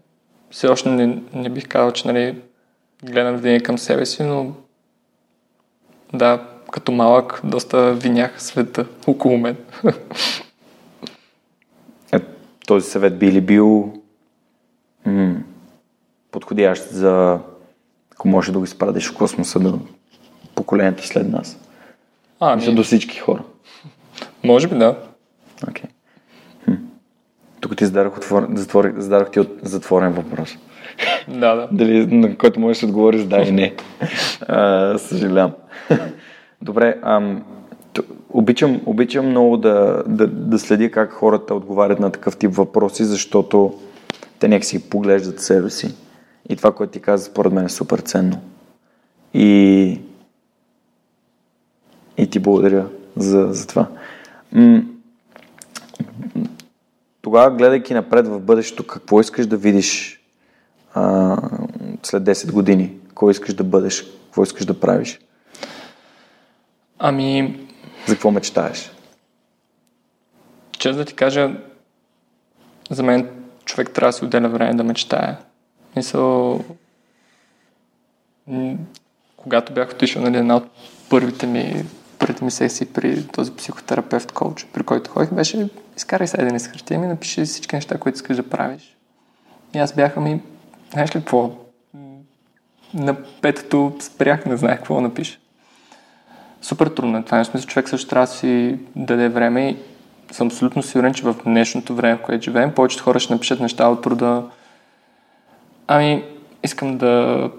Все 0.52 0.68
още 0.68 0.90
не, 0.90 1.22
не 1.34 1.50
бих 1.50 1.68
казал, 1.68 1.92
че 1.92 2.08
нали, 2.08 2.42
гледам 3.04 3.38
винаги 3.38 3.64
към 3.64 3.78
себе 3.78 4.06
си, 4.06 4.24
но 4.24 4.52
да, 6.14 6.48
като 6.72 6.92
малък 6.92 7.42
доста 7.44 7.94
винях 7.94 8.42
света 8.42 8.86
около 9.08 9.38
мен. 9.38 9.58
Е, 12.12 12.20
този 12.68 12.90
съвет 12.90 13.20
би 13.20 13.32
ли 13.32 13.42
бил 13.42 13.94
м- 15.06 15.36
подходящ 16.32 16.90
за, 16.90 17.40
ако 18.12 18.28
може 18.28 18.52
да 18.52 18.58
го 18.58 18.64
изпратиш 18.64 19.12
в 19.12 19.18
космоса 19.18 19.60
до 19.60 19.80
поколенията 20.56 21.08
след 21.08 21.30
нас? 21.30 21.60
А, 22.40 22.56
Мисля, 22.56 22.70
ми, 22.70 22.76
до 22.76 22.84
всички 22.84 23.20
хора. 23.20 23.44
може 24.44 24.68
би 24.68 24.78
да. 24.78 24.98
Okay. 25.66 25.86
Хм. 26.66 26.74
Тук 27.60 27.78
ти 27.78 27.86
зададох, 27.86 28.18
отвор... 28.18 28.94
зададох 28.98 29.32
ти 29.32 29.40
от... 29.40 29.50
затворен 29.62 30.12
въпрос. 30.12 30.58
Да, 31.28 31.56
да. 31.56 31.68
Дали, 31.72 32.06
на 32.06 32.38
който 32.38 32.60
можеш 32.60 32.80
да 32.80 32.88
отговориш 32.88 33.22
да 33.22 33.42
и 33.42 33.52
не. 33.52 33.76
А, 34.48 34.98
съжалявам. 34.98 35.52
Добре, 36.62 36.96
ам, 37.02 37.44
обичам, 38.30 38.82
обичам 38.86 39.30
много 39.30 39.58
да, 39.58 40.04
да, 40.08 40.28
да 40.28 40.60
следя 40.60 40.92
как 40.92 41.12
хората 41.12 41.56
отговарят 41.56 42.00
на 42.00 42.12
такъв 42.12 42.38
тип 42.38 42.56
въпроси, 42.56 43.04
защото 43.04 43.74
те 44.40 44.48
нека 44.48 44.66
си 44.66 44.90
поглеждат 44.90 45.42
себе 45.42 45.70
си. 45.70 45.96
И 46.50 46.56
това, 46.56 46.72
което 46.72 46.94
ти 46.94 47.00
каза, 47.00 47.26
според 47.26 47.54
мен 47.54 47.66
е 47.66 47.70
супер 47.70 48.00
ценно. 48.00 48.42
И, 49.34 50.00
И 52.18 52.30
ти 52.30 52.40
благодаря 52.40 52.86
за, 53.16 53.48
за 53.52 53.68
това. 53.68 53.88
М- 54.52 54.82
тогава, 57.22 57.56
гледайки 57.56 57.94
напред 57.94 58.28
в 58.28 58.40
бъдещето, 58.40 58.88
какво 58.88 59.20
искаш 59.20 59.48
да 59.48 59.58
видиш 59.58 60.19
а, 60.94 61.38
след 62.04 62.24
10 62.24 62.52
години? 62.52 62.94
Кой 63.16 63.32
искаш 63.32 63.54
да 63.54 63.64
бъдеш? 63.64 64.04
Какво 64.26 64.44
искаш 64.44 64.66
да 64.66 64.80
правиш? 64.80 65.20
Ами... 67.00 67.60
За 68.08 68.14
какво 68.14 68.32
мечтаеш? 68.32 68.92
Честно 70.72 70.98
да 70.98 71.06
ти 71.06 71.14
кажа, 71.14 71.52
за 72.90 73.04
мен 73.04 73.30
човек 73.66 73.92
трябва 73.92 74.10
да 74.10 74.14
си 74.14 74.26
отделя 74.26 74.50
време 74.50 74.74
да 74.74 74.84
мечтае. 74.84 75.36
Мисъл, 75.96 76.64
когато 79.38 79.74
бях 79.74 79.90
отишъл 79.90 80.22
нали, 80.22 80.38
една 80.38 80.56
от 80.56 80.66
първите 81.10 81.48
ми, 81.48 81.86
първите 82.20 82.44
ми 82.44 82.52
сесии 82.52 82.88
при 82.88 83.28
този 83.28 83.56
психотерапевт 83.56 84.32
коуч, 84.32 84.66
при 84.74 84.84
който 84.84 85.12
ходих, 85.12 85.34
беше 85.34 85.70
изкарай 85.98 86.28
се 86.28 86.42
един 86.42 86.60
с 86.60 86.68
хартия 86.68 87.00
ми, 87.00 87.08
напиши 87.08 87.46
всички 87.46 87.76
неща, 87.76 87.98
които 87.98 88.16
искаш 88.16 88.38
да 88.38 88.50
правиш. 88.50 88.98
И 89.76 89.78
аз 89.78 89.94
бях 89.94 90.18
ми, 90.18 90.42
знаеш 90.92 91.10
ли 91.10 91.20
какво? 91.20 91.52
На 92.94 93.16
петото 93.42 93.96
спрях, 94.00 94.46
не 94.46 94.58
знаех 94.58 94.78
какво 94.78 95.02
напиша. 95.02 95.40
Супер 96.62 96.88
трудно 96.88 97.18
е 97.18 97.24
това. 97.24 97.44
Смисъл, 97.44 97.68
човек 97.68 97.90
също 97.90 98.10
трябва 98.10 98.26
да 98.26 98.32
си 98.32 98.80
даде 98.96 99.30
време 99.30 99.70
и 99.70 99.78
съм 100.32 100.48
абсолютно 100.48 100.84
сигурен, 100.84 101.14
че 101.14 101.24
в 101.24 101.36
днешното 101.46 101.96
време, 101.96 102.16
в 102.16 102.22
което 102.22 102.44
живеем, 102.44 102.74
повечето 102.74 103.04
хора 103.04 103.20
ще 103.20 103.34
напишат 103.34 103.60
неща 103.60 103.88
от 103.88 104.02
труда. 104.02 104.44
Ами, 105.88 106.24
искам 106.64 106.98
да 106.98 107.52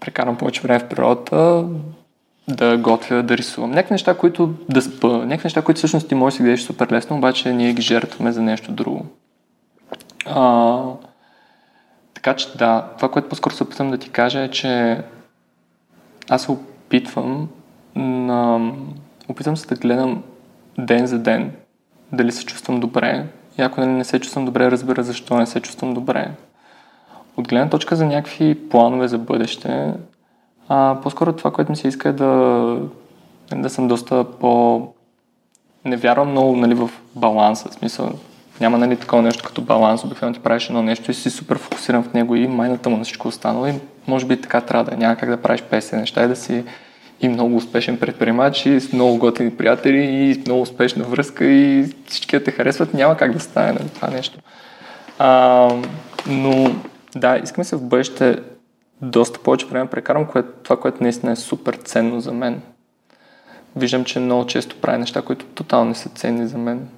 прекарам 0.00 0.36
повече 0.36 0.60
време 0.60 0.78
в 0.78 0.88
природата, 0.88 1.64
да 2.48 2.76
готвя, 2.76 3.22
да 3.22 3.36
рисувам. 3.36 3.70
Някакви 3.70 3.94
неща, 3.94 4.16
които 4.16 4.54
да 4.68 4.82
спа, 4.82 5.08
някакви 5.08 5.46
неща, 5.46 5.62
които 5.62 5.78
всъщност 5.78 6.08
ти 6.08 6.14
можеш 6.14 6.34
да 6.34 6.36
си 6.36 6.42
видиш 6.42 6.62
супер 6.62 6.92
лесно, 6.92 7.16
обаче 7.16 7.52
ние 7.52 7.72
ги 7.72 7.82
жертваме 7.82 8.32
за 8.32 8.42
нещо 8.42 8.72
друго. 8.72 9.06
А, 10.26 10.82
така 12.28 12.36
че 12.36 12.56
да, 12.58 12.86
това, 12.96 13.10
което 13.10 13.28
по-скоро 13.28 13.54
се 13.54 13.62
опитвам 13.62 13.90
да 13.90 13.98
ти 13.98 14.10
кажа 14.10 14.40
е, 14.40 14.50
че 14.50 15.02
аз 16.30 16.42
се 16.42 16.50
опитвам 16.50 17.48
на... 17.96 18.72
опитвам 19.28 19.56
се 19.56 19.66
да 19.66 19.74
гледам 19.74 20.22
ден 20.78 21.06
за 21.06 21.18
ден 21.18 21.52
дали 22.12 22.32
се 22.32 22.44
чувствам 22.44 22.80
добре. 22.80 23.26
И 23.58 23.62
ако 23.62 23.80
нали, 23.80 23.90
не 23.90 24.04
се 24.04 24.20
чувствам 24.20 24.44
добре, 24.44 24.70
разбира 24.70 25.02
защо 25.02 25.36
не 25.36 25.46
се 25.46 25.60
чувствам 25.60 25.94
добре. 25.94 26.30
От 27.36 27.48
гледна 27.48 27.70
точка 27.70 27.96
за 27.96 28.06
някакви 28.06 28.68
планове 28.68 29.08
за 29.08 29.18
бъдеще, 29.18 29.94
а, 30.68 30.98
по-скоро 31.02 31.32
това, 31.32 31.50
което 31.50 31.72
ми 31.72 31.76
се 31.76 31.88
иска 31.88 32.08
е 32.08 32.12
да, 32.12 32.80
да 33.54 33.70
съм 33.70 33.88
доста 33.88 34.24
по... 34.24 34.82
Не 35.84 35.96
вярвам 35.96 36.30
много 36.30 36.56
нали, 36.56 36.74
в 36.74 36.90
баланса. 37.14 37.68
В 37.68 37.74
смисъл, 37.74 38.10
няма 38.60 38.78
нали, 38.78 38.96
такова 38.96 39.22
нещо 39.22 39.44
като 39.44 39.62
баланс. 39.62 40.04
Обикновено 40.04 40.34
ти 40.34 40.42
правиш 40.42 40.66
едно 40.66 40.82
нещо 40.82 41.10
и 41.10 41.14
си 41.14 41.30
супер 41.30 41.58
фокусиран 41.58 42.02
в 42.02 42.14
него 42.14 42.36
и 42.36 42.46
майната 42.46 42.90
му 42.90 42.96
на 42.96 43.04
всичко 43.04 43.28
останало. 43.28 43.66
И 43.66 43.74
може 44.06 44.26
би 44.26 44.40
така 44.40 44.60
трябва 44.60 44.84
да 44.84 44.94
е. 44.94 44.98
Няма 44.98 45.16
как 45.16 45.28
да 45.28 45.36
правиш 45.36 45.62
50 45.62 45.96
неща 45.96 46.24
и 46.24 46.28
да 46.28 46.36
си 46.36 46.64
и 47.20 47.28
много 47.28 47.56
успешен 47.56 47.98
предприемач 47.98 48.66
и 48.66 48.80
с 48.80 48.92
много 48.92 49.18
готини 49.18 49.56
приятели 49.56 50.02
и 50.02 50.42
много 50.46 50.62
успешна 50.62 51.04
връзка 51.04 51.44
и 51.44 51.94
всички 52.06 52.38
да 52.38 52.44
те 52.44 52.50
харесват. 52.50 52.94
Няма 52.94 53.16
как 53.16 53.32
да 53.32 53.40
стане 53.40 53.72
нали, 53.72 53.88
това 53.88 54.08
нещо. 54.08 54.38
А, 55.18 55.68
но 56.26 56.70
да, 57.16 57.40
искаме 57.44 57.64
се 57.64 57.76
в 57.76 57.82
бъдеще 57.82 58.38
доста 59.02 59.38
повече 59.38 59.66
време 59.66 59.90
прекарам, 59.90 60.26
което, 60.26 60.48
това, 60.62 60.80
което 60.80 61.02
наистина 61.02 61.32
е 61.32 61.36
супер 61.36 61.74
ценно 61.74 62.20
за 62.20 62.32
мен. 62.32 62.62
Виждам, 63.76 64.04
че 64.04 64.20
много 64.20 64.46
често 64.46 64.76
правя 64.76 64.98
неща, 64.98 65.22
които 65.22 65.46
тотално 65.46 65.88
не 65.88 65.94
са 65.94 66.08
ценни 66.08 66.46
за 66.46 66.58
мен. 66.58 66.88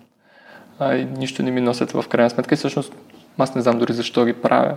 А, 0.80 0.96
и 0.96 1.04
нищо 1.04 1.42
не 1.42 1.50
ми 1.50 1.60
носят 1.60 1.92
в 1.92 2.04
крайна 2.08 2.30
сметка 2.30 2.54
и 2.54 2.56
всъщност 2.56 2.92
аз 3.38 3.54
не 3.54 3.62
знам 3.62 3.78
дори 3.78 3.92
защо 3.92 4.24
ги 4.24 4.32
правя. 4.32 4.76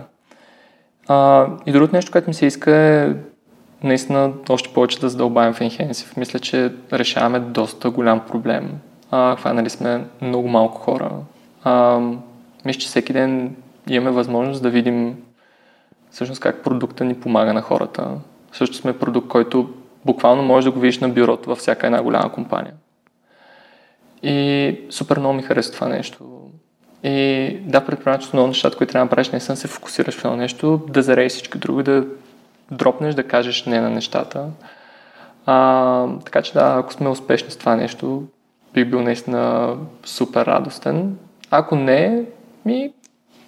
А, 1.08 1.46
и 1.66 1.72
другото 1.72 1.96
нещо, 1.96 2.12
което 2.12 2.30
ми 2.30 2.34
се 2.34 2.46
иска 2.46 2.76
е 2.76 3.14
наистина 3.82 4.32
още 4.48 4.72
повече 4.74 5.00
да 5.00 5.08
задълбаем 5.08 5.54
в 5.54 5.60
Enhensive. 5.60 6.16
Мисля, 6.16 6.38
че 6.38 6.72
решаваме 6.92 7.40
доста 7.40 7.90
голям 7.90 8.20
проблем. 8.20 8.70
А, 9.10 9.36
хванали 9.36 9.70
сме 9.70 10.04
много 10.22 10.48
малко 10.48 10.78
хора. 10.78 11.10
А, 11.64 12.00
мисля, 12.64 12.80
че 12.80 12.86
всеки 12.86 13.12
ден 13.12 13.56
имаме 13.88 14.10
възможност 14.10 14.62
да 14.62 14.70
видим 14.70 15.16
всъщност 16.10 16.40
как 16.40 16.62
продукта 16.62 17.04
ни 17.04 17.14
помага 17.14 17.52
на 17.52 17.60
хората. 17.60 18.10
Също 18.52 18.76
сме 18.76 18.98
продукт, 18.98 19.28
който 19.28 19.68
буквално 20.04 20.42
можеш 20.42 20.64
да 20.64 20.70
го 20.70 20.80
видиш 20.80 20.98
на 20.98 21.08
бюрото 21.08 21.48
във 21.48 21.58
всяка 21.58 21.86
една 21.86 22.02
голяма 22.02 22.32
компания. 22.32 22.72
И 24.24 24.78
супер 24.90 25.18
много 25.18 25.34
ми 25.34 25.42
харесва 25.42 25.72
това 25.72 25.88
нещо. 25.88 26.24
И 27.04 27.58
да, 27.60 27.84
предприемачеството 27.84 28.36
много 28.36 28.48
нещата, 28.48 28.76
които 28.76 28.92
трябва 28.92 29.06
да 29.06 29.10
правиш, 29.10 29.30
не 29.30 29.40
съм 29.40 29.56
се 29.56 29.68
фокусираш 29.68 30.14
в 30.14 30.24
едно 30.24 30.36
нещо, 30.36 30.80
да 30.88 31.02
зарееш 31.02 31.32
всички 31.32 31.58
други, 31.58 31.82
да 31.82 32.06
дропнеш, 32.70 33.14
да 33.14 33.28
кажеш 33.28 33.64
не 33.64 33.80
на 33.80 33.90
нещата. 33.90 34.46
А, 35.46 36.06
така 36.24 36.42
че 36.42 36.52
да, 36.52 36.76
ако 36.78 36.92
сме 36.92 37.08
успешни 37.08 37.50
с 37.50 37.56
това 37.56 37.76
нещо, 37.76 38.22
бих 38.74 38.86
бил 38.86 39.02
наистина 39.02 39.74
супер 40.04 40.46
радостен. 40.46 41.16
Ако 41.50 41.76
не, 41.76 42.24
ми 42.64 42.92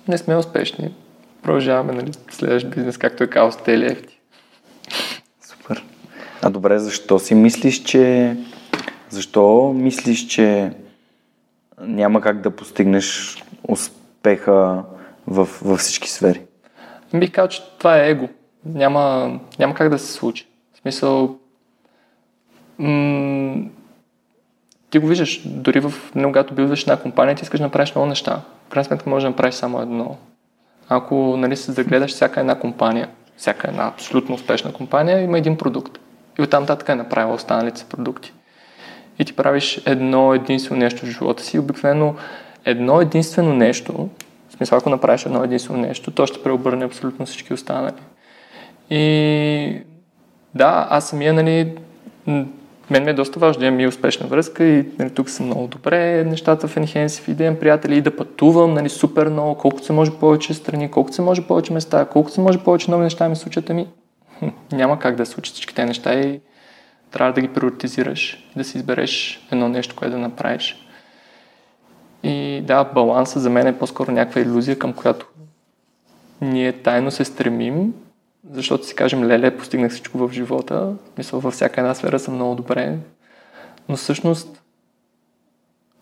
не 0.08 0.18
сме 0.18 0.36
успешни. 0.36 0.94
Продължаваме, 1.42 1.92
нали, 1.92 2.10
следващ 2.30 2.70
бизнес, 2.70 2.98
както 2.98 3.24
е 3.24 3.26
казал 3.26 3.52
Стели. 3.52 3.96
Супер. 5.40 5.84
А 6.42 6.50
добре, 6.50 6.78
защо 6.78 7.18
си 7.18 7.34
мислиш, 7.34 7.82
че 7.82 8.36
защо 9.10 9.72
мислиш, 9.76 10.26
че 10.26 10.72
няма 11.80 12.20
как 12.20 12.40
да 12.40 12.56
постигнеш 12.56 13.36
успеха 13.68 14.82
в, 15.26 15.48
във 15.62 15.78
всички 15.80 16.10
сфери? 16.10 16.42
Бих 17.14 17.32
казал, 17.32 17.48
че 17.48 17.62
това 17.78 17.98
е 17.98 18.10
его. 18.10 18.28
Няма, 18.64 19.34
няма 19.58 19.74
как 19.74 19.88
да 19.88 19.98
се 19.98 20.12
случи. 20.12 20.46
В 20.74 20.78
смисъл, 20.78 21.38
м- 22.78 23.64
ти 24.90 24.98
го 24.98 25.06
виждаш, 25.06 25.42
дори 25.44 25.80
в 25.80 25.92
когато 26.14 26.54
билдваш 26.54 26.82
една 26.82 26.96
компания, 26.96 27.36
ти 27.36 27.42
искаш 27.42 27.60
да 27.60 27.66
направиш 27.66 27.94
много 27.94 28.08
неща. 28.08 28.42
В 28.66 28.70
крайна 28.70 28.84
сметка 28.84 29.10
можеш 29.10 29.24
да 29.24 29.30
направиш 29.30 29.54
само 29.54 29.80
едно. 29.80 30.16
Ако 30.88 31.36
нали, 31.36 31.56
се 31.56 31.72
загледаш 31.72 32.10
всяка 32.10 32.40
една 32.40 32.58
компания, 32.58 33.08
всяка 33.36 33.68
една 33.68 33.86
абсолютно 33.86 34.34
успешна 34.34 34.72
компания, 34.72 35.20
има 35.20 35.38
един 35.38 35.56
продукт. 35.56 35.98
И 36.38 36.42
оттам 36.42 36.62
нататък 36.62 36.88
е 36.88 36.94
направила 36.94 37.34
останалите 37.34 37.84
продукти. 37.88 38.32
И 39.18 39.24
ти 39.24 39.36
правиш 39.36 39.82
едно 39.86 40.34
единствено 40.34 40.80
нещо 40.80 41.06
в 41.06 41.08
живота 41.08 41.42
си. 41.42 41.58
Обикновено 41.58 42.14
едно 42.64 43.00
единствено 43.00 43.54
нещо, 43.54 44.08
в 44.48 44.52
смисъл 44.56 44.78
ако 44.78 44.90
направиш 44.90 45.26
едно 45.26 45.44
единствено 45.44 45.80
нещо, 45.80 46.10
то 46.10 46.26
ще 46.26 46.42
преобърне 46.42 46.84
абсолютно 46.84 47.26
всички 47.26 47.54
останали. 47.54 47.94
И 48.90 49.82
да, 50.54 50.86
аз 50.90 51.08
самия, 51.08 51.32
нали, 51.32 51.72
мен 52.90 53.04
ми 53.04 53.10
е 53.10 53.14
доста 53.14 53.38
важно 53.38 53.60
да 53.60 53.66
имам 53.66 53.80
и 53.80 53.86
успешна 53.86 54.26
връзка 54.26 54.64
и 54.64 54.88
нали, 54.98 55.10
тук 55.10 55.30
съм 55.30 55.46
много 55.46 55.66
добре, 55.66 56.24
нещата 56.24 56.68
в 56.68 56.74
Enhance, 56.76 57.28
и 57.30 57.34
да 57.34 57.44
имам 57.44 57.58
приятели 57.58 57.96
и 57.96 58.00
да 58.00 58.16
пътувам 58.16 58.74
нали, 58.74 58.88
супер 58.88 59.28
много, 59.28 59.54
колкото 59.54 59.84
се 59.84 59.92
може 59.92 60.10
повече 60.10 60.54
страни, 60.54 60.90
колкото 60.90 61.14
се 61.14 61.22
може 61.22 61.46
повече 61.46 61.72
места, 61.72 62.04
колкото 62.04 62.34
се 62.34 62.40
може 62.40 62.58
повече 62.58 62.90
нови 62.90 63.02
неща 63.02 63.28
ми 63.28 63.36
случат, 63.36 63.70
ами 63.70 63.86
няма 64.72 64.98
как 64.98 65.16
да 65.16 65.26
случат 65.26 65.54
всички 65.54 65.74
тези 65.74 65.88
неща 65.88 66.14
и 66.14 66.40
трябва 67.10 67.32
да 67.32 67.40
ги 67.40 67.48
приоритизираш, 67.48 68.48
да 68.56 68.64
си 68.64 68.78
избереш 68.78 69.46
едно 69.52 69.68
нещо, 69.68 69.96
което 69.96 70.12
да 70.12 70.18
направиш. 70.18 70.86
И 72.22 72.62
да, 72.64 72.84
баланса 72.84 73.40
за 73.40 73.50
мен 73.50 73.66
е 73.66 73.78
по-скоро 73.78 74.12
някаква 74.12 74.40
иллюзия, 74.40 74.78
към 74.78 74.92
която 74.92 75.26
ние 76.40 76.72
тайно 76.72 77.10
се 77.10 77.24
стремим, 77.24 77.94
защото 78.50 78.86
си 78.86 78.94
кажем, 78.94 79.24
леле, 79.24 79.56
постигнах 79.56 79.92
всичко 79.92 80.18
в 80.18 80.32
живота, 80.32 80.92
мисля, 81.18 81.38
във 81.38 81.54
всяка 81.54 81.80
една 81.80 81.94
сфера 81.94 82.18
съм 82.18 82.34
много 82.34 82.54
добре, 82.54 82.98
но 83.88 83.96
всъщност, 83.96 84.62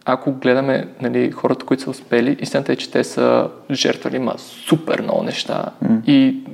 ако 0.05 0.33
гледаме 0.33 0.89
нали, 1.01 1.31
хората, 1.31 1.67
които 1.67 1.83
са 1.83 1.91
успели, 1.91 2.37
истината 2.41 2.73
е, 2.73 2.77
че 2.77 2.91
те 2.91 3.05
са 3.05 3.51
жертвали 3.71 4.19
ма 4.19 4.35
супер 4.39 5.03
много 5.03 5.23
неща 5.23 5.65
mm. 5.85 6.05
и 6.07 6.45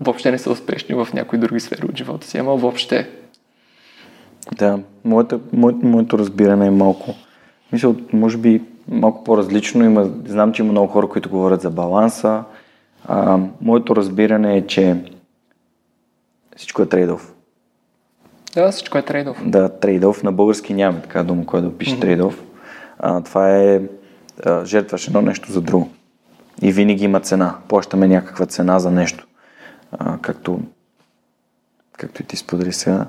въобще 0.00 0.30
не 0.30 0.38
са 0.38 0.50
успешни 0.50 0.94
в 0.94 1.08
някои 1.14 1.38
други 1.38 1.60
сфери 1.60 1.86
от 1.86 1.96
живота 1.96 2.26
си, 2.26 2.38
ама 2.38 2.56
въобще. 2.56 3.10
Да, 4.58 4.78
моето, 5.04 5.40
моето, 5.52 5.86
моето 5.86 6.18
разбиране 6.18 6.66
е 6.66 6.70
малко, 6.70 7.14
мисля, 7.72 7.94
може 8.12 8.38
би 8.38 8.62
малко 8.88 9.24
по-различно. 9.24 9.84
Има, 9.84 10.10
знам, 10.26 10.52
че 10.52 10.62
има 10.62 10.72
много 10.72 10.92
хора, 10.92 11.08
които 11.08 11.30
говорят 11.30 11.60
за 11.60 11.70
баланса, 11.70 12.44
а, 13.04 13.38
моето 13.60 13.96
разбиране 13.96 14.56
е, 14.56 14.66
че 14.66 14.96
всичко 16.56 16.82
е 16.82 16.86
трейдов. 16.86 17.34
Да, 18.54 18.70
всичко 18.70 18.98
е 18.98 19.02
трейдов. 19.02 19.42
Да, 19.46 19.68
трейдов. 19.68 20.22
На 20.22 20.32
български 20.32 20.74
няма 20.74 21.00
така 21.02 21.22
дума, 21.22 21.46
която 21.46 21.70
да 21.70 21.78
пише 21.78 21.96
mm-hmm. 21.96 22.00
трейдов. 22.00 22.42
А, 22.98 23.20
това 23.20 23.56
е 23.56 23.80
а, 24.44 24.64
жертваш 24.64 25.06
едно 25.06 25.22
нещо 25.22 25.52
за 25.52 25.60
друго. 25.60 25.90
И 26.62 26.72
винаги 26.72 27.04
има 27.04 27.20
цена. 27.20 27.54
Плащаме 27.68 28.08
някаква 28.08 28.46
цена 28.46 28.78
за 28.78 28.90
нещо. 28.90 29.26
А, 29.92 30.18
както, 30.18 30.60
както 31.98 32.22
и 32.22 32.24
ти 32.24 32.36
сподели 32.36 32.72
сега. 32.72 33.06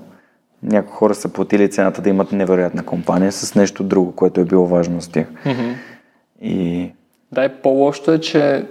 Някои 0.64 0.94
хора 0.94 1.16
са 1.16 1.30
платили 1.30 1.72
цената 1.72 2.02
да 2.02 2.10
имат 2.10 2.32
невероятна 2.32 2.86
компания 2.86 3.32
с 3.32 3.56
нещо 3.56 3.84
друго, 3.84 4.12
което 4.16 4.42
е 4.42 4.46
било 4.46 4.68
важно 4.68 5.02
с 5.02 5.08
тях. 5.08 5.28
Mm-hmm. 5.46 5.74
И... 6.42 6.92
Да, 7.32 7.46
и 7.46 7.50
по-лошото 7.50 8.12
е, 8.12 8.20
че 8.20 8.66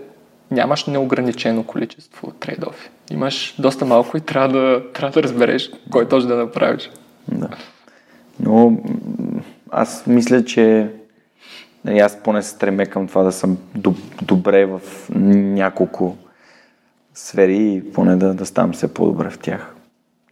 нямаш 0.50 0.86
неограничено 0.86 1.64
количество 1.64 2.30
трейдофи. 2.30 2.90
Имаш 3.10 3.54
доста 3.58 3.84
малко 3.84 4.16
и 4.16 4.20
трябва 4.20 4.48
да, 4.48 4.92
трябва 4.92 5.12
да 5.12 5.22
разбереш 5.22 5.70
кой 5.90 6.08
точно 6.08 6.28
да 6.28 6.36
направиш. 6.36 6.90
Да. 7.28 7.48
Но 8.40 8.78
аз 9.70 10.06
мисля, 10.06 10.44
че 10.44 10.90
нали, 11.84 11.98
аз 11.98 12.16
поне 12.22 12.42
се 12.42 12.50
стремя 12.50 12.86
към 12.86 13.08
това 13.08 13.22
да 13.22 13.32
съм 13.32 13.58
добре 14.22 14.66
в 14.66 14.80
няколко 15.10 16.16
сфери 17.14 17.72
и 17.74 17.92
поне 17.92 18.16
да, 18.16 18.34
да 18.34 18.46
ставам 18.46 18.72
все 18.72 18.94
по-добре 18.94 19.30
в 19.30 19.38
тях. 19.38 19.74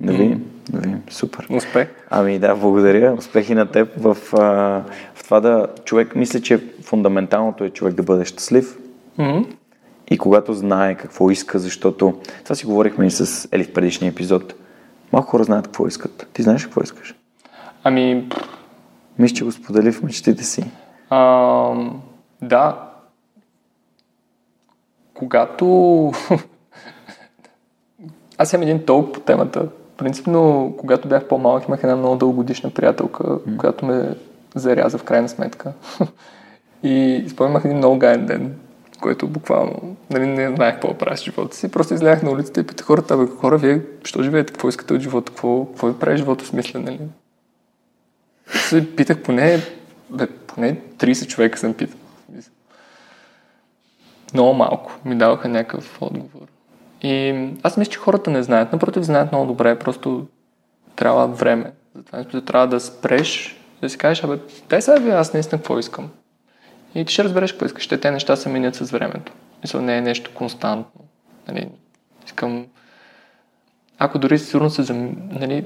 Да 0.01 0.13
видим, 0.13 0.39
mm. 0.39 0.58
Да 0.73 0.79
видим. 0.79 1.03
Супер. 1.11 1.47
Успех. 1.51 1.89
Ами 2.11 2.39
да, 2.39 2.55
благодаря. 2.55 3.14
Успехи 3.19 3.55
на 3.55 3.66
теб 3.66 3.89
в, 3.97 4.14
в 4.14 5.25
това 5.25 5.41
да 5.41 5.66
човек, 5.85 6.14
мисля, 6.14 6.41
че 6.41 6.64
фундаменталното 6.83 7.64
е 7.64 7.71
човек 7.71 7.95
да 7.95 8.03
бъде 8.03 8.25
щастлив. 8.25 8.79
Mm-hmm. 9.19 9.47
И 10.11 10.19
когато 10.19 10.55
знае 10.55 10.95
какво 10.95 11.31
иска, 11.31 11.59
защото 11.59 12.21
това 12.45 12.57
си 12.57 12.66
говорихме 12.66 13.07
и 13.07 13.11
с 13.11 13.49
Ели 13.53 13.64
в 13.64 13.73
предишния 13.73 14.11
епизод. 14.11 14.55
Малко 15.12 15.31
хора 15.31 15.45
знаят 15.45 15.66
какво 15.66 15.87
искат. 15.87 16.27
Ти 16.33 16.43
знаеш 16.43 16.64
какво 16.64 16.83
искаш? 16.83 17.14
Ами... 17.85 18.29
Мисля, 19.19 19.37
че 19.37 19.45
го 19.45 19.53
сподели 19.53 19.93
в 19.93 20.03
мечтите 20.03 20.45
си. 20.45 20.64
А, 21.11 21.75
да. 22.43 22.91
Когато... 25.14 26.12
Аз 28.39 28.53
имам 28.53 28.62
един 28.62 28.87
толк 28.87 29.14
по 29.14 29.21
темата. 29.21 29.69
Принципно, 29.99 30.75
когато 30.79 31.09
бях 31.09 31.25
по-малък, 31.25 31.69
имах 31.69 31.83
една 31.83 31.97
много 31.97 32.17
дългогодишна 32.17 32.71
приятелка, 32.71 33.25
mm. 33.25 33.57
която 33.57 33.87
ме 33.87 34.15
заряза 34.55 34.99
в 34.99 35.05
крайна 35.05 35.29
сметка. 35.29 35.73
и 36.83 37.25
спомнях 37.29 37.65
един 37.65 37.77
много 37.77 37.99
гаен 37.99 38.27
ден, 38.27 38.55
който 39.01 39.29
буквално 39.29 39.97
нали, 40.11 40.27
не 40.27 40.57
знаех 40.57 40.75
какво 40.75 40.89
да 40.89 40.99
правя 40.99 41.17
с 41.17 41.23
живота 41.23 41.57
си. 41.57 41.71
Просто 41.71 41.95
излязах 41.95 42.23
на 42.23 42.31
улицата 42.31 42.61
и 42.61 42.67
питах 42.67 42.87
хората, 42.87 43.17
бе, 43.17 43.27
хора, 43.27 43.59
вие 43.59 43.83
що 44.05 44.23
живеете, 44.23 44.53
какво 44.53 44.69
искате 44.69 44.95
от 44.95 45.01
живота, 45.01 45.33
какво, 45.33 45.67
какво 45.67 45.87
ви 45.87 45.99
прави 45.99 46.17
живота 46.17 46.47
смислен, 46.47 46.85
нали? 46.85 47.01
Се 48.47 48.97
питах 48.97 49.23
поне, 49.23 49.61
бе, 50.11 50.27
поне 50.27 50.81
30 50.97 51.27
човека 51.27 51.59
съм 51.59 51.75
питал. 51.75 51.99
Много 54.35 54.55
малко 54.55 54.93
ми 55.05 55.19
даваха 55.19 55.49
някакъв 55.49 55.99
отговор. 56.03 56.58
И 57.03 57.47
аз 57.63 57.77
мисля, 57.77 57.93
че 57.93 57.99
хората 57.99 58.31
не 58.31 58.43
знаят. 58.43 58.73
Напротив, 58.73 59.03
знаят 59.03 59.33
много 59.33 59.47
добре, 59.47 59.79
просто 59.79 60.27
трябва 60.97 61.27
време. 61.27 61.73
Затова 62.13 62.41
трябва 62.41 62.67
да 62.67 62.81
спреш, 62.81 63.57
да 63.83 63.89
си 63.89 63.99
кажеш, 63.99 64.25
абе, 64.25 64.39
дай 64.69 64.83
сега 64.83 64.99
ви 64.99 65.11
аз 65.11 65.33
наистина 65.33 65.59
какво 65.59 65.79
искам. 65.79 66.11
И 66.95 67.05
ти 67.05 67.13
ще 67.13 67.25
разбереш 67.25 67.53
какво 67.53 67.67
искаш. 67.67 67.87
Те 67.87 68.11
неща 68.11 68.37
се 68.37 68.49
минят 68.49 68.75
с 68.75 68.91
времето. 68.91 69.33
Мисля, 69.63 69.83
не 69.83 69.97
е 69.97 70.01
нещо 70.01 70.31
константно. 70.35 71.05
Нали, 71.49 71.69
искам... 72.27 72.67
Ако 73.99 74.19
дори 74.19 74.39
сигурно 74.39 74.71
се 74.71 74.93
нали, 75.31 75.65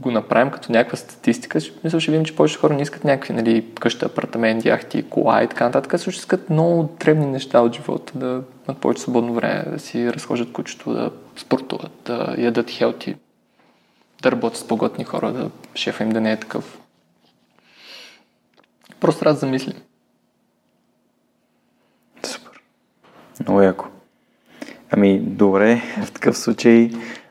го 0.00 0.10
направим 0.10 0.50
като 0.50 0.72
някаква 0.72 0.96
статистика, 0.96 1.58
мисля, 1.84 2.00
ще 2.00 2.10
видим, 2.10 2.24
че 2.24 2.36
повече 2.36 2.58
хора 2.58 2.74
не 2.74 2.82
искат 2.82 3.04
някакви 3.04 3.34
нали, 3.34 3.66
къща, 3.80 4.06
апартамент, 4.06 4.64
яхти, 4.64 5.02
кола 5.02 5.42
и 5.42 5.48
така 5.48 5.64
нататък, 5.64 6.00
също 6.00 6.20
искат 6.20 6.50
много 6.50 6.96
древни 7.00 7.26
неща 7.26 7.60
от 7.60 7.74
живота, 7.74 8.18
да 8.18 8.42
имат 8.68 8.80
повече 8.80 9.02
свободно 9.02 9.34
време, 9.34 9.64
да 9.70 9.78
си 9.78 10.12
разхождат 10.12 10.52
кучето, 10.52 10.92
да 10.92 11.12
спортуват, 11.36 11.92
да 12.04 12.34
ядат 12.38 12.70
хелти, 12.70 13.16
да 14.22 14.32
работят 14.32 14.58
с 14.58 14.68
по-готни 14.68 15.04
хора, 15.04 15.32
да 15.32 15.50
шефа 15.74 16.04
им 16.04 16.10
да 16.10 16.20
не 16.20 16.32
е 16.32 16.40
такъв. 16.40 16.78
Просто 19.00 19.24
да 19.24 19.34
замислим. 19.34 19.76
Супер. 22.22 22.62
Много 23.40 23.62
яко. 23.62 23.86
Ами, 24.90 25.20
добре, 25.20 25.82
в 26.04 26.12
такъв 26.12 26.38
случай 26.38 26.90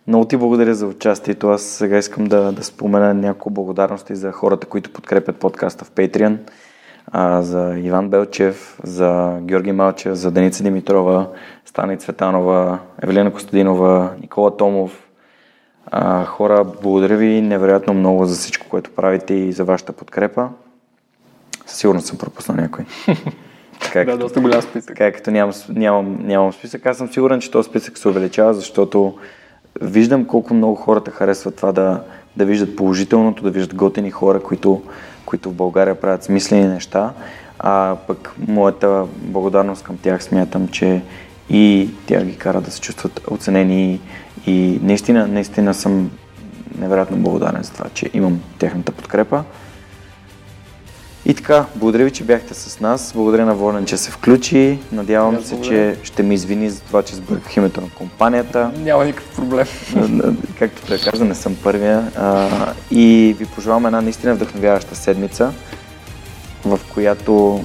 много 0.10 0.26
ти 0.26 0.38
благодаря 0.38 0.76
за 0.76 0.88
участието. 0.88 1.50
Аз 1.50 1.62
сега 1.62 1.98
искам 1.98 2.26
да, 2.26 2.52
да 2.52 2.64
спомена 2.64 3.14
няколко 3.14 3.50
благодарности 3.50 4.16
за 4.16 4.32
хората, 4.32 4.68
които 4.68 4.94
подкрепят 4.94 5.36
подкаста 5.36 5.86
в 5.86 5.92
Patreon. 5.92 6.38
А, 7.12 7.42
за 7.42 7.80
Иван 7.80 8.10
Белчев, 8.10 8.80
за 8.84 9.38
Георги 9.42 9.72
Малчев, 9.72 10.14
за 10.14 10.32
Деница 10.32 10.64
Димитрова, 10.64 11.28
Стани 11.66 11.98
Цветанова, 11.98 12.80
Евелина 13.04 13.34
Костадинова, 13.34 14.12
Никола 14.22 14.58
Томов. 14.58 15.08
А, 15.86 16.26
хора, 16.26 16.66
благодаря 16.82 17.18
ви 17.18 17.42
невероятно 17.42 17.94
много 17.94 18.26
за 18.26 18.36
всичко, 18.36 18.68
което 18.70 18.92
правите 18.92 19.34
и 19.34 19.52
за 19.52 19.66
вашата 19.66 19.94
подкрепа. 19.94 20.50
Със 21.66 21.78
сигурност 21.78 22.08
съм 22.08 22.18
пропуснал 22.18 22.58
някой. 22.58 22.86
Така, 23.82 24.06
да, 24.12 24.18
доста 24.18 24.42
голям 24.42 24.62
списък. 24.62 24.88
Така, 24.88 25.12
като 25.12 25.32
нямам, 25.32 25.54
нямам, 25.70 26.18
нямам 26.22 26.54
списък, 26.54 26.86
аз 26.86 26.98
съм 26.98 27.08
сигурен, 27.08 27.40
че 27.40 27.52
този 27.52 27.70
списък 27.70 27.98
се 27.98 28.08
увеличава, 28.08 28.54
защото 28.54 29.16
виждам 29.82 30.26
колко 30.26 30.54
много 30.54 30.76
хората 30.76 31.12
харесват 31.12 31.56
това 31.56 31.72
да, 31.72 32.04
да 32.38 32.46
виждат 32.46 32.76
положителното, 32.76 33.44
да 33.44 33.52
виждат 33.52 33.76
готини 33.76 34.12
хора, 34.12 34.40
които, 34.40 34.82
които 35.26 35.50
в 35.50 35.54
България 35.54 36.02
правят 36.02 36.24
смислени 36.24 36.68
неща. 36.68 37.14
А 37.60 37.96
пък 38.08 38.34
моята 38.48 39.06
благодарност 39.18 39.84
към 39.84 39.98
тях 39.98 40.24
смятам, 40.24 40.68
че 40.68 41.02
и 41.50 41.90
тя 42.06 42.24
ги 42.24 42.38
кара 42.38 42.62
да 42.62 42.72
се 42.72 42.82
чувстват 42.82 43.22
оценени 43.32 44.00
и 44.48 44.80
наистина, 44.84 45.28
наистина 45.28 45.74
съм 45.74 46.12
невероятно 46.80 47.18
благодарен 47.18 47.64
за 47.64 47.72
това, 47.72 47.86
че 47.94 48.10
имам 48.14 48.42
тяхната 48.60 48.92
подкрепа. 48.92 49.44
И 51.30 51.34
така, 51.34 51.66
благодаря 51.76 52.06
ви, 52.06 52.12
че 52.12 52.24
бяхте 52.24 52.54
с 52.54 52.80
нас. 52.80 53.12
Благодаря 53.16 53.46
на 53.46 53.56
Волен, 53.56 53.86
че 53.86 53.98
се 53.98 54.12
включи. 54.12 54.80
Надявам 54.92 55.44
се, 55.44 55.62
че 55.62 55.96
ще 56.04 56.24
ми 56.24 56.36
извини 56.36 56.70
за 56.70 56.82
това, 56.82 57.04
че 57.04 57.16
сбърках 57.16 57.58
името 57.58 57.82
на 57.82 57.90
компанията. 57.90 58.72
Няма 58.78 59.06
никакъв 59.06 59.36
проблем. 59.36 59.66
Както 60.60 60.82
каза, 61.12 61.26
не 61.26 61.36
съм 61.36 61.56
първия. 61.64 62.12
и 62.92 63.36
ви 63.40 63.46
пожелавам 63.46 63.86
една 63.86 64.02
наистина 64.02 64.36
вдъхновяваща 64.36 64.96
седмица, 64.96 65.54
в 66.66 66.80
която 66.94 67.64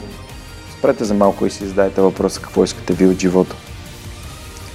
спрете 0.78 1.04
за 1.04 1.14
малко 1.14 1.46
и 1.46 1.50
си 1.50 1.66
задайте 1.66 2.00
въпроса 2.00 2.40
какво 2.40 2.64
искате 2.64 2.92
ви 2.92 3.06
от 3.06 3.18
живота. 3.18 3.56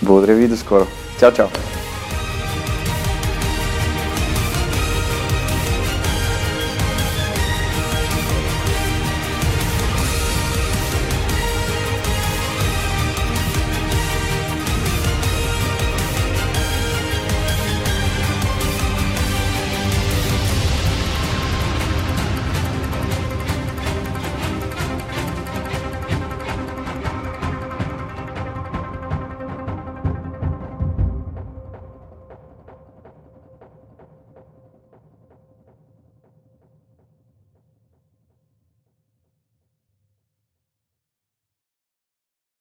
Благодаря 0.01 0.35
ви 0.35 0.43
и 0.43 0.47
до 0.47 0.57
скоро. 0.57 0.87
Чао, 1.19 1.31
чао! 1.31 1.47